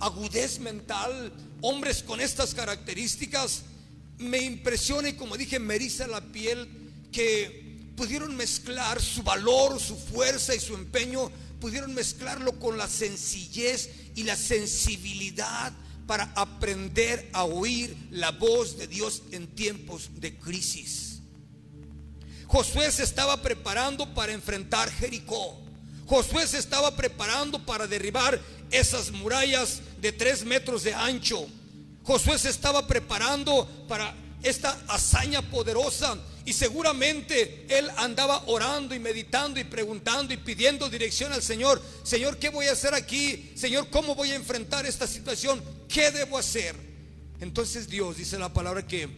agudez 0.00 0.58
mental, 0.60 1.32
hombres 1.60 2.02
con 2.02 2.20
estas 2.20 2.54
características, 2.54 3.62
me 4.18 4.38
impresiona 4.38 5.08
y 5.08 5.14
como 5.14 5.36
dije, 5.36 5.58
me 5.58 5.78
la 6.08 6.20
piel 6.20 6.68
que 7.12 7.92
pudieron 7.96 8.36
mezclar 8.36 9.02
su 9.02 9.22
valor, 9.22 9.80
su 9.80 9.96
fuerza 9.96 10.54
y 10.54 10.60
su 10.60 10.74
empeño, 10.74 11.30
pudieron 11.60 11.94
mezclarlo 11.94 12.58
con 12.58 12.78
la 12.78 12.88
sencillez 12.88 13.90
y 14.14 14.24
la 14.24 14.36
sensibilidad 14.36 15.72
para 16.06 16.32
aprender 16.34 17.28
a 17.32 17.44
oír 17.44 17.96
la 18.10 18.30
voz 18.30 18.78
de 18.78 18.86
Dios 18.86 19.22
en 19.30 19.46
tiempos 19.46 20.10
de 20.14 20.36
crisis. 20.38 21.20
Josué 22.46 22.90
se 22.90 23.02
estaba 23.02 23.42
preparando 23.42 24.14
para 24.14 24.32
enfrentar 24.32 24.90
Jericó. 24.90 25.60
Josué 26.06 26.46
se 26.46 26.56
estaba 26.58 26.96
preparando 26.96 27.64
para 27.66 27.86
derribar 27.86 28.40
esas 28.70 29.10
murallas 29.10 29.82
de 30.00 30.12
tres 30.12 30.44
metros 30.44 30.82
de 30.82 30.94
ancho. 30.94 31.46
Josué 32.04 32.38
se 32.38 32.48
estaba 32.48 32.86
preparando 32.86 33.68
para 33.86 34.14
esta 34.42 34.70
hazaña 34.88 35.42
poderosa 35.42 36.16
y 36.48 36.54
seguramente 36.54 37.66
él 37.68 37.90
andaba 37.98 38.42
orando 38.46 38.94
y 38.94 38.98
meditando 38.98 39.60
y 39.60 39.64
preguntando 39.64 40.32
y 40.32 40.38
pidiendo 40.38 40.88
dirección 40.88 41.30
al 41.30 41.42
Señor. 41.42 41.82
Señor, 42.02 42.38
¿qué 42.38 42.48
voy 42.48 42.68
a 42.68 42.72
hacer 42.72 42.94
aquí? 42.94 43.52
Señor, 43.54 43.90
¿cómo 43.90 44.14
voy 44.14 44.30
a 44.30 44.36
enfrentar 44.36 44.86
esta 44.86 45.06
situación? 45.06 45.62
¿Qué 45.88 46.10
debo 46.10 46.38
hacer? 46.38 46.74
Entonces 47.42 47.86
Dios 47.86 48.16
dice 48.16 48.38
la 48.38 48.50
palabra 48.50 48.86
que 48.86 49.10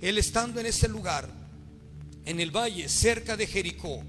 él 0.00 0.18
estando 0.18 0.58
en 0.58 0.66
ese 0.66 0.88
lugar, 0.88 1.30
en 2.24 2.40
el 2.40 2.50
valle, 2.50 2.88
cerca 2.88 3.36
de 3.36 3.46
Jericó, 3.46 4.02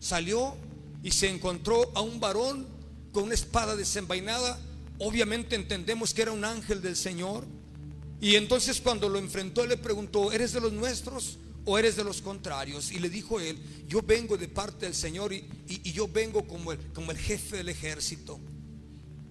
salió 0.00 0.56
y 1.02 1.10
se 1.10 1.28
encontró 1.28 1.92
a 1.94 2.00
un 2.00 2.18
varón 2.18 2.66
con 3.12 3.24
una 3.24 3.34
espada 3.34 3.76
desenvainada. 3.76 4.58
Obviamente 5.00 5.54
entendemos 5.54 6.14
que 6.14 6.22
era 6.22 6.32
un 6.32 6.46
ángel 6.46 6.80
del 6.80 6.96
Señor. 6.96 7.44
Y 8.20 8.36
entonces 8.36 8.80
cuando 8.80 9.08
lo 9.08 9.18
enfrentó 9.18 9.66
le 9.66 9.76
preguntó, 9.76 10.32
¿eres 10.32 10.52
de 10.52 10.60
los 10.60 10.72
nuestros 10.72 11.38
o 11.64 11.78
eres 11.78 11.96
de 11.96 12.04
los 12.04 12.22
contrarios? 12.22 12.90
Y 12.90 12.98
le 12.98 13.10
dijo 13.10 13.40
él, 13.40 13.58
yo 13.86 14.02
vengo 14.02 14.36
de 14.36 14.48
parte 14.48 14.86
del 14.86 14.94
Señor 14.94 15.32
y, 15.32 15.44
yo 15.92 16.08
vengo 16.08 16.46
como 16.46 16.72
el, 16.72 16.78
como 16.92 17.10
el 17.10 17.18
jefe 17.18 17.58
del 17.58 17.68
ejército. 17.68 18.40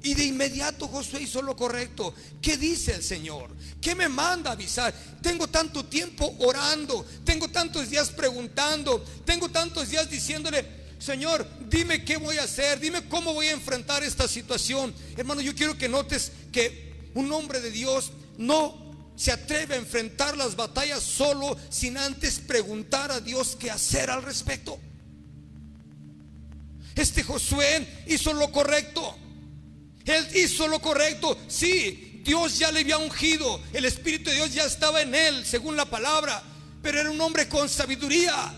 Y 0.05 0.13
de 0.13 0.23
inmediato 0.23 0.87
Josué 0.87 1.23
hizo 1.23 1.41
lo 1.41 1.55
correcto. 1.55 2.13
¿Qué 2.39 2.57
dice 2.57 2.93
el 2.93 3.01
Señor? 3.01 3.49
¿Qué 3.81 3.95
me 3.95 4.07
manda 4.07 4.51
avisar? 4.51 4.93
Tengo 5.19 5.47
tanto 5.47 5.83
tiempo 5.85 6.35
orando, 6.39 7.03
tengo 7.23 7.49
tantos 7.49 7.89
días 7.89 8.11
preguntando, 8.11 9.03
tengo 9.25 9.49
tantos 9.49 9.89
días 9.89 10.07
diciéndole, 10.07 10.63
Señor, 10.99 11.47
dime 11.67 12.05
qué 12.05 12.17
voy 12.17 12.37
a 12.37 12.43
hacer, 12.43 12.79
dime 12.79 13.07
cómo 13.09 13.33
voy 13.33 13.47
a 13.47 13.53
enfrentar 13.53 14.03
esta 14.03 14.27
situación. 14.27 14.93
Hermano, 15.17 15.41
yo 15.41 15.55
quiero 15.55 15.75
que 15.75 15.89
notes 15.89 16.31
que 16.51 16.93
un 17.15 17.31
hombre 17.31 17.59
de 17.59 17.71
Dios 17.71 18.11
no 18.37 18.85
se 19.15 19.31
atreve 19.31 19.75
a 19.75 19.77
enfrentar 19.77 20.35
las 20.35 20.55
batallas 20.55 21.01
solo 21.01 21.57
sin 21.69 21.97
antes 21.97 22.39
preguntar 22.39 23.11
a 23.11 23.21
Dios 23.21 23.55
qué 23.59 23.71
hacer 23.71 24.09
al 24.09 24.23
respecto. 24.23 24.77
Este 26.95 27.23
Josué 27.23 27.87
hizo 28.07 28.33
lo 28.33 28.51
correcto. 28.51 29.17
Él 30.05 30.27
hizo 30.35 30.67
lo 30.67 30.79
correcto. 30.79 31.37
Sí, 31.47 32.21
Dios 32.23 32.57
ya 32.57 32.71
le 32.71 32.81
había 32.81 32.97
ungido. 32.97 33.61
El 33.73 33.85
Espíritu 33.85 34.29
de 34.29 34.37
Dios 34.37 34.53
ya 34.53 34.65
estaba 34.65 35.01
en 35.01 35.13
él, 35.13 35.45
según 35.45 35.75
la 35.75 35.85
palabra. 35.85 36.41
Pero 36.81 36.99
era 36.99 37.11
un 37.11 37.19
hombre 37.19 37.49
con 37.49 37.67
sabiduría. 37.67 38.53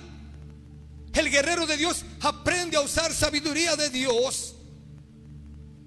El 1.14 1.32
guerrero 1.32 1.66
de 1.66 1.78
Dios 1.78 2.04
aprende 2.22 2.78
a 2.78 2.82
usar 2.82 3.14
sabiduría 3.14 3.76
de 3.76 3.90
Dios. 3.90 4.56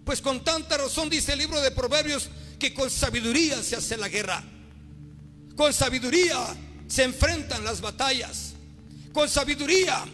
Pues 0.04 0.20
con 0.20 0.42
tanta 0.42 0.76
razón 0.76 1.08
dice 1.08 1.34
el 1.34 1.38
libro 1.38 1.60
de 1.60 1.70
Proverbios 1.70 2.30
que 2.60 2.72
con 2.72 2.88
sabiduría 2.88 3.60
se 3.64 3.74
hace 3.74 3.96
la 3.96 4.08
guerra. 4.08 4.44
Con 5.56 5.72
sabiduría 5.72 6.38
se 6.86 7.02
enfrentan 7.02 7.64
las 7.64 7.80
batallas. 7.80 8.54
Con 9.12 9.28
sabiduría 9.28 10.04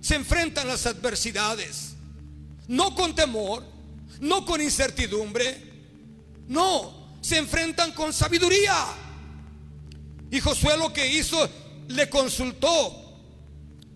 se 0.00 0.16
enfrentan 0.16 0.66
las 0.66 0.86
adversidades. 0.86 1.92
No 2.66 2.96
con 2.96 3.14
temor, 3.14 3.64
no 4.20 4.44
con 4.44 4.60
incertidumbre. 4.60 5.70
No, 6.48 7.16
se 7.20 7.38
enfrentan 7.38 7.92
con 7.92 8.12
sabiduría. 8.12 8.76
Y 10.32 10.40
Josué 10.40 10.76
lo 10.76 10.92
que 10.92 11.06
hizo, 11.14 11.48
le 11.86 12.08
consultó 12.08 13.00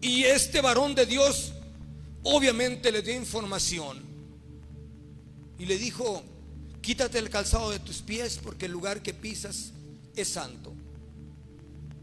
y 0.00 0.24
este 0.24 0.60
varón 0.60 0.94
de 0.94 1.06
Dios 1.06 1.52
obviamente 2.24 2.92
le 2.92 3.02
dio 3.02 3.14
información 3.14 4.02
y 5.58 5.66
le 5.66 5.78
dijo, 5.78 6.22
quítate 6.84 7.18
el 7.18 7.30
calzado 7.30 7.70
de 7.70 7.78
tus 7.78 8.02
pies 8.02 8.38
porque 8.42 8.66
el 8.66 8.72
lugar 8.72 9.02
que 9.02 9.14
pisas 9.14 9.72
es 10.14 10.28
santo. 10.28 10.74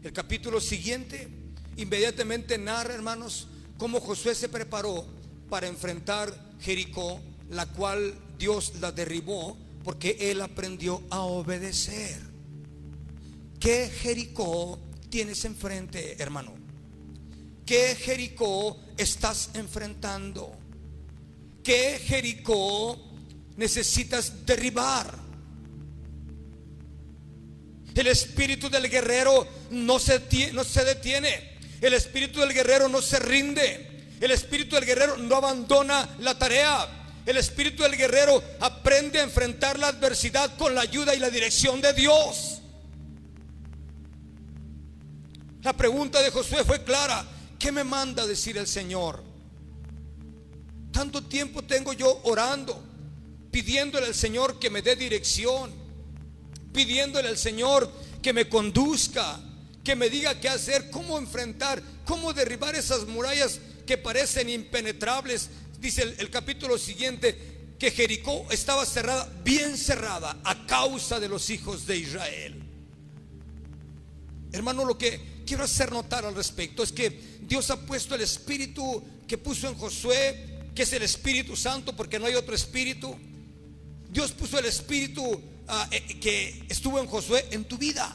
El 0.02 0.12
capítulo 0.12 0.60
siguiente 0.60 1.28
inmediatamente 1.76 2.58
narra, 2.58 2.92
hermanos, 2.92 3.46
cómo 3.78 4.00
Josué 4.00 4.34
se 4.34 4.48
preparó 4.48 5.06
para 5.48 5.68
enfrentar 5.68 6.36
Jericó, 6.60 7.20
la 7.48 7.66
cual 7.66 8.12
Dios 8.36 8.72
la 8.80 8.90
derribó 8.90 9.56
porque 9.84 10.16
él 10.18 10.40
aprendió 10.40 11.00
a 11.10 11.20
obedecer. 11.20 12.20
¿Qué 13.60 13.88
Jericó 13.88 14.80
tienes 15.10 15.44
enfrente, 15.44 16.20
hermano? 16.20 16.54
¿Qué 17.64 17.94
Jericó 17.94 18.80
estás 18.96 19.50
enfrentando? 19.54 20.50
¿Qué 21.62 22.00
Jericó 22.04 23.11
necesitas 23.56 24.46
derribar? 24.46 25.22
El 27.94 28.06
espíritu 28.06 28.70
del 28.70 28.88
guerrero 28.88 29.46
no 29.70 29.98
se, 29.98 30.20
no 30.52 30.64
se 30.64 30.84
detiene. 30.84 31.58
El 31.80 31.94
espíritu 31.94 32.40
del 32.40 32.52
guerrero 32.52 32.88
no 32.88 33.02
se 33.02 33.18
rinde. 33.18 34.06
El 34.20 34.30
espíritu 34.30 34.76
del 34.76 34.86
guerrero 34.86 35.16
no 35.16 35.36
abandona 35.36 36.08
la 36.20 36.38
tarea. 36.38 36.88
El 37.26 37.36
espíritu 37.36 37.82
del 37.82 37.96
guerrero 37.96 38.42
aprende 38.60 39.20
a 39.20 39.24
enfrentar 39.24 39.78
la 39.78 39.88
adversidad 39.88 40.56
con 40.56 40.74
la 40.74 40.80
ayuda 40.80 41.14
y 41.14 41.18
la 41.18 41.30
dirección 41.30 41.80
de 41.80 41.92
Dios. 41.92 42.60
La 45.62 45.72
pregunta 45.72 46.20
de 46.20 46.30
Josué 46.30 46.64
fue 46.64 46.82
clara. 46.82 47.24
¿Qué 47.58 47.70
me 47.70 47.84
manda 47.84 48.26
decir 48.26 48.58
el 48.58 48.66
Señor? 48.66 49.22
Tanto 50.90 51.22
tiempo 51.22 51.62
tengo 51.62 51.92
yo 51.92 52.20
orando, 52.24 52.82
pidiéndole 53.52 54.06
al 54.06 54.14
Señor 54.14 54.58
que 54.58 54.70
me 54.70 54.82
dé 54.82 54.96
dirección, 54.96 55.70
pidiéndole 56.72 57.28
al 57.28 57.38
Señor 57.38 57.88
que 58.20 58.32
me 58.32 58.48
conduzca, 58.48 59.38
que 59.84 59.94
me 59.94 60.08
diga 60.08 60.40
qué 60.40 60.48
hacer, 60.48 60.90
cómo 60.90 61.18
enfrentar, 61.18 61.82
cómo 62.06 62.32
derribar 62.32 62.74
esas 62.74 63.06
murallas 63.06 63.60
que 63.86 63.98
parecen 63.98 64.48
impenetrables. 64.48 65.50
Dice 65.78 66.14
el, 66.18 66.30
capítulo 66.30 66.78
siguiente 66.78 67.74
que 67.78 67.90
Jericó 67.90 68.46
estaba 68.50 68.86
cerrada, 68.86 69.30
bien 69.44 69.76
cerrada, 69.76 70.40
a 70.44 70.66
causa 70.66 71.20
de 71.20 71.28
los 71.28 71.50
hijos 71.50 71.86
de 71.86 71.98
Israel. 71.98 72.62
Hermano, 74.52 74.84
lo 74.84 74.96
que 74.96 75.42
quiero 75.44 75.64
hacer 75.64 75.92
notar 75.92 76.24
al 76.24 76.34
respecto 76.34 76.82
es 76.82 76.92
que 76.92 77.10
Dios 77.42 77.70
ha 77.70 77.80
puesto 77.80 78.14
el 78.14 78.22
espíritu 78.22 79.02
que 79.26 79.36
puso 79.36 79.68
en 79.68 79.74
Josué, 79.74 80.48
que 80.74 80.84
es 80.84 80.92
el 80.94 81.02
Espíritu 81.02 81.54
Santo, 81.54 81.94
porque 81.94 82.18
no 82.18 82.26
hay 82.26 82.34
otro 82.34 82.54
espíritu. 82.54 83.18
Dios 84.12 84.30
puso 84.32 84.58
el 84.58 84.66
espíritu 84.66 85.40
ah, 85.68 85.88
eh, 85.90 86.18
que 86.20 86.66
estuvo 86.68 87.00
en 87.00 87.06
Josué 87.06 87.46
en 87.50 87.64
tu 87.64 87.78
vida. 87.78 88.14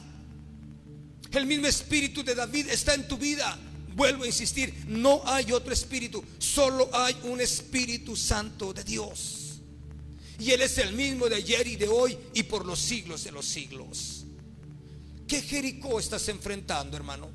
El 1.32 1.44
mismo 1.44 1.66
espíritu 1.66 2.22
de 2.22 2.36
David 2.36 2.68
está 2.70 2.94
en 2.94 3.08
tu 3.08 3.18
vida. 3.18 3.58
Vuelvo 3.96 4.22
a 4.22 4.28
insistir, 4.28 4.72
no 4.86 5.22
hay 5.26 5.50
otro 5.50 5.72
espíritu, 5.72 6.24
solo 6.38 6.88
hay 6.92 7.16
un 7.24 7.40
Espíritu 7.40 8.14
Santo 8.14 8.72
de 8.72 8.84
Dios. 8.84 9.58
Y 10.38 10.52
Él 10.52 10.62
es 10.62 10.78
el 10.78 10.92
mismo 10.92 11.28
de 11.28 11.34
ayer 11.34 11.66
y 11.66 11.74
de 11.74 11.88
hoy 11.88 12.16
y 12.32 12.44
por 12.44 12.64
los 12.64 12.78
siglos 12.78 13.24
de 13.24 13.32
los 13.32 13.44
siglos. 13.44 14.24
¿Qué 15.26 15.42
Jericó 15.42 15.98
estás 15.98 16.28
enfrentando, 16.28 16.96
hermano? 16.96 17.28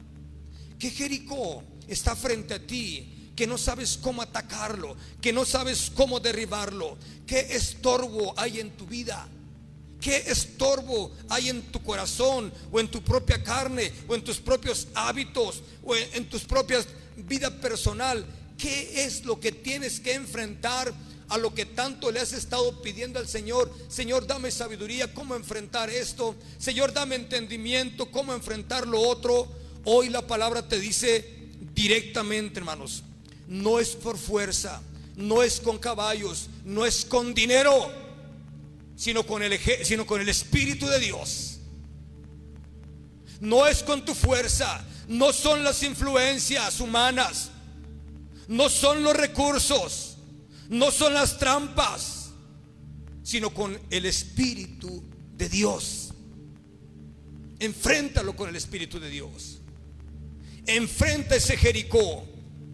¿Qué 0.80 0.89
Jericó 0.89 1.64
está 1.86 2.16
frente 2.16 2.53
a 2.53 2.66
ti? 2.66 3.32
Que 3.36 3.45
no 3.45 3.57
sabes 3.57 3.97
cómo 3.97 4.22
atacarlo, 4.22 4.95
que 5.22 5.34
no 5.34 5.43
sabes 5.43 5.91
cómo 5.93 6.22
derribarlo. 6.22 6.97
¿Qué 7.26 7.39
estorbo 7.51 8.34
hay 8.38 8.59
en 8.59 8.71
tu 8.71 8.86
vida? 8.86 9.28
¿Qué 10.03 10.17
estorbo 10.28 11.11
hay 11.30 11.47
en 11.47 11.61
tu 11.71 11.82
corazón 11.82 12.51
o 12.71 12.80
en 12.80 12.89
tu 12.89 13.01
propia 13.01 13.41
carne 13.41 13.91
o 14.07 14.15
en 14.15 14.21
tus 14.21 14.38
propios 14.38 14.88
hábitos 14.93 15.63
o 15.82 15.95
en, 15.95 16.30
tus 16.30 16.43
propias 16.43 16.88
vida 17.15 17.49
personal? 17.61 18.26
¿Qué 18.57 19.05
es 19.05 19.24
lo 19.24 19.39
que 19.39 19.51
tienes 19.51 19.99
que 19.99 20.13
enfrentar? 20.13 20.93
a 21.30 21.38
lo 21.38 21.55
que 21.55 21.65
tanto 21.65 22.11
le 22.11 22.19
has 22.19 22.32
estado 22.34 22.84
pidiendo 22.84 23.17
al 23.17 23.28
Señor. 23.28 23.71
Señor, 23.88 24.28
dame 24.28 24.51
sabiduría, 24.51 25.11
cómo 25.15 25.36
enfrentar 25.36 25.89
esto. 25.89 26.36
Señor, 26.59 26.93
dame 26.93 27.15
entendimiento, 27.15 28.11
cómo 28.11 28.34
enfrentar 28.34 28.86
lo 28.86 28.99
otro. 28.99 29.47
Hoy 29.86 30.09
la 30.09 30.28
palabra 30.28 30.67
te 30.67 30.80
dice 30.80 31.26
directamente, 31.74 32.59
hermanos, 32.59 33.03
no 33.47 33.80
es 33.80 33.95
por 33.95 34.19
fuerza, 34.19 34.82
no 35.16 35.43
es 35.43 35.59
con 35.59 35.78
caballos, 35.78 36.49
no 36.66 36.86
es 36.86 37.05
con 37.05 37.34
dinero, 37.34 37.91
sino 38.95 39.26
con 39.26 39.43
el, 39.43 39.59
sino 39.84 40.05
con 40.05 40.22
el 40.22 40.30
Espíritu 40.30 40.88
de 40.88 40.99
Dios. 40.99 41.59
No 43.39 43.68
es 43.68 43.84
con 43.84 44.05
tu 44.05 44.14
fuerza, 44.14 44.86
no 45.07 45.34
son 45.34 45.64
las 45.64 45.84
influencias 45.84 46.80
humanas, 46.80 47.51
no 48.47 48.70
son 48.70 49.03
los 49.03 49.16
recursos, 49.16 50.18
no 50.70 50.91
son 50.91 51.14
las 51.14 51.38
trampas, 51.38 52.32
sino 53.22 53.53
con 53.53 53.80
el 53.89 54.05
Espíritu 54.05 55.03
de 55.36 55.49
Dios. 55.49 56.14
Enfréntalo 57.59 58.36
con 58.36 58.49
el 58.49 58.55
Espíritu 58.55 58.99
de 58.99 59.09
Dios. 59.09 59.59
Enfrenta 60.66 61.36
ese 61.36 61.57
Jericó 61.57 62.26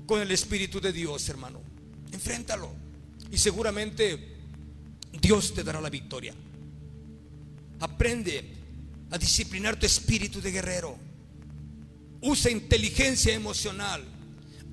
con 0.06 0.22
el 0.22 0.32
Espíritu 0.32 0.80
de 0.80 0.92
Dios, 0.92 1.28
hermano. 1.30 1.69
Enfréntalo. 2.12 2.72
Y 3.32 3.38
seguramente 3.38 4.38
Dios 5.22 5.54
te 5.54 5.64
dará 5.64 5.82
la 5.82 5.90
victoria. 5.90 6.34
Aprende 7.80 8.44
a 9.12 9.18
disciplinar 9.18 9.78
tu 9.78 9.86
espíritu 9.86 10.42
de 10.42 10.52
guerrero. 10.52 10.98
Usa 12.22 12.52
inteligencia 12.52 13.34
emocional. 13.34 14.04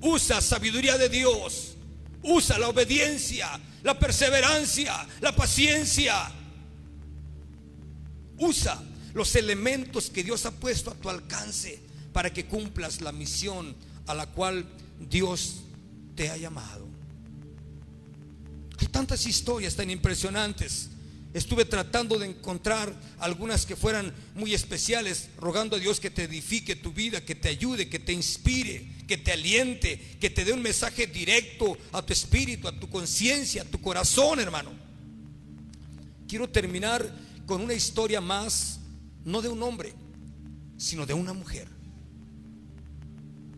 Usa 0.01 0.41
sabiduría 0.41 0.97
de 0.97 1.09
Dios. 1.09 1.75
Usa 2.23 2.59
la 2.59 2.69
obediencia, 2.69 3.59
la 3.83 3.97
perseverancia, 3.97 5.07
la 5.21 5.35
paciencia. 5.35 6.31
Usa 8.39 8.81
los 9.13 9.35
elementos 9.35 10.09
que 10.09 10.23
Dios 10.23 10.45
ha 10.45 10.51
puesto 10.51 10.91
a 10.91 10.95
tu 10.95 11.09
alcance 11.09 11.79
para 12.13 12.31
que 12.31 12.45
cumplas 12.45 13.01
la 13.01 13.11
misión 13.11 13.75
a 14.07 14.13
la 14.13 14.27
cual 14.27 14.65
Dios 15.09 15.61
te 16.15 16.29
ha 16.29 16.37
llamado. 16.37 16.86
Hay 18.79 18.87
tantas 18.87 19.25
historias 19.25 19.75
tan 19.75 19.89
impresionantes. 19.89 20.89
Estuve 21.33 21.65
tratando 21.65 22.17
de 22.17 22.27
encontrar 22.27 22.93
algunas 23.19 23.65
que 23.65 23.75
fueran 23.75 24.13
muy 24.35 24.53
especiales, 24.53 25.29
rogando 25.37 25.75
a 25.75 25.79
Dios 25.79 25.99
que 25.99 26.09
te 26.09 26.23
edifique 26.23 26.75
tu 26.75 26.93
vida, 26.93 27.23
que 27.23 27.35
te 27.35 27.49
ayude, 27.49 27.89
que 27.89 27.99
te 27.99 28.13
inspire, 28.13 28.87
que 29.07 29.17
te 29.17 29.33
aliente, 29.33 30.17
que 30.19 30.29
te 30.29 30.45
dé 30.45 30.53
un 30.53 30.61
mensaje 30.61 31.07
directo 31.07 31.77
a 31.91 32.01
tu 32.01 32.13
espíritu, 32.13 32.67
a 32.67 32.79
tu 32.79 32.89
conciencia, 32.89 33.63
a 33.63 33.65
tu 33.65 33.81
corazón, 33.81 34.39
hermano. 34.39 34.71
Quiero 36.27 36.49
terminar 36.49 37.13
con 37.45 37.61
una 37.61 37.73
historia 37.73 38.21
más, 38.21 38.79
no 39.23 39.41
de 39.41 39.49
un 39.49 39.61
hombre, 39.63 39.93
sino 40.77 41.05
de 41.05 41.13
una 41.13 41.33
mujer. 41.33 41.67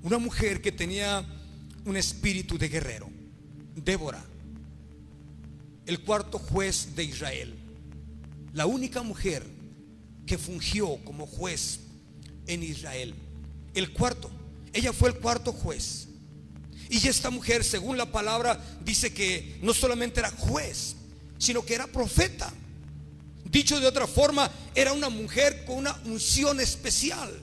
Una 0.02 0.18
mujer 0.18 0.62
que 0.62 0.72
tenía 0.72 1.26
un 1.86 1.98
espíritu 1.98 2.58
de 2.58 2.70
guerrero, 2.70 3.10
Débora 3.76 4.29
el 5.90 6.02
cuarto 6.02 6.38
juez 6.38 6.96
de 6.96 7.04
Israel, 7.04 7.52
la 8.54 8.68
única 8.68 9.02
mujer 9.02 9.44
que 10.28 10.38
fungió 10.38 10.98
como 11.04 11.26
juez 11.26 11.80
en 12.46 12.62
Israel. 12.62 13.16
El 13.74 13.92
cuarto, 13.92 14.30
ella 14.72 14.94
fue 14.94 15.10
el 15.10 15.16
cuarto 15.16 15.52
juez. 15.52 16.08
Y 16.92 17.08
esta 17.08 17.32
mujer, 17.32 17.64
según 17.64 17.98
la 17.98 18.12
palabra, 18.12 18.64
dice 18.86 19.12
que 19.12 19.58
no 19.64 19.74
solamente 19.74 20.20
era 20.20 20.30
juez, 20.30 20.96
sino 21.40 21.66
que 21.66 21.74
era 21.74 21.88
profeta. 21.88 22.54
Dicho 23.46 23.80
de 23.80 23.88
otra 23.88 24.06
forma, 24.06 24.52
era 24.76 24.94
una 24.94 25.10
mujer 25.10 25.66
con 25.66 25.78
una 25.78 26.00
unción 26.06 26.60
especial. 26.60 27.36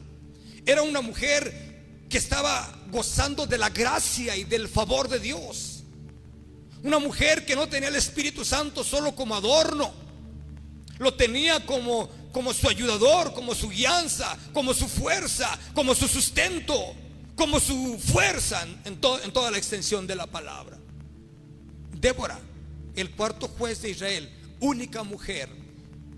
Era 0.65 0.83
una 0.83 1.01
mujer 1.01 2.07
que 2.09 2.19
estaba 2.19 2.73
gozando 2.93 3.45
de 3.45 3.59
la 3.59 3.71
gracia 3.71 4.37
y 4.37 4.45
del 4.45 4.69
favor 4.69 5.09
de 5.09 5.19
Dios. 5.19 5.76
Una 6.83 6.99
mujer 6.99 7.45
que 7.45 7.57
no 7.57 7.69
tenía 7.69 7.89
el 7.89 7.97
Espíritu 7.97 8.45
Santo 8.45 8.85
solo 8.85 9.15
como 9.15 9.35
adorno. 9.35 9.93
Lo 10.99 11.15
tenía 11.15 11.65
como, 11.67 12.09
como 12.33 12.55
su 12.55 12.69
ayudador, 12.69 13.33
como 13.33 13.55
su 13.55 13.69
guianza, 13.69 14.37
como 14.53 14.73
su 14.73 14.89
fuerza, 14.89 15.59
como 15.75 15.95
su 15.95 16.09
sustento, 16.09 16.95
como 17.35 17.61
su 17.61 17.99
fuerza 17.99 18.63
en, 18.63 18.79
en 18.85 19.33
toda 19.33 19.51
la 19.51 19.59
extensión 19.59 20.07
de 20.07 20.17
la 20.17 20.27
palabra. 20.27 20.79
Débora, 21.93 22.39
el 22.95 23.11
cuarto 23.11 23.49
juez 23.49 23.83
de 23.83 23.91
Israel, 23.91 24.31
única 24.61 25.03
mujer 25.03 25.49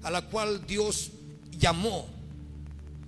a 0.02 0.10
la 0.10 0.22
cual 0.22 0.64
Dios 0.66 1.10
llamó, 1.58 2.08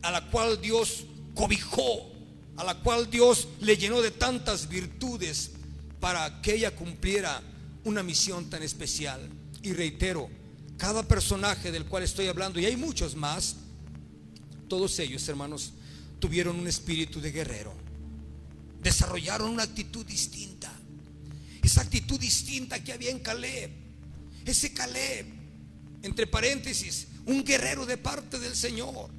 a 0.03 0.11
la 0.11 0.27
cual 0.31 0.61
Dios 0.61 1.05
cobijó, 1.35 2.11
a 2.57 2.65
la 2.65 2.75
cual 2.75 3.11
Dios 3.11 3.49
le 3.61 3.77
llenó 3.77 4.03
de 4.03 4.11
tantas 4.11 4.69
virtudes 4.69 5.53
para 6.01 6.41
que 6.41 6.55
ella 6.55 6.75
cumpliera 6.75 7.43
una 7.85 8.03
misión 8.03 8.49
tan 8.49 8.63
especial. 8.63 9.21
Y 9.63 9.73
reitero, 9.73 10.29
cada 10.79 11.03
personaje 11.03 11.71
del 11.71 11.85
cual 11.85 12.03
estoy 12.03 12.27
hablando, 12.27 12.59
y 12.59 12.67
hay 12.67 12.77
muchos 12.77 13.15
más, 13.15 13.57
todos 14.69 14.99
ellos, 14.99 15.29
hermanos, 15.29 15.75
tuvieron 16.19 16.59
un 16.59 16.67
espíritu 16.67 17.21
de 17.21 17.33
guerrero. 17.33 17.75
Desarrollaron 18.83 19.51
una 19.51 19.65
actitud 19.65 20.07
distinta. 20.07 20.73
Esa 21.63 21.83
actitud 21.83 22.19
distinta 22.19 22.83
que 22.83 22.93
había 22.93 23.11
en 23.11 23.19
Caleb. 23.19 23.71
Ese 24.47 24.73
Caleb, 24.73 25.27
entre 26.03 26.27
paréntesis, 26.27 27.09
un 27.27 27.45
guerrero 27.45 27.85
de 27.85 27.99
parte 27.99 28.39
del 28.39 28.57
Señor. 28.57 29.11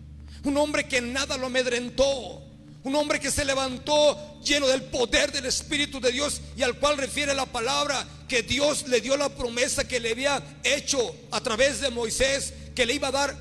Un 0.44 0.58
hombre 0.58 0.88
que 0.88 1.00
nada 1.00 1.38
lo 1.38 1.46
amedrentó 1.46 2.51
un 2.84 2.96
hombre 2.96 3.20
que 3.20 3.30
se 3.30 3.46
levantó 3.46 4.40
lleno 4.44 4.68
del 4.68 4.84
poder 4.84 5.32
del 5.32 5.46
Espíritu 5.46 6.00
de 6.00 6.12
Dios 6.12 6.42
y 6.58 6.64
al 6.64 6.78
cual 6.80 6.98
refiere 6.98 7.34
la 7.36 7.46
palabra 7.46 8.06
que 8.28 8.42
Dios 8.42 8.88
le 8.88 9.02
dio 9.02 9.16
la 9.18 9.30
promesa 9.30 9.88
que 9.88 10.00
le 10.00 10.12
había 10.12 10.42
hecho 10.64 11.16
a 11.32 11.42
través 11.42 11.80
de 11.82 11.92
Moisés, 11.92 12.54
que 12.74 12.86
le 12.86 12.96
iba 12.96 13.10
a 13.10 13.12
dar 13.12 13.38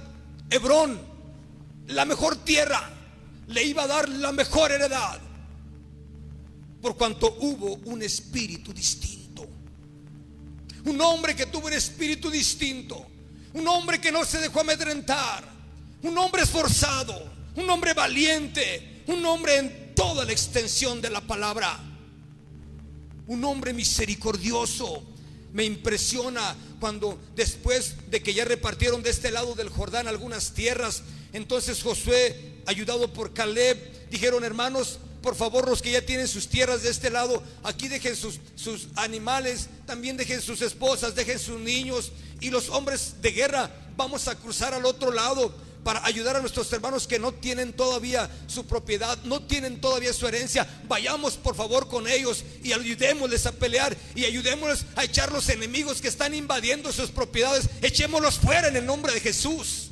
Hebrón, 0.51 1.01
la 1.86 2.05
mejor 2.05 2.36
tierra, 2.45 2.91
le 3.47 3.64
iba 3.64 3.84
a 3.84 3.86
dar 3.86 4.09
la 4.09 4.32
mejor 4.32 4.72
heredad, 4.72 5.20
por 6.82 6.97
cuanto 6.97 7.36
hubo 7.41 7.74
un 7.84 8.03
espíritu 8.03 8.72
distinto. 8.72 9.47
Un 10.84 11.01
hombre 11.01 11.36
que 11.36 11.47
tuvo 11.47 11.68
un 11.68 11.72
espíritu 11.72 12.30
distinto, 12.30 13.07
un 13.55 13.66
hombre 13.68 14.01
que 14.01 14.12
no 14.12 14.24
se 14.24 14.38
dejó 14.38 14.61
amedrentar, 14.61 15.45
un 16.03 16.16
hombre 16.18 16.43
esforzado, 16.43 17.30
un 17.57 17.68
hombre 17.68 17.95
valiente, 17.95 18.89
un 19.13 19.25
hombre 19.27 19.57
en 19.57 19.95
toda 19.95 20.25
la 20.25 20.33
extensión 20.33 21.01
de 21.01 21.11
la 21.11 21.21
palabra. 21.21 21.79
Un 23.27 23.45
hombre 23.45 23.73
misericordioso. 23.73 25.03
Me 25.53 25.65
impresiona 25.65 26.57
cuando 26.79 27.19
después 27.35 27.97
de 28.11 28.23
que 28.23 28.33
ya 28.33 28.45
repartieron 28.45 29.03
de 29.03 29.11
este 29.11 29.31
lado 29.31 29.55
del 29.55 29.69
Jordán 29.69 30.07
algunas 30.07 30.55
tierras, 30.55 31.03
entonces 31.33 31.83
Josué, 31.83 32.63
ayudado 32.67 33.13
por 33.13 33.35
Caleb, 33.35 34.09
dijeron, 34.11 34.45
hermanos, 34.45 35.01
por 35.23 35.35
favor, 35.35 35.69
los 35.69 35.83
que 35.83 35.91
ya 35.91 36.07
tienen 36.07 36.29
sus 36.29 36.49
tierras 36.49 36.83
de 36.83 36.91
este 36.91 37.11
lado, 37.11 37.43
aquí 37.63 37.89
dejen 37.89 38.17
sus, 38.17 38.39
sus, 38.55 38.89
animales, 38.97 39.69
también 39.87 40.17
dejen 40.17 40.41
sus 40.41 40.63
esposas, 40.63 41.15
dejen 41.15 41.39
sus 41.39 41.61
niños 41.61 42.13
y 42.41 42.51
los 42.51 42.71
hombres 42.71 43.17
de 43.21 43.33
guerra, 43.33 43.71
vamos 43.97 44.29
a 44.29 44.37
cruzar 44.37 44.73
al 44.73 44.87
otro 44.87 45.13
lado 45.13 45.53
para 45.85 46.05
ayudar 46.05 46.37
a 46.37 46.41
nuestros 46.41 46.72
hermanos 46.72 47.07
que 47.07 47.18
no 47.18 47.33
tienen 47.33 47.72
todavía 47.72 48.31
su 48.47 48.66
propiedad, 48.66 49.18
no 49.24 49.43
tienen 49.43 49.81
todavía 49.81 50.12
su 50.12 50.26
herencia. 50.26 50.66
Vayamos 50.89 51.37
por 51.37 51.55
favor 51.55 51.89
con 51.89 52.09
ellos 52.09 52.45
y 52.62 52.72
ayudémosles 52.72 53.47
a 53.47 53.53
pelear 53.53 53.97
y 54.14 54.24
ayudémosles 54.24 54.85
a 54.97 55.05
echar 55.05 55.33
los 55.33 55.49
enemigos 55.49 56.01
que 56.01 56.09
están 56.09 56.35
invadiendo 56.35 56.93
sus 56.93 57.11
propiedades. 57.11 57.68
Echémoslos 57.83 58.39
fuera 58.39 58.68
en 58.68 58.76
el 58.76 58.87
nombre 58.87 59.12
de 59.12 59.20
Jesús 59.20 59.91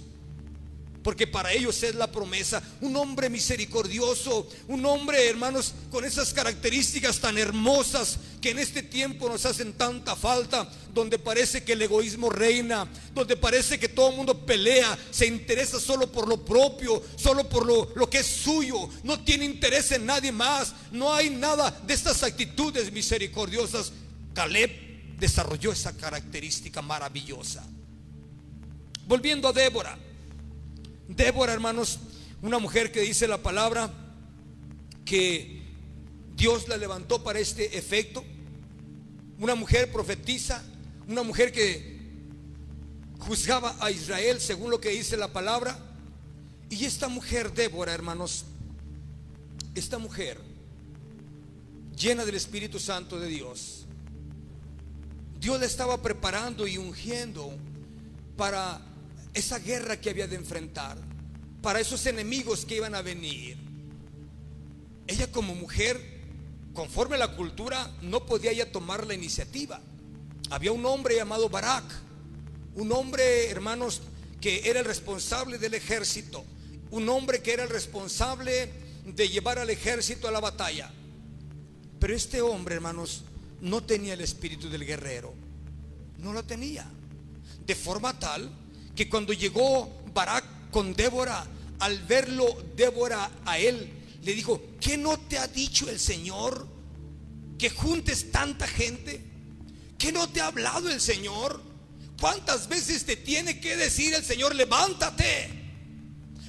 porque 1.08 1.26
para 1.26 1.54
ellos 1.54 1.82
es 1.84 1.94
la 1.94 2.12
promesa. 2.12 2.62
Un 2.82 2.94
hombre 2.94 3.30
misericordioso, 3.30 4.46
un 4.66 4.84
hombre, 4.84 5.26
hermanos, 5.26 5.72
con 5.90 6.04
esas 6.04 6.34
características 6.34 7.18
tan 7.18 7.38
hermosas 7.38 8.18
que 8.42 8.50
en 8.50 8.58
este 8.58 8.82
tiempo 8.82 9.26
nos 9.26 9.46
hacen 9.46 9.72
tanta 9.72 10.14
falta, 10.16 10.70
donde 10.92 11.18
parece 11.18 11.64
que 11.64 11.72
el 11.72 11.80
egoísmo 11.80 12.28
reina, 12.28 12.86
donde 13.14 13.38
parece 13.38 13.78
que 13.78 13.88
todo 13.88 14.10
el 14.10 14.16
mundo 14.16 14.44
pelea, 14.44 14.98
se 15.10 15.26
interesa 15.26 15.80
solo 15.80 16.12
por 16.12 16.28
lo 16.28 16.44
propio, 16.44 17.02
solo 17.16 17.48
por 17.48 17.64
lo, 17.64 17.90
lo 17.94 18.10
que 18.10 18.18
es 18.18 18.26
suyo, 18.26 18.90
no 19.02 19.18
tiene 19.24 19.46
interés 19.46 19.90
en 19.92 20.04
nadie 20.04 20.30
más, 20.30 20.74
no 20.92 21.14
hay 21.14 21.30
nada 21.30 21.70
de 21.86 21.94
estas 21.94 22.22
actitudes 22.22 22.92
misericordiosas. 22.92 23.92
Caleb 24.34 25.16
desarrolló 25.18 25.72
esa 25.72 25.96
característica 25.96 26.82
maravillosa. 26.82 27.64
Volviendo 29.06 29.48
a 29.48 29.54
Débora. 29.54 29.98
Débora, 31.08 31.54
hermanos, 31.54 31.98
una 32.42 32.58
mujer 32.58 32.92
que 32.92 33.00
dice 33.00 33.26
la 33.26 33.42
palabra 33.42 33.90
que 35.04 35.62
Dios 36.36 36.68
la 36.68 36.76
levantó 36.76 37.24
para 37.24 37.38
este 37.38 37.78
efecto. 37.78 38.22
Una 39.38 39.54
mujer 39.54 39.90
profetiza, 39.90 40.62
una 41.08 41.22
mujer 41.22 41.50
que 41.50 41.98
juzgaba 43.18 43.74
a 43.80 43.90
Israel 43.90 44.40
según 44.40 44.70
lo 44.70 44.80
que 44.80 44.90
dice 44.90 45.16
la 45.16 45.32
palabra. 45.32 45.78
Y 46.68 46.84
esta 46.84 47.08
mujer, 47.08 47.54
Débora, 47.54 47.94
hermanos, 47.94 48.44
esta 49.74 49.96
mujer 49.98 50.38
llena 51.96 52.24
del 52.26 52.34
Espíritu 52.34 52.78
Santo 52.78 53.18
de 53.18 53.28
Dios. 53.28 53.86
Dios 55.40 55.58
la 55.58 55.66
estaba 55.66 56.02
preparando 56.02 56.66
y 56.66 56.76
ungiendo 56.76 57.56
para 58.36 58.80
esa 59.38 59.58
guerra 59.58 60.00
que 60.00 60.10
había 60.10 60.26
de 60.26 60.36
enfrentar, 60.36 60.98
para 61.62 61.80
esos 61.80 62.06
enemigos 62.06 62.64
que 62.64 62.76
iban 62.76 62.94
a 62.94 63.02
venir. 63.02 63.56
Ella 65.06 65.30
como 65.32 65.54
mujer, 65.54 66.00
conforme 66.74 67.16
a 67.16 67.20
la 67.20 67.34
cultura, 67.34 67.90
no 68.02 68.26
podía 68.26 68.52
ya 68.52 68.70
tomar 68.70 69.06
la 69.06 69.14
iniciativa. 69.14 69.80
Había 70.50 70.72
un 70.72 70.84
hombre 70.86 71.16
llamado 71.16 71.48
Barak, 71.48 71.84
un 72.74 72.92
hombre, 72.92 73.50
hermanos, 73.50 74.02
que 74.40 74.68
era 74.68 74.80
el 74.80 74.84
responsable 74.84 75.58
del 75.58 75.74
ejército, 75.74 76.44
un 76.90 77.08
hombre 77.08 77.42
que 77.42 77.52
era 77.52 77.64
el 77.64 77.70
responsable 77.70 78.70
de 79.04 79.28
llevar 79.28 79.58
al 79.58 79.70
ejército 79.70 80.28
a 80.28 80.30
la 80.30 80.40
batalla. 80.40 80.92
Pero 81.98 82.14
este 82.14 82.40
hombre, 82.40 82.76
hermanos, 82.76 83.24
no 83.60 83.82
tenía 83.82 84.14
el 84.14 84.20
espíritu 84.20 84.68
del 84.68 84.86
guerrero. 84.86 85.34
No 86.18 86.32
lo 86.32 86.44
tenía. 86.44 86.88
De 87.66 87.74
forma 87.74 88.18
tal 88.18 88.50
que 88.98 89.08
cuando 89.08 89.32
llegó 89.32 90.02
Barak 90.12 90.72
con 90.72 90.92
Débora, 90.92 91.46
al 91.78 92.00
verlo 92.00 92.44
Débora 92.74 93.30
a 93.44 93.56
él, 93.56 93.92
le 94.24 94.34
dijo, 94.34 94.60
¿qué 94.80 94.98
no 94.98 95.16
te 95.20 95.38
ha 95.38 95.46
dicho 95.46 95.88
el 95.88 96.00
Señor 96.00 96.66
que 97.56 97.70
juntes 97.70 98.32
tanta 98.32 98.66
gente? 98.66 99.24
¿Qué 99.96 100.10
no 100.10 100.28
te 100.28 100.40
ha 100.40 100.48
hablado 100.48 100.90
el 100.90 101.00
Señor? 101.00 101.62
¿Cuántas 102.20 102.68
veces 102.68 103.04
te 103.04 103.14
tiene 103.14 103.60
que 103.60 103.76
decir 103.76 104.14
el 104.14 104.24
Señor, 104.24 104.56
levántate? 104.56 105.48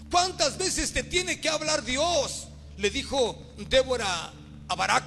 ¿Cuántas 0.09 0.57
veces 0.57 0.91
te 0.91 1.03
tiene 1.03 1.39
que 1.39 1.49
hablar 1.49 1.85
Dios? 1.85 2.47
Le 2.77 2.89
dijo 2.89 3.53
Débora 3.69 4.33
a 4.67 4.75
Barak, 4.75 5.05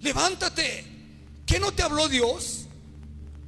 levántate. 0.00 0.84
¿Qué 1.46 1.60
no 1.60 1.70
te 1.70 1.84
habló 1.84 2.08
Dios? 2.08 2.66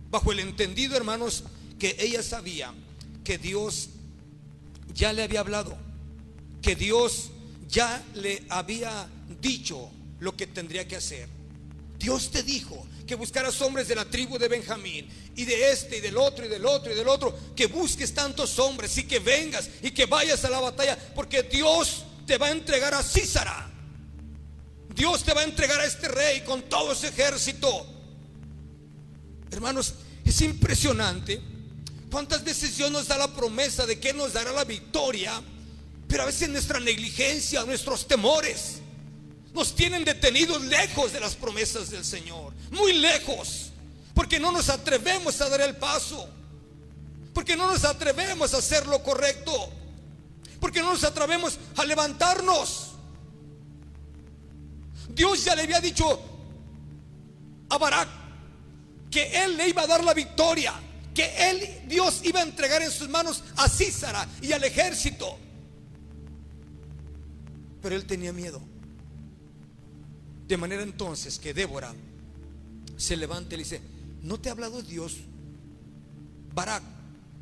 Bajo 0.09 0.31
el 0.31 0.39
entendido, 0.39 0.97
hermanos, 0.97 1.43
que 1.81 1.97
ella 1.99 2.23
sabía 2.23 2.73
que 3.29 3.37
Dios 3.37 3.91
ya 4.95 5.13
le 5.13 5.23
había 5.23 5.41
hablado, 5.41 5.77
que 6.63 6.75
Dios 6.75 7.29
ya 7.69 8.03
le 8.15 8.43
había 8.49 9.07
dicho 9.39 9.91
lo 10.21 10.35
que 10.35 10.47
tendría 10.47 10.89
que 10.89 10.97
hacer. 10.97 11.29
Dios 11.99 12.31
te 12.31 12.43
dijo 12.43 12.87
que 13.07 13.17
buscaras 13.17 13.61
hombres 13.61 13.87
de 13.87 13.97
la 13.97 14.07
tribu 14.07 14.39
de 14.39 14.49
Benjamín 14.49 15.07
y 15.37 15.45
de 15.45 15.73
este 15.73 15.99
y 15.99 16.01
del 16.01 16.17
otro 16.17 16.47
y 16.47 16.49
del 16.49 16.65
otro 16.65 16.91
y 16.91 16.97
del 16.97 17.07
otro, 17.07 17.39
que 17.55 17.67
busques 17.67 18.15
tantos 18.15 18.59
hombres 18.59 18.97
y 18.97 19.03
que 19.03 19.19
vengas 19.19 19.69
y 19.83 19.91
que 19.91 20.07
vayas 20.07 20.43
a 20.47 20.49
la 20.49 20.61
batalla, 20.61 20.97
porque 21.15 21.43
Dios 21.43 22.05
te 22.27 22.39
va 22.39 22.47
a 22.47 22.53
entregar 22.53 22.95
a 22.95 23.03
Císara. 23.03 23.71
Dios 24.95 25.23
te 25.23 25.35
va 25.35 25.43
a 25.43 25.45
entregar 25.45 25.79
a 25.83 25.85
este 25.85 26.09
rey 26.09 26.41
con 26.47 26.63
todo 26.63 26.93
ese 26.93 27.09
ejército. 27.09 27.87
Hermanos, 29.51 29.97
es 30.25 30.41
impresionante 30.41 31.58
cuántas 32.11 32.45
veces 32.45 32.77
Dios 32.77 32.91
nos 32.91 33.09
da 33.09 33.19
la 33.19 33.33
promesa 33.33 33.87
de 33.87 33.99
que 33.99 34.13
nos 34.13 34.33
dará 34.33 34.53
la 34.53 34.65
victoria, 34.65 35.43
pero 36.07 36.23
a 36.23 36.27
veces 36.27 36.49
nuestra 36.49 36.81
negligencia, 36.81 37.65
nuestros 37.65 38.07
temores, 38.07 38.79
nos 39.53 39.75
tienen 39.75 40.05
detenidos 40.05 40.63
lejos 40.63 41.13
de 41.13 41.21
las 41.21 41.35
promesas 41.35 41.91
del 41.91 42.05
Señor, 42.05 42.53
muy 42.71 42.93
lejos, 42.95 43.71
porque 44.15 44.39
no 44.39 44.53
nos 44.53 44.69
atrevemos 44.69 45.41
a 45.41 45.49
dar 45.49 45.61
el 45.61 45.77
paso, 45.77 46.29
porque 47.35 47.57
no 47.57 47.67
nos 47.67 47.85
atrevemos 47.85 48.55
a 48.55 48.59
hacer 48.59 48.87
lo 48.87 49.03
correcto, 49.03 49.71
porque 50.61 50.81
no 50.81 50.93
nos 50.93 51.05
atrevemos 51.05 51.59
a 51.77 51.85
levantarnos. 51.85 52.93
Dios 55.11 55.45
ya 55.45 55.55
le 55.55 55.63
había 55.63 55.81
dicho 55.81 56.21
a 57.71 57.79
Barak 57.79 58.09
que 59.11 59.45
él 59.45 59.57
le 59.57 59.69
iba 59.69 59.83
a 59.83 59.87
dar 59.87 60.05
la 60.05 60.15
victoria, 60.15 60.75
que 61.19 61.51
él, 61.51 61.69
Dios 61.89 62.21
iba 62.23 62.39
a 62.39 62.45
entregar 62.45 62.81
en 62.81 62.93
sus 62.93 63.09
manos 63.09 63.43
a 63.57 63.69
Císara 63.69 64.25
y 64.41 64.53
al 64.53 64.63
ejército. 64.63 65.37
Pero 67.83 67.97
él 67.97 68.07
tenía 68.07 68.33
miedo. 68.33 68.61
De 70.47 70.57
manera 70.57 70.85
entonces 70.85 71.41
que 71.41 71.53
Débora 71.53 71.93
se 72.97 73.17
levanta 73.17 73.57
y 73.57 73.59
le 73.59 73.65
dice, 73.65 73.81
¿no 74.23 74.39
te 74.39 74.49
ha 74.49 74.53
hablado 74.53 74.81
Dios? 74.81 75.17
Barak, 76.55 76.85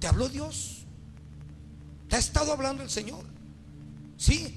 ¿te 0.00 0.06
habló 0.06 0.30
Dios? 0.30 0.86
¿Te 2.08 2.16
ha 2.16 2.18
estado 2.18 2.52
hablando 2.52 2.82
el 2.82 2.88
Señor? 2.88 3.26
Sí. 4.16 4.56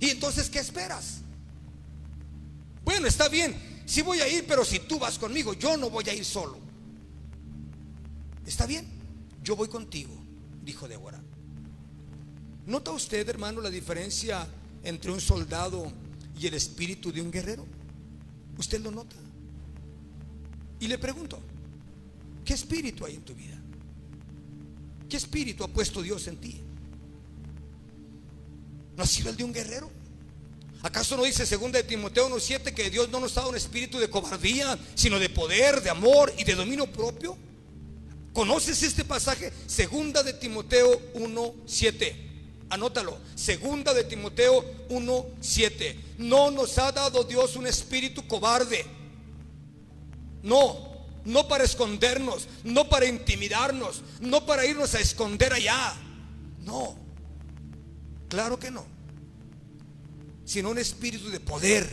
¿Y 0.00 0.08
entonces 0.08 0.48
qué 0.48 0.60
esperas? 0.60 1.18
Bueno, 2.82 3.08
está 3.08 3.28
bien, 3.28 3.82
sí 3.84 4.00
voy 4.00 4.20
a 4.20 4.28
ir, 4.28 4.46
pero 4.48 4.64
si 4.64 4.78
tú 4.78 4.98
vas 4.98 5.18
conmigo, 5.18 5.52
yo 5.52 5.76
no 5.76 5.90
voy 5.90 6.08
a 6.08 6.14
ir 6.14 6.24
solo. 6.24 6.67
Está 8.48 8.64
bien, 8.64 8.86
yo 9.44 9.56
voy 9.56 9.68
contigo, 9.68 10.10
dijo 10.64 10.88
Débora. 10.88 11.20
¿Nota 12.64 12.92
usted, 12.92 13.28
hermano, 13.28 13.60
la 13.60 13.68
diferencia 13.68 14.48
entre 14.82 15.12
un 15.12 15.20
soldado 15.20 15.92
y 16.40 16.46
el 16.46 16.54
espíritu 16.54 17.12
de 17.12 17.20
un 17.20 17.30
guerrero? 17.30 17.66
¿Usted 18.56 18.80
lo 18.80 18.90
nota? 18.90 19.16
Y 20.80 20.88
le 20.88 20.96
pregunto, 20.96 21.38
¿qué 22.42 22.54
espíritu 22.54 23.04
hay 23.04 23.16
en 23.16 23.22
tu 23.22 23.34
vida? 23.34 23.60
¿Qué 25.10 25.18
espíritu 25.18 25.62
ha 25.62 25.68
puesto 25.68 26.00
Dios 26.00 26.26
en 26.26 26.38
ti? 26.38 26.58
¿No 28.96 29.02
ha 29.02 29.06
sido 29.06 29.28
el 29.28 29.36
de 29.36 29.44
un 29.44 29.52
guerrero? 29.52 29.90
¿Acaso 30.80 31.18
no 31.18 31.24
dice 31.24 31.44
2 31.44 31.70
de 31.70 31.82
Timoteo 31.82 32.30
1.7 32.30 32.72
que 32.72 32.88
Dios 32.88 33.10
no 33.10 33.20
nos 33.20 33.34
dado 33.34 33.50
un 33.50 33.56
espíritu 33.56 33.98
de 33.98 34.08
cobardía, 34.08 34.78
sino 34.94 35.18
de 35.18 35.28
poder, 35.28 35.82
de 35.82 35.90
amor 35.90 36.32
y 36.38 36.44
de 36.44 36.54
dominio 36.54 36.90
propio? 36.90 37.36
¿Conoces 38.38 38.84
este 38.84 39.04
pasaje? 39.04 39.52
Segunda 39.66 40.22
de 40.22 40.32
Timoteo 40.32 41.12
1.7. 41.14 42.14
Anótalo. 42.70 43.18
Segunda 43.34 43.92
de 43.92 44.04
Timoteo 44.04 44.64
1:7. 44.90 45.96
No 46.18 46.52
nos 46.52 46.78
ha 46.78 46.92
dado 46.92 47.24
Dios 47.24 47.56
un 47.56 47.66
espíritu 47.66 48.28
cobarde. 48.28 48.86
No, 50.44 51.08
no 51.24 51.48
para 51.48 51.64
escondernos, 51.64 52.46
no 52.62 52.88
para 52.88 53.06
intimidarnos, 53.06 54.02
no 54.20 54.46
para 54.46 54.64
irnos 54.64 54.94
a 54.94 55.00
esconder 55.00 55.52
allá. 55.52 55.96
No. 56.64 56.96
Claro 58.28 58.56
que 58.60 58.70
no. 58.70 58.86
Sino 60.44 60.70
un 60.70 60.78
espíritu 60.78 61.28
de 61.30 61.40
poder. 61.40 61.90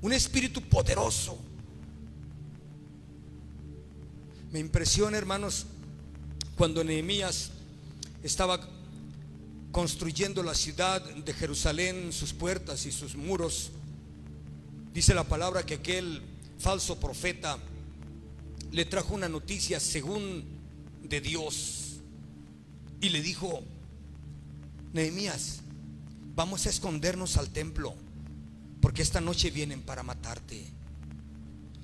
Un 0.00 0.14
espíritu 0.14 0.62
poderoso. 0.62 1.38
Me 4.52 4.58
impresiona, 4.58 5.16
hermanos, 5.16 5.66
cuando 6.56 6.82
Nehemías 6.82 7.52
estaba 8.24 8.60
construyendo 9.70 10.42
la 10.42 10.56
ciudad 10.56 11.02
de 11.02 11.32
Jerusalén, 11.32 12.12
sus 12.12 12.32
puertas 12.32 12.84
y 12.84 12.90
sus 12.90 13.14
muros, 13.14 13.70
dice 14.92 15.14
la 15.14 15.22
palabra 15.22 15.64
que 15.64 15.74
aquel 15.74 16.20
falso 16.58 16.98
profeta 16.98 17.58
le 18.72 18.84
trajo 18.86 19.14
una 19.14 19.28
noticia 19.28 19.78
según 19.78 20.44
de 21.04 21.20
Dios 21.20 22.00
y 23.00 23.10
le 23.10 23.22
dijo, 23.22 23.62
Nehemías, 24.92 25.60
vamos 26.34 26.66
a 26.66 26.70
escondernos 26.70 27.36
al 27.36 27.50
templo, 27.50 27.94
porque 28.80 29.02
esta 29.02 29.20
noche 29.20 29.52
vienen 29.52 29.80
para 29.80 30.02
matarte. 30.02 30.66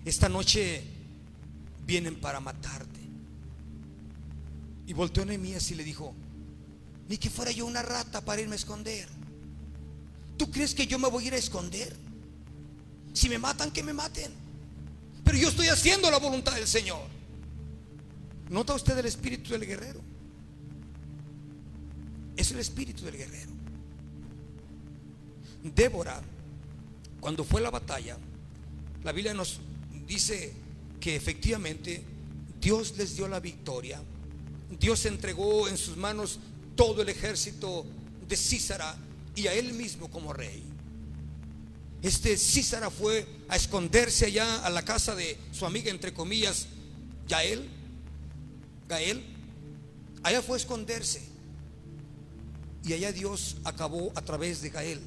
Esta 0.05 0.29
noche 0.29 0.96
vienen 1.87 2.21
para 2.21 2.41
matarte. 2.41 3.01
Y 4.87 4.93
volteó 4.93 5.25
Nehemías 5.25 5.71
y 5.71 5.75
le 5.75 5.85
dijo, 5.85 6.15
ni 7.09 7.19
que 7.19 7.31
fuera 7.31 7.51
yo 7.51 7.67
una 7.67 7.83
rata 7.83 8.21
para 8.21 8.41
irme 8.41 8.55
a 8.55 8.57
esconder. 8.57 9.09
¿Tú 10.37 10.51
crees 10.51 10.75
que 10.75 10.87
yo 10.87 10.99
me 10.99 11.09
voy 11.09 11.25
a 11.25 11.27
ir 11.29 11.35
a 11.35 11.39
esconder? 11.39 11.97
Si 13.13 13.29
me 13.29 13.39
matan, 13.39 13.71
que 13.71 13.83
me 13.83 13.93
maten. 13.93 14.31
Pero 15.25 15.39
yo 15.39 15.49
estoy 15.49 15.69
haciendo 15.69 16.11
la 16.11 16.19
voluntad 16.19 16.55
del 16.55 16.67
Señor. 16.67 17.07
¿Nota 18.51 18.75
usted 18.75 18.99
el 18.99 19.07
espíritu 19.07 19.53
del 19.53 19.67
guerrero? 19.67 20.01
Es 22.37 22.51
el 22.51 22.59
espíritu 22.59 23.05
del 23.05 23.17
guerrero. 23.17 23.51
Débora, 25.75 26.21
cuando 27.21 27.43
fue 27.43 27.61
la 27.61 27.71
batalla, 27.71 28.19
la 29.03 29.13
Biblia 29.13 29.35
nos 29.35 29.61
dice 30.07 30.53
que 31.07 31.15
efectivamente 31.15 32.03
Dios 32.61 32.95
les 32.97 33.15
dio 33.15 33.29
la 33.29 33.39
victoria. 33.39 34.03
Dios 34.81 35.07
entregó 35.07 35.69
en 35.69 35.77
sus 35.79 35.97
manos 35.97 36.41
todo 36.75 37.03
el 37.03 37.09
ejército 37.09 37.87
de 38.27 38.37
Císara 38.37 38.99
y 39.37 39.47
a 39.47 39.55
él 39.55 39.73
mismo 39.73 40.11
como 40.11 40.33
rey. 40.33 40.65
Este 42.03 42.37
Císara 42.37 42.91
fue 42.91 43.25
a 43.47 43.55
esconderse 43.55 44.27
allá 44.27 44.67
a 44.67 44.69
la 44.69 44.85
casa 44.85 45.15
de 45.15 45.39
su 45.53 45.65
amiga, 45.65 45.93
entre 45.93 46.13
comillas, 46.13 46.67
Gael. 47.29 47.69
Gael. 48.89 49.23
Allá 50.25 50.43
fue 50.43 50.57
a 50.57 50.59
esconderse. 50.59 51.23
Y 52.83 52.95
allá 52.95 53.13
Dios 53.13 53.59
acabó 53.63 54.11
a 54.17 54.23
través 54.23 54.61
de 54.61 54.71
Gael. 54.71 55.03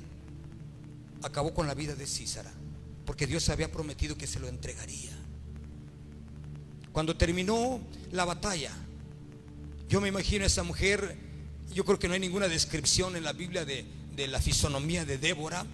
Acabó 1.23 1.53
con 1.53 1.67
la 1.67 1.73
vida 1.73 1.93
de 1.93 2.07
Císara. 2.07 2.53
porque 3.05 3.27
Dios 3.27 3.49
había 3.49 3.69
prometido 3.69 4.15
que 4.15 4.27
se 4.27 4.39
lo 4.39 4.47
entregaría. 4.47 5.18
Cuando 6.99 7.15
terminó 7.15 7.79
la 8.11 8.25
batalla, 8.25 8.73
yo 9.87 10.01
me 10.01 10.09
imagino 10.09 10.43
a 10.43 10.47
esa 10.47 10.63
mujer, 10.63 11.15
yo 11.73 11.85
creo 11.85 11.97
que 11.97 12.09
no 12.09 12.13
hay 12.13 12.19
ninguna 12.19 12.49
descripción 12.49 13.15
en 13.15 13.23
la 13.23 13.31
Biblia 13.31 13.63
de, 13.63 13.85
la 14.27 14.41
fisonomía 14.41 15.05
de 15.05 15.17
Débora, 15.17 15.65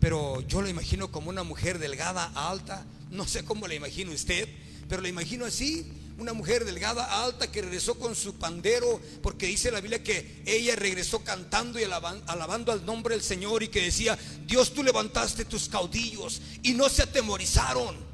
pero 0.00 0.40
yo 0.40 0.60
la 0.60 0.70
imagino 0.70 1.12
como 1.12 1.30
una 1.30 1.44
mujer 1.44 1.78
delgada, 1.78 2.32
alta, 2.34 2.84
no 3.12 3.28
sé 3.28 3.44
cómo 3.44 3.68
la 3.68 3.76
imagina 3.76 4.10
usted, 4.10 4.48
pero 4.88 5.02
la 5.02 5.08
imagino 5.08 5.44
así, 5.44 5.86
una 6.18 6.32
mujer 6.32 6.64
delgada, 6.64 7.22
alta, 7.22 7.52
que 7.52 7.62
regresó 7.62 7.94
con 7.94 8.16
su 8.16 8.34
pandero, 8.34 9.00
porque 9.22 9.46
dice 9.46 9.70
la 9.70 9.80
Biblia 9.80 10.02
que 10.02 10.42
ella 10.46 10.74
regresó 10.74 11.22
cantando 11.22 11.78
y 11.78 11.84
alabando 11.84 12.72
al 12.72 12.84
nombre 12.84 13.14
del 13.14 13.22
Señor 13.22 13.62
y 13.62 13.68
que 13.68 13.82
decía, 13.82 14.18
Dios 14.48 14.74
tú 14.74 14.82
levantaste 14.82 15.44
tus 15.44 15.68
caudillos 15.68 16.42
y 16.64 16.72
no 16.72 16.88
se 16.88 17.02
atemorizaron, 17.02 18.11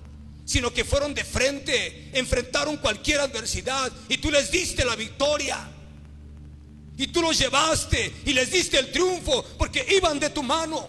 sino 0.49 0.73
que 0.73 0.83
fueron 0.83 1.13
de 1.13 1.25
frente, 1.25 2.09
enfrentaron 2.15 2.79
cualquier 2.79 3.21
adversidad 3.21 3.93
y 4.09 4.17
tú 4.17 4.31
les 4.31 4.51
diste 4.51 4.83
la 4.83 4.97
victoria. 4.97 5.69
Y 6.97 7.09
tú 7.09 7.21
los 7.21 7.39
llevaste 7.39 8.15
y 8.25 8.33
les 8.33 8.51
diste 8.51 8.79
el 8.79 8.91
triunfo 8.91 9.45
porque 9.59 9.85
iban 9.91 10.19
de 10.19 10.31
tu 10.31 10.43
mano. 10.43 10.89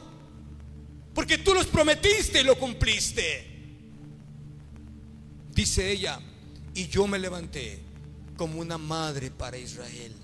Porque 1.14 1.39
tú 1.39 1.53
los 1.53 1.66
prometiste 1.66 2.39
y 2.39 2.45
lo 2.45 2.57
cumpliste. 2.57 3.47
Dice 5.53 5.91
ella, 5.91 6.22
y 6.74 6.88
yo 6.88 7.05
me 7.05 7.20
levanté 7.20 7.82
como 8.38 8.62
una 8.62 8.78
madre 8.78 9.30
para 9.30 9.57
Israel. 9.57 10.16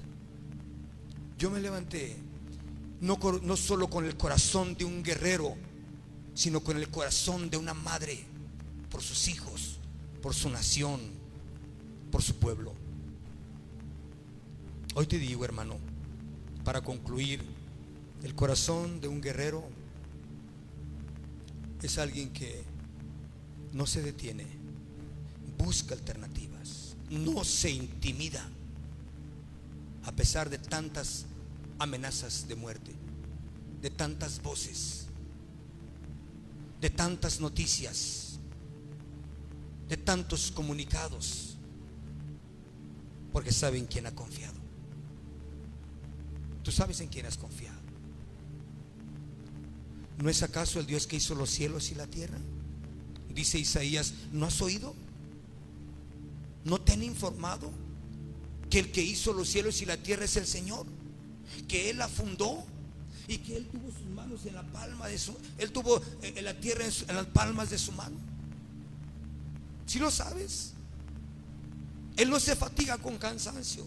Yo 1.38 1.52
me 1.52 1.60
levanté 1.60 2.16
no, 3.02 3.20
no 3.42 3.58
solo 3.58 3.90
con 3.90 4.06
el 4.06 4.16
corazón 4.16 4.78
de 4.78 4.86
un 4.86 5.04
guerrero, 5.04 5.58
sino 6.34 6.62
con 6.62 6.78
el 6.78 6.88
corazón 6.88 7.50
de 7.50 7.58
una 7.58 7.74
madre 7.74 8.34
por 8.96 9.04
sus 9.04 9.28
hijos, 9.28 9.76
por 10.22 10.34
su 10.34 10.50
nación, 10.50 11.02
por 12.14 12.22
su 12.22 12.38
pueblo. 12.38 12.74
Hoy 14.94 15.06
te 15.06 15.20
digo, 15.20 15.44
hermano, 15.44 15.76
para 16.64 16.80
concluir, 16.80 17.44
el 18.24 18.34
corazón 18.36 19.02
de 19.02 19.10
un 19.10 19.20
guerrero 19.20 19.68
es 21.84 21.98
alguien 21.98 22.32
que 22.32 22.64
no 23.74 23.86
se 23.86 24.02
detiene, 24.02 24.46
busca 25.58 25.94
alternativas, 25.94 26.96
no 27.10 27.44
se 27.44 27.72
intimida 27.72 28.50
a 30.06 30.14
pesar 30.14 30.50
de 30.50 30.58
tantas 30.58 31.26
amenazas 31.80 32.48
de 32.48 32.56
muerte, 32.56 32.94
de 33.82 33.90
tantas 33.90 34.42
voces, 34.42 35.08
de 36.80 36.90
tantas 36.90 37.42
noticias, 37.42 38.25
de 39.88 39.98
tantos 39.98 40.52
comunicados, 40.52 41.58
porque 43.32 43.52
saben 43.52 43.86
quién 43.86 44.08
ha 44.08 44.16
confiado. 44.16 44.56
Tú 46.64 46.72
sabes 46.72 47.00
en 47.00 47.10
quién 47.10 47.26
has 47.26 47.38
confiado. 47.38 47.80
¿No 50.18 50.30
es 50.30 50.42
acaso 50.44 50.80
el 50.80 50.86
Dios 50.86 51.06
que 51.08 51.18
hizo 51.18 51.36
los 51.36 51.50
cielos 51.50 51.92
y 51.92 51.96
la 51.96 52.08
tierra? 52.08 52.40
Dice 53.30 53.60
Isaías, 53.60 54.14
¿no 54.32 54.46
has 54.46 54.62
oído? 54.62 54.96
¿No 56.64 56.80
te 56.82 56.94
han 56.94 57.04
informado 57.04 57.72
que 58.70 58.80
el 58.80 58.92
que 58.92 59.04
hizo 59.04 59.34
los 59.34 59.50
cielos 59.50 59.82
y 59.82 59.86
la 59.86 59.98
tierra 59.98 60.26
es 60.26 60.38
el 60.38 60.48
Señor? 60.48 60.88
Que 61.68 61.90
Él 61.90 61.98
la 61.98 62.08
fundó 62.08 62.66
y 63.28 63.38
que 63.40 63.58
Él 63.58 63.68
tuvo 63.68 63.92
sus 63.92 64.08
manos 64.08 64.46
en 64.46 64.56
la 64.56 64.64
palma 64.64 65.08
de 65.08 65.18
su, 65.18 65.36
Él 65.58 65.72
tuvo 65.72 66.02
en 66.22 66.38
eh, 66.38 66.42
la 66.42 66.60
tierra 66.60 66.86
en, 66.86 67.16
las 67.16 67.26
palmas 67.28 67.70
de 67.70 67.78
su 67.78 67.92
mano. 67.92 68.18
Si 69.86 70.00
lo 70.00 70.10
sabes, 70.10 70.74
Él 72.18 72.30
no 72.30 72.40
se 72.40 72.56
fatiga 72.56 72.98
con 72.98 73.18
cansancio. 73.18 73.86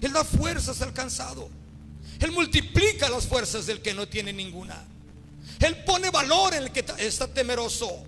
Él 0.00 0.12
da 0.12 0.24
fuerzas 0.24 0.82
al 0.82 0.92
cansado. 0.92 1.48
Él 2.18 2.32
multiplica 2.32 3.08
las 3.08 3.26
fuerzas 3.26 3.66
del 3.66 3.80
que 3.80 3.94
no 3.94 4.08
tiene 4.08 4.32
ninguna. 4.32 4.84
Él 5.60 5.84
pone 5.84 6.10
valor 6.10 6.54
en 6.54 6.64
el 6.64 6.72
que 6.72 6.84
está 6.98 7.28
temeroso. 7.28 8.04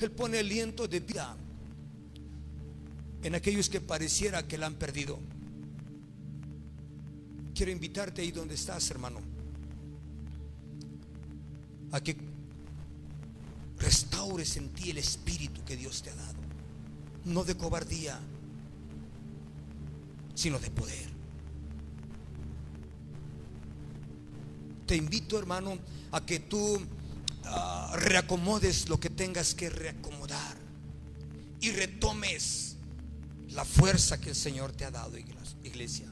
Él 0.00 0.10
pone 0.10 0.38
aliento 0.38 0.86
de 0.88 1.00
vida 1.00 1.36
en 3.22 3.34
aquellos 3.34 3.68
que 3.68 3.80
pareciera 3.80 4.46
que 4.46 4.58
la 4.58 4.66
han 4.66 4.74
perdido. 4.74 5.18
Quiero 7.54 7.72
invitarte 7.72 8.22
ahí 8.22 8.30
donde 8.30 8.54
estás, 8.54 8.90
hermano, 8.90 9.20
a 11.92 12.00
que 12.00 12.16
restaures 14.26 14.56
en 14.56 14.68
ti 14.70 14.90
el 14.90 14.98
espíritu 14.98 15.64
que 15.64 15.76
Dios 15.76 16.02
te 16.02 16.10
ha 16.10 16.14
dado. 16.14 16.38
No 17.24 17.44
de 17.44 17.56
cobardía, 17.56 18.18
sino 20.34 20.58
de 20.58 20.70
poder. 20.70 21.16
te 24.86 24.94
invito, 24.94 25.36
hermano, 25.38 25.78
a 26.12 26.24
que 26.24 26.38
tú 26.38 26.80
ah, 27.44 27.92
reacomodes 27.96 28.88
lo 28.88 29.00
que 29.00 29.10
tengas 29.10 29.54
que 29.54 29.68
reacomodar 29.68 30.56
y 31.60 31.72
retomes 31.72 32.76
la 33.48 33.64
fuerza 33.64 34.20
que 34.20 34.30
el 34.30 34.36
Señor 34.36 34.72
te 34.72 34.84
ha 34.84 34.90
dado, 34.92 35.16
iglesia. 35.64 36.06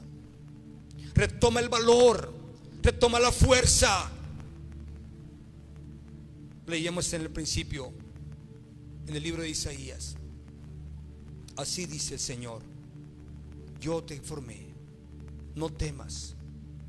Retoma 1.13 1.61
el 1.61 1.69
valor, 1.69 2.33
retoma 2.81 3.19
la 3.19 3.31
fuerza. 3.31 4.11
Leíamos 6.67 7.13
en 7.13 7.21
el 7.21 7.29
principio, 7.29 7.93
en 9.07 9.15
el 9.15 9.23
libro 9.23 9.41
de 9.41 9.49
Isaías. 9.49 10.15
Así 11.57 11.85
dice 11.85 12.15
el 12.15 12.19
Señor, 12.19 12.61
yo 13.79 14.03
te 14.03 14.15
informé, 14.15 14.67
no 15.55 15.69
temas, 15.69 16.35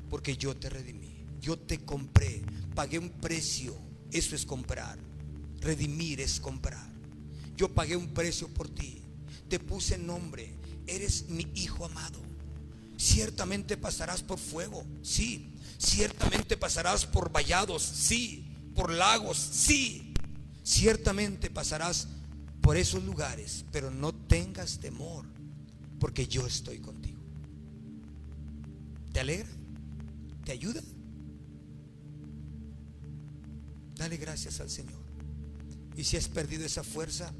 porque 0.09 0.35
yo 0.37 0.55
te 0.55 0.69
redimí. 0.69 1.17
Yo 1.41 1.57
te 1.57 1.79
compré, 1.79 2.41
pagué 2.75 2.99
un 2.99 3.09
precio. 3.09 3.75
Eso 4.11 4.35
es 4.35 4.45
comprar. 4.45 4.97
Redimir 5.59 6.21
es 6.21 6.39
comprar. 6.39 6.91
Yo 7.55 7.73
pagué 7.73 7.95
un 7.95 8.13
precio 8.13 8.47
por 8.49 8.69
ti. 8.69 9.01
Te 9.49 9.59
puse 9.59 9.97
nombre. 9.97 10.53
Eres 10.85 11.29
mi 11.29 11.47
hijo 11.55 11.85
amado. 11.85 12.19
Ciertamente 12.97 13.77
pasarás 13.77 14.23
por 14.23 14.39
fuego. 14.39 14.83
Sí. 15.01 15.53
Ciertamente 15.77 16.57
pasarás 16.57 17.05
por 17.05 17.31
vallados. 17.31 17.83
Sí. 17.83 18.45
Por 18.75 18.91
lagos. 18.91 19.37
Sí. 19.37 20.06
Ciertamente 20.67 21.49
pasarás 21.49 22.09
por 22.59 22.75
esos 22.75 23.01
lugares. 23.05 23.63
Pero 23.71 23.89
no 23.89 24.13
tengas 24.13 24.79
temor. 24.79 25.25
Porque 25.97 26.27
yo 26.27 26.45
estoy 26.45 26.79
contigo. 26.79 27.21
¿Te 29.13 29.21
alegra? 29.21 29.47
¿Te 30.43 30.51
ayuda? 30.51 30.81
Dale 33.95 34.17
gracias 34.17 34.59
al 34.59 34.69
Señor. 34.69 34.99
Y 35.95 36.03
si 36.03 36.17
has 36.17 36.27
perdido 36.27 36.65
esa 36.65 36.83
fuerza, 36.83 37.31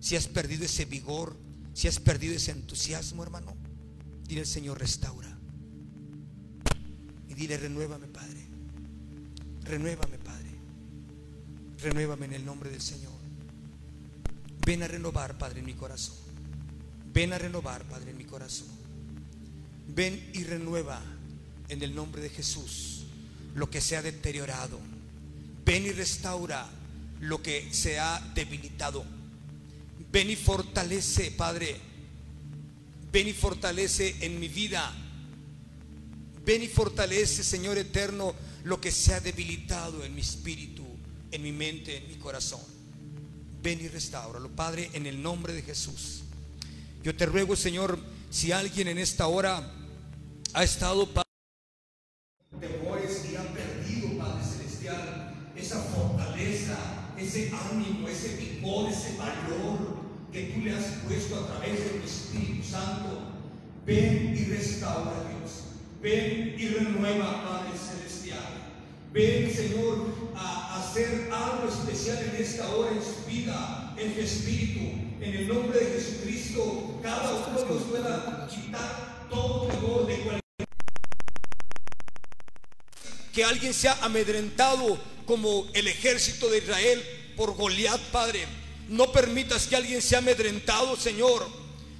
si 0.00 0.16
has 0.16 0.26
perdido 0.26 0.64
ese 0.64 0.86
vigor, 0.86 1.36
si 1.74 1.86
has 1.86 2.00
perdido 2.00 2.34
ese 2.34 2.52
entusiasmo, 2.52 3.22
hermano, 3.22 3.54
dile 4.26 4.40
al 4.40 4.46
Señor, 4.46 4.80
restaura. 4.80 5.38
Y 7.28 7.34
dile, 7.34 7.58
renuévame, 7.58 8.06
Padre. 8.08 8.48
Renuévame, 9.64 10.16
Padre. 10.16 10.23
Renuévame 11.84 12.26
en 12.26 12.32
el 12.32 12.44
nombre 12.44 12.70
del 12.70 12.80
Señor. 12.80 13.12
Ven 14.66 14.82
a 14.82 14.88
renovar, 14.88 15.38
Padre, 15.38 15.60
en 15.60 15.66
mi 15.66 15.74
corazón. 15.74 16.16
Ven 17.12 17.32
a 17.32 17.38
renovar, 17.38 17.84
Padre, 17.84 18.10
en 18.10 18.16
mi 18.16 18.24
corazón. 18.24 18.68
Ven 19.86 20.30
y 20.32 20.42
renueva 20.44 21.00
en 21.68 21.82
el 21.82 21.94
nombre 21.94 22.22
de 22.22 22.30
Jesús 22.30 23.04
lo 23.54 23.70
que 23.70 23.80
se 23.80 23.96
ha 23.96 24.02
deteriorado 24.02 24.80
Ven 25.64 25.86
y 25.86 25.92
restaura 25.92 26.68
lo 27.20 27.42
que 27.42 27.68
se 27.72 27.98
ha 27.98 28.20
debilitado. 28.34 29.04
Ven 30.12 30.30
y 30.30 30.36
fortalece, 30.36 31.30
Padre. 31.30 31.76
Ven 33.10 33.28
y 33.28 33.32
fortalece 33.32 34.16
en 34.20 34.38
mi 34.38 34.48
vida. 34.48 34.92
Ven 36.44 36.62
y 36.62 36.68
fortalece, 36.68 37.42
Señor 37.42 37.78
eterno, 37.78 38.34
lo 38.64 38.80
que 38.80 38.92
se 38.92 39.14
ha 39.14 39.20
debilitado 39.20 40.04
en 40.04 40.14
mi 40.14 40.20
espíritu, 40.20 40.83
en 41.34 41.42
mi 41.42 41.52
mente, 41.52 41.96
en 41.96 42.08
mi 42.08 42.14
corazón. 42.14 42.60
Ven 43.62 43.80
y 43.80 43.88
restauralo, 43.88 44.48
Padre, 44.50 44.90
en 44.92 45.06
el 45.06 45.20
nombre 45.22 45.52
de 45.52 45.62
Jesús. 45.62 46.22
Yo 47.02 47.14
te 47.14 47.26
ruego, 47.26 47.56
Señor, 47.56 47.98
si 48.30 48.52
alguien 48.52 48.88
en 48.88 48.98
esta 48.98 49.26
hora 49.26 49.70
ha 50.52 50.64
estado 50.64 51.08
temores 52.60 53.24
y 53.30 53.36
ha 53.36 53.42
perdido, 53.52 54.16
Padre 54.18 54.44
celestial, 54.44 55.34
esa 55.56 55.80
fortaleza, 55.80 56.76
ese 57.18 57.50
ánimo, 57.70 58.08
ese 58.08 58.36
vigor, 58.36 58.90
ese 58.90 59.16
valor 59.16 60.04
que 60.32 60.44
tú 60.44 60.60
le 60.60 60.74
has 60.74 60.84
puesto 61.06 61.36
a 61.36 61.46
través 61.46 61.78
de 61.78 61.98
tu 61.98 62.06
Espíritu 62.06 62.68
Santo. 62.68 63.32
Ven 63.84 64.34
y 64.36 64.44
restaura 64.44 65.12
Dios. 65.28 65.64
Ven 66.00 66.54
y 66.58 66.68
renueva, 66.68 67.42
Padre 67.44 67.78
Celestial. 67.78 68.38
Ven, 69.12 69.54
Señor, 69.54 70.23
a 70.36 70.80
hacer 70.80 71.30
algo 71.32 71.68
especial 71.68 72.18
en 72.22 72.42
esta 72.42 72.68
hora 72.74 72.90
en 72.92 73.02
su 73.02 73.24
vida, 73.26 73.94
en 73.96 74.14
su 74.14 74.20
espíritu. 74.20 74.80
En 75.20 75.34
el 75.34 75.48
nombre 75.48 75.78
de 75.78 76.00
Jesucristo, 76.00 77.00
cada 77.02 77.30
uno 77.30 77.66
nos 77.66 77.82
pueda 77.84 78.46
quitar 78.48 79.26
todo 79.30 79.68
temor 79.68 80.06
de 80.06 80.16
cualquier 80.16 80.44
que 83.34 83.44
alguien 83.44 83.74
sea 83.74 83.98
amedrentado 84.02 84.96
como 85.26 85.66
el 85.74 85.88
ejército 85.88 86.48
de 86.48 86.58
Israel 86.58 87.02
por 87.36 87.54
Goliat, 87.54 88.00
Padre. 88.12 88.46
No 88.88 89.10
permitas 89.10 89.66
que 89.66 89.74
alguien 89.74 90.00
sea 90.00 90.18
amedrentado, 90.18 90.96
Señor. 90.96 91.44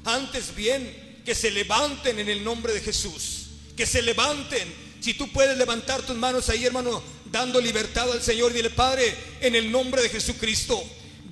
Antes 0.04 0.54
bien, 0.54 1.22
que 1.24 1.34
se 1.34 1.50
levanten 1.50 2.20
en 2.20 2.28
el 2.28 2.44
nombre 2.44 2.72
de 2.72 2.80
Jesús. 2.80 3.46
Que 3.76 3.84
se 3.84 4.00
levanten. 4.02 4.72
Si 5.00 5.14
tú 5.14 5.28
puedes 5.32 5.58
levantar 5.58 6.02
tus 6.02 6.16
manos 6.16 6.48
ahí, 6.50 6.64
hermano, 6.64 7.02
dando 7.34 7.60
libertad 7.60 8.10
al 8.12 8.22
Señor, 8.22 8.52
dile, 8.52 8.70
Padre, 8.70 9.12
en 9.40 9.56
el 9.56 9.70
nombre 9.70 10.02
de 10.02 10.08
Jesucristo. 10.08 10.80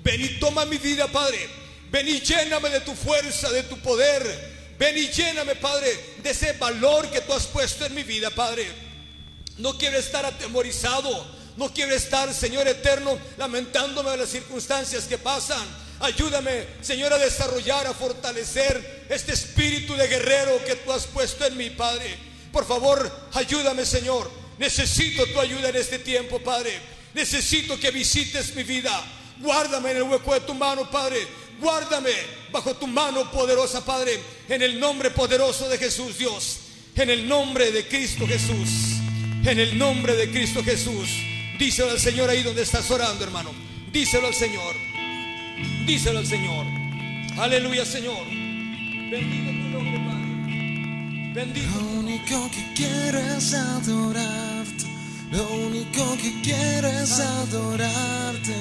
Ven 0.02 0.20
y 0.20 0.40
toma 0.40 0.64
mi 0.64 0.76
vida, 0.76 1.06
Padre. 1.06 1.48
Ven 1.92 2.08
y 2.08 2.18
lléname 2.20 2.70
de 2.70 2.80
tu 2.80 2.92
fuerza, 2.92 3.48
de 3.52 3.62
tu 3.62 3.78
poder. 3.78 4.74
Ven 4.76 4.98
y 4.98 5.06
lléname, 5.12 5.54
Padre, 5.54 5.96
de 6.20 6.30
ese 6.30 6.54
valor 6.54 7.08
que 7.08 7.20
tú 7.20 7.32
has 7.32 7.46
puesto 7.46 7.86
en 7.86 7.94
mi 7.94 8.02
vida, 8.02 8.30
Padre. 8.30 8.66
No 9.58 9.78
quiero 9.78 9.96
estar 9.96 10.26
atemorizado. 10.26 11.40
No 11.56 11.72
quiero 11.72 11.94
estar, 11.94 12.32
Señor 12.34 12.66
eterno, 12.66 13.16
lamentándome 13.36 14.10
de 14.10 14.16
las 14.16 14.30
circunstancias 14.30 15.04
que 15.04 15.18
pasan. 15.18 15.62
Ayúdame, 16.00 16.66
Señor, 16.80 17.12
a 17.12 17.18
desarrollar, 17.18 17.86
a 17.86 17.94
fortalecer 17.94 19.06
este 19.08 19.34
espíritu 19.34 19.94
de 19.94 20.08
guerrero 20.08 20.64
que 20.64 20.76
tú 20.76 20.90
has 20.90 21.06
puesto 21.06 21.46
en 21.46 21.56
mí, 21.56 21.70
Padre. 21.70 22.16
Por 22.50 22.66
favor, 22.66 23.28
ayúdame, 23.34 23.86
Señor. 23.86 24.41
Necesito 24.62 25.26
tu 25.26 25.40
ayuda 25.40 25.70
en 25.70 25.74
este 25.74 25.98
tiempo, 25.98 26.38
Padre. 26.38 26.78
Necesito 27.14 27.80
que 27.80 27.90
visites 27.90 28.54
mi 28.54 28.62
vida. 28.62 28.92
Guárdame 29.40 29.90
en 29.90 29.96
el 29.96 30.02
hueco 30.04 30.34
de 30.34 30.40
tu 30.42 30.54
mano, 30.54 30.88
Padre. 30.88 31.26
Guárdame 31.60 32.12
bajo 32.52 32.72
tu 32.76 32.86
mano 32.86 33.28
poderosa, 33.32 33.84
Padre. 33.84 34.20
En 34.48 34.62
el 34.62 34.78
nombre 34.78 35.10
poderoso 35.10 35.68
de 35.68 35.78
Jesús, 35.78 36.16
Dios. 36.16 36.58
En 36.94 37.10
el 37.10 37.26
nombre 37.28 37.72
de 37.72 37.88
Cristo 37.88 38.24
Jesús. 38.24 39.00
En 39.44 39.58
el 39.58 39.76
nombre 39.76 40.14
de 40.14 40.30
Cristo 40.30 40.62
Jesús. 40.62 41.08
Díselo 41.58 41.90
al 41.90 41.98
Señor 41.98 42.30
ahí 42.30 42.44
donde 42.44 42.62
estás 42.62 42.88
orando, 42.88 43.24
hermano. 43.24 43.50
Díselo 43.90 44.28
al 44.28 44.34
Señor. 44.34 44.76
Díselo 45.86 46.20
al 46.20 46.26
Señor. 46.28 46.66
Aleluya, 47.36 47.84
Señor. 47.84 48.24
Bendito 48.28 49.50
tu 49.50 49.68
nombre, 49.76 49.98
Padre. 50.08 50.21
Bendito. 51.34 51.66
Lo 51.78 52.00
único 52.00 52.50
que 52.50 52.72
quiero 52.74 53.18
es 53.18 53.54
adorarte. 53.54 54.84
Lo 55.30 55.48
único 55.66 56.16
que 56.16 56.40
quiero 56.42 56.88
es 56.88 57.18
adorarte. 57.20 58.54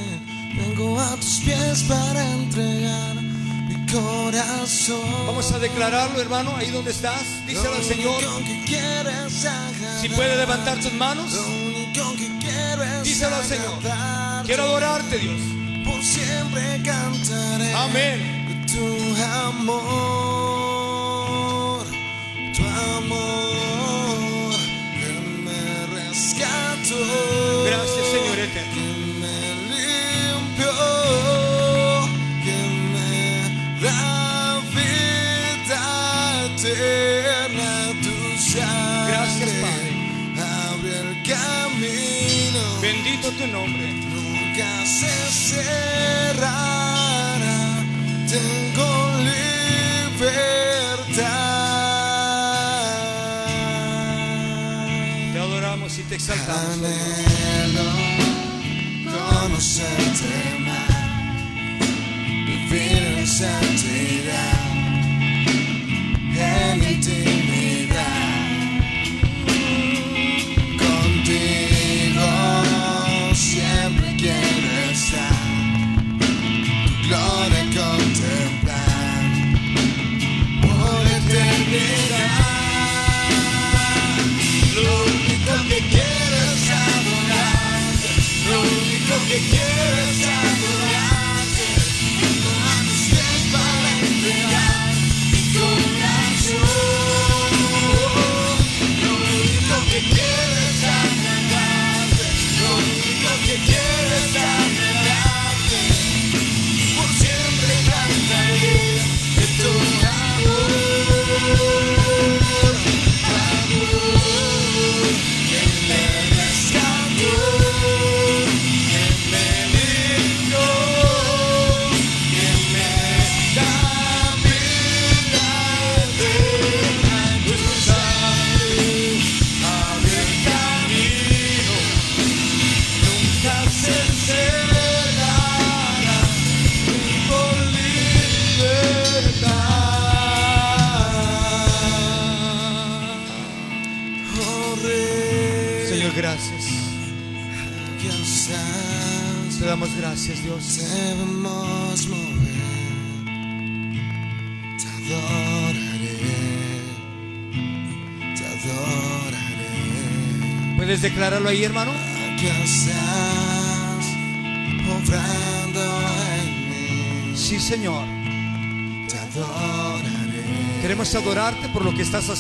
Vengo 0.56 0.99
a 0.99 1.15
tus 1.15 1.41
pies 1.41 1.84
para 1.84 2.23
entregar 2.31 3.15
mi 3.15 3.85
corazón. 3.91 5.02
Vamos 5.27 5.52
a 5.52 5.60
declararlo, 5.60 6.22
hermano, 6.22 6.56
ahí 6.56 6.72
donde 6.72 6.91
estás. 6.91 7.45
Díselo 7.45 7.73
al 7.73 7.84
Señor. 7.84 8.22
Si 10.02 10.10
puede 10.10 10.38
levantar 10.38 10.80
tus 10.80 10.93
manos, 10.93 11.31
díselo 13.03 13.35
al 13.35 13.45
Señor. 13.45 13.80
Quiero 14.45 14.64
adorarte, 14.64 15.18
Dios. 15.18 15.41
Por 15.85 16.02
siempre 16.03 16.81
cantaré. 16.84 17.73
Amén. 17.73 18.65
Tu 18.68 19.15
amor, 19.45 20.90
amor 22.97 24.55
que 24.99 25.11
me 25.45 25.63
rescató, 25.95 27.01
Gracias, 27.65 28.05
Señor 28.13 28.37
eterno. 28.39 28.73
que 28.73 28.85
me 29.21 29.37
limpió, 29.71 30.73
que 32.43 32.57
me 32.93 33.15
da 33.85 34.01
vida 34.75 35.83
eterna. 36.45 37.71
Tu 38.01 38.13
sangre 38.51 39.11
Gracias, 39.11 39.51
Padre. 39.63 39.89
abre 40.71 40.93
el 40.99 41.11
camino 41.23 42.61
Bendito 42.81 43.27
tu 43.31 43.45
nombre. 43.47 43.85
nunca 43.93 44.69
se 44.85 45.09
cerrará. 45.31 46.59
Exaltamos. 56.22 56.77
Anhelo 56.77 57.89
conocerte 59.30 60.34
más, 60.65 60.93
vivir 62.45 63.03
en 63.18 63.27
santidad, 63.27 64.50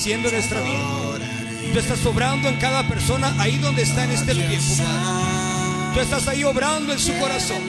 haciendo 0.01 0.29
en 0.29 0.33
nuestra 0.33 0.59
vida. 0.61 0.79
Tú 1.71 1.77
estás 1.77 2.03
obrando 2.07 2.49
en 2.49 2.55
cada 2.55 2.87
persona 2.87 3.35
ahí 3.37 3.59
donde 3.59 3.83
está 3.83 4.03
en 4.03 4.09
este 4.09 4.33
tiempo. 4.33 4.73
Tú 5.93 5.99
estás 5.99 6.27
ahí 6.27 6.43
obrando 6.43 6.91
en 6.91 6.97
su 6.97 7.15
corazón, 7.19 7.61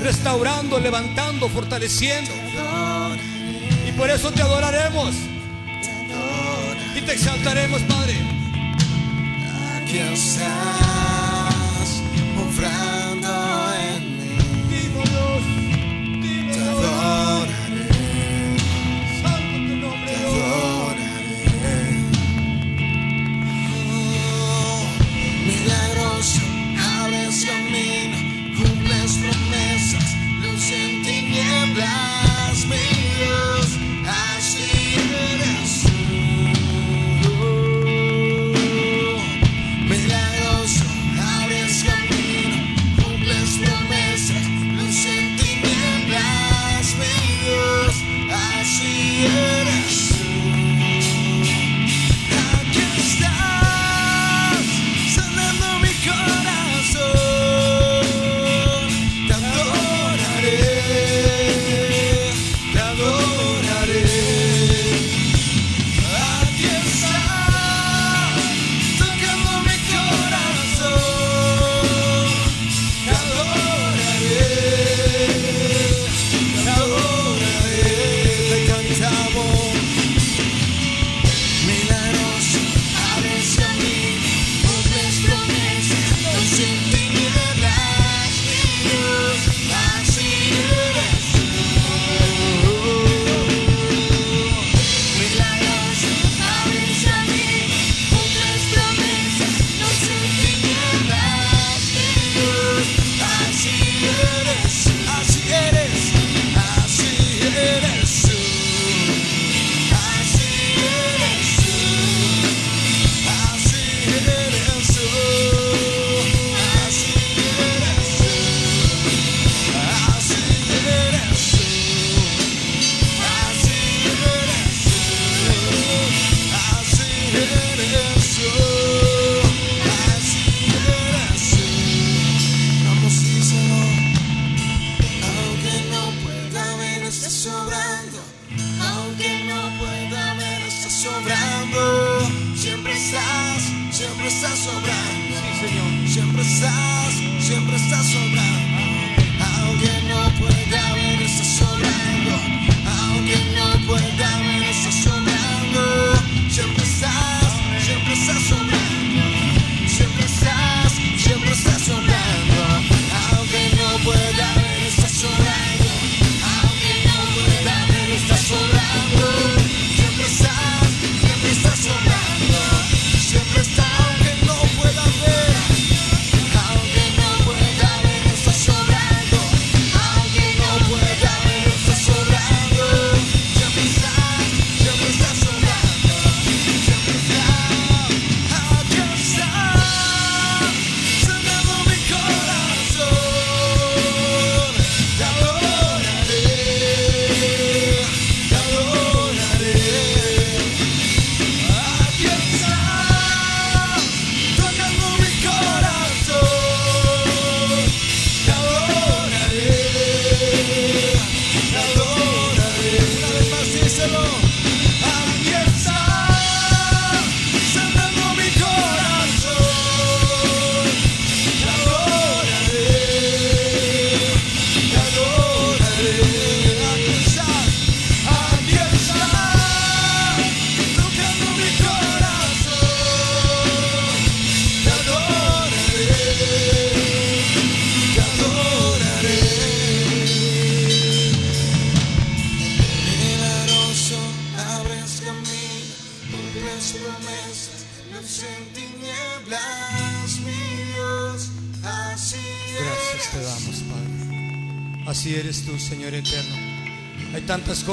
restaurando, 0.00 0.80
levantando, 0.80 1.50
fortaleciendo. 1.50 2.30
Y 3.86 3.92
por 3.92 4.08
eso 4.08 4.30
te 4.30 4.40
adoraremos 4.40 5.14
y 6.96 7.02
te 7.02 7.12
exaltaremos, 7.12 7.82
Padre. 7.82 8.16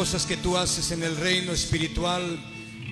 Cosas 0.08 0.26
que 0.26 0.38
tú 0.38 0.56
haces 0.56 0.92
en 0.92 1.04
el 1.04 1.18
reino 1.18 1.52
espiritual 1.52 2.40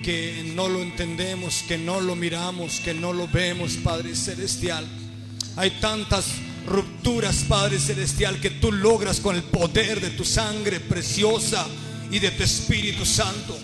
que 0.04 0.52
no 0.54 0.68
lo 0.68 0.82
entendemos, 0.82 1.64
que 1.66 1.78
no 1.78 1.98
lo 1.98 2.14
miramos, 2.14 2.78
que 2.80 2.92
no 2.92 3.14
lo 3.14 3.26
vemos, 3.26 3.78
Padre 3.82 4.14
celestial. 4.14 4.86
Hay 5.56 5.70
tantas 5.80 6.26
rupturas, 6.66 7.46
Padre 7.48 7.78
celestial, 7.78 8.38
que 8.38 8.50
tú 8.50 8.70
logras 8.70 9.20
con 9.20 9.34
el 9.34 9.42
poder 9.44 10.02
de 10.02 10.10
tu 10.10 10.26
sangre 10.26 10.78
preciosa 10.78 11.66
y 12.10 12.18
de 12.18 12.32
tu 12.32 12.42
Espíritu 12.42 13.06
Santo. 13.06 13.58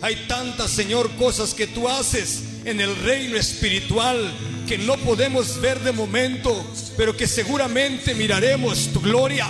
Hay 0.00 0.24
tantas, 0.26 0.70
Señor, 0.70 1.10
cosas 1.16 1.52
que 1.52 1.66
tú 1.66 1.86
haces 1.86 2.62
en 2.64 2.80
el 2.80 2.96
reino 2.96 3.36
espiritual 3.36 4.32
que 4.66 4.78
no 4.78 4.96
podemos 4.96 5.60
ver 5.60 5.78
de 5.80 5.92
momento, 5.92 6.64
pero 6.96 7.14
que 7.14 7.26
seguramente 7.26 8.14
miraremos 8.14 8.88
tu 8.94 9.02
gloria. 9.02 9.46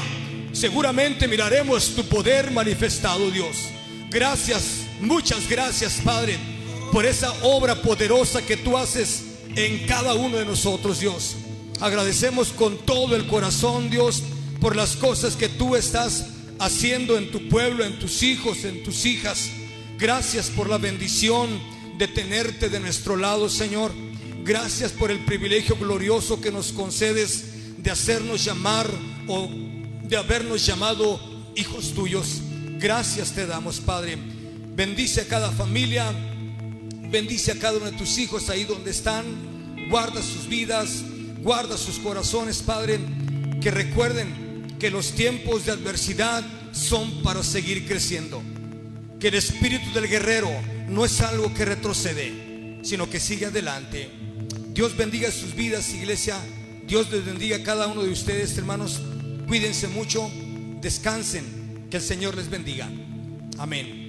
Seguramente 0.54 1.26
miraremos 1.26 1.96
tu 1.96 2.04
poder 2.04 2.52
manifestado, 2.52 3.28
Dios. 3.32 3.56
Gracias, 4.08 4.82
muchas 5.00 5.48
gracias, 5.48 6.00
Padre, 6.04 6.38
por 6.92 7.04
esa 7.04 7.32
obra 7.42 7.82
poderosa 7.82 8.40
que 8.40 8.56
tú 8.56 8.78
haces 8.78 9.24
en 9.56 9.84
cada 9.88 10.14
uno 10.14 10.38
de 10.38 10.44
nosotros, 10.44 11.00
Dios. 11.00 11.34
Agradecemos 11.80 12.50
con 12.50 12.78
todo 12.78 13.16
el 13.16 13.26
corazón, 13.26 13.90
Dios, 13.90 14.22
por 14.60 14.76
las 14.76 14.94
cosas 14.94 15.34
que 15.34 15.48
tú 15.48 15.74
estás 15.74 16.26
haciendo 16.60 17.18
en 17.18 17.32
tu 17.32 17.48
pueblo, 17.48 17.84
en 17.84 17.98
tus 17.98 18.22
hijos, 18.22 18.64
en 18.64 18.84
tus 18.84 19.06
hijas. 19.06 19.50
Gracias 19.98 20.50
por 20.50 20.70
la 20.70 20.78
bendición 20.78 21.48
de 21.98 22.06
tenerte 22.06 22.68
de 22.68 22.78
nuestro 22.78 23.16
lado, 23.16 23.48
Señor. 23.48 23.90
Gracias 24.44 24.92
por 24.92 25.10
el 25.10 25.18
privilegio 25.18 25.74
glorioso 25.76 26.40
que 26.40 26.52
nos 26.52 26.70
concedes 26.70 27.82
de 27.82 27.90
hacernos 27.90 28.44
llamar 28.44 28.88
o 29.26 29.48
de 30.14 30.20
habernos 30.20 30.64
llamado 30.64 31.18
hijos 31.56 31.92
tuyos. 31.92 32.40
Gracias 32.78 33.32
te 33.32 33.46
damos, 33.46 33.80
Padre. 33.80 34.16
Bendice 34.76 35.22
a 35.22 35.26
cada 35.26 35.50
familia, 35.50 36.12
bendice 37.10 37.50
a 37.50 37.58
cada 37.58 37.78
uno 37.78 37.86
de 37.86 37.96
tus 37.96 38.16
hijos 38.18 38.48
ahí 38.48 38.62
donde 38.62 38.92
están. 38.92 39.24
Guarda 39.90 40.22
sus 40.22 40.46
vidas, 40.46 41.02
guarda 41.42 41.76
sus 41.76 41.98
corazones, 41.98 42.62
Padre. 42.62 43.00
Que 43.60 43.72
recuerden 43.72 44.76
que 44.78 44.88
los 44.88 45.14
tiempos 45.14 45.66
de 45.66 45.72
adversidad 45.72 46.44
son 46.70 47.24
para 47.24 47.42
seguir 47.42 47.84
creciendo. 47.84 48.40
Que 49.18 49.28
el 49.28 49.34
espíritu 49.34 49.92
del 49.92 50.06
guerrero 50.06 50.48
no 50.88 51.04
es 51.04 51.20
algo 51.22 51.52
que 51.54 51.64
retrocede, 51.64 52.78
sino 52.84 53.10
que 53.10 53.18
sigue 53.18 53.46
adelante. 53.46 54.08
Dios 54.68 54.96
bendiga 54.96 55.32
sus 55.32 55.56
vidas, 55.56 55.92
iglesia. 55.92 56.36
Dios 56.86 57.10
les 57.10 57.26
bendiga 57.26 57.56
a 57.56 57.62
cada 57.64 57.88
uno 57.88 58.04
de 58.04 58.12
ustedes, 58.12 58.56
hermanos. 58.56 59.00
Cuídense 59.46 59.88
mucho, 59.88 60.30
descansen, 60.80 61.86
que 61.90 61.98
el 61.98 62.02
Señor 62.02 62.36
les 62.36 62.48
bendiga. 62.48 62.88
Amén. 63.58 64.03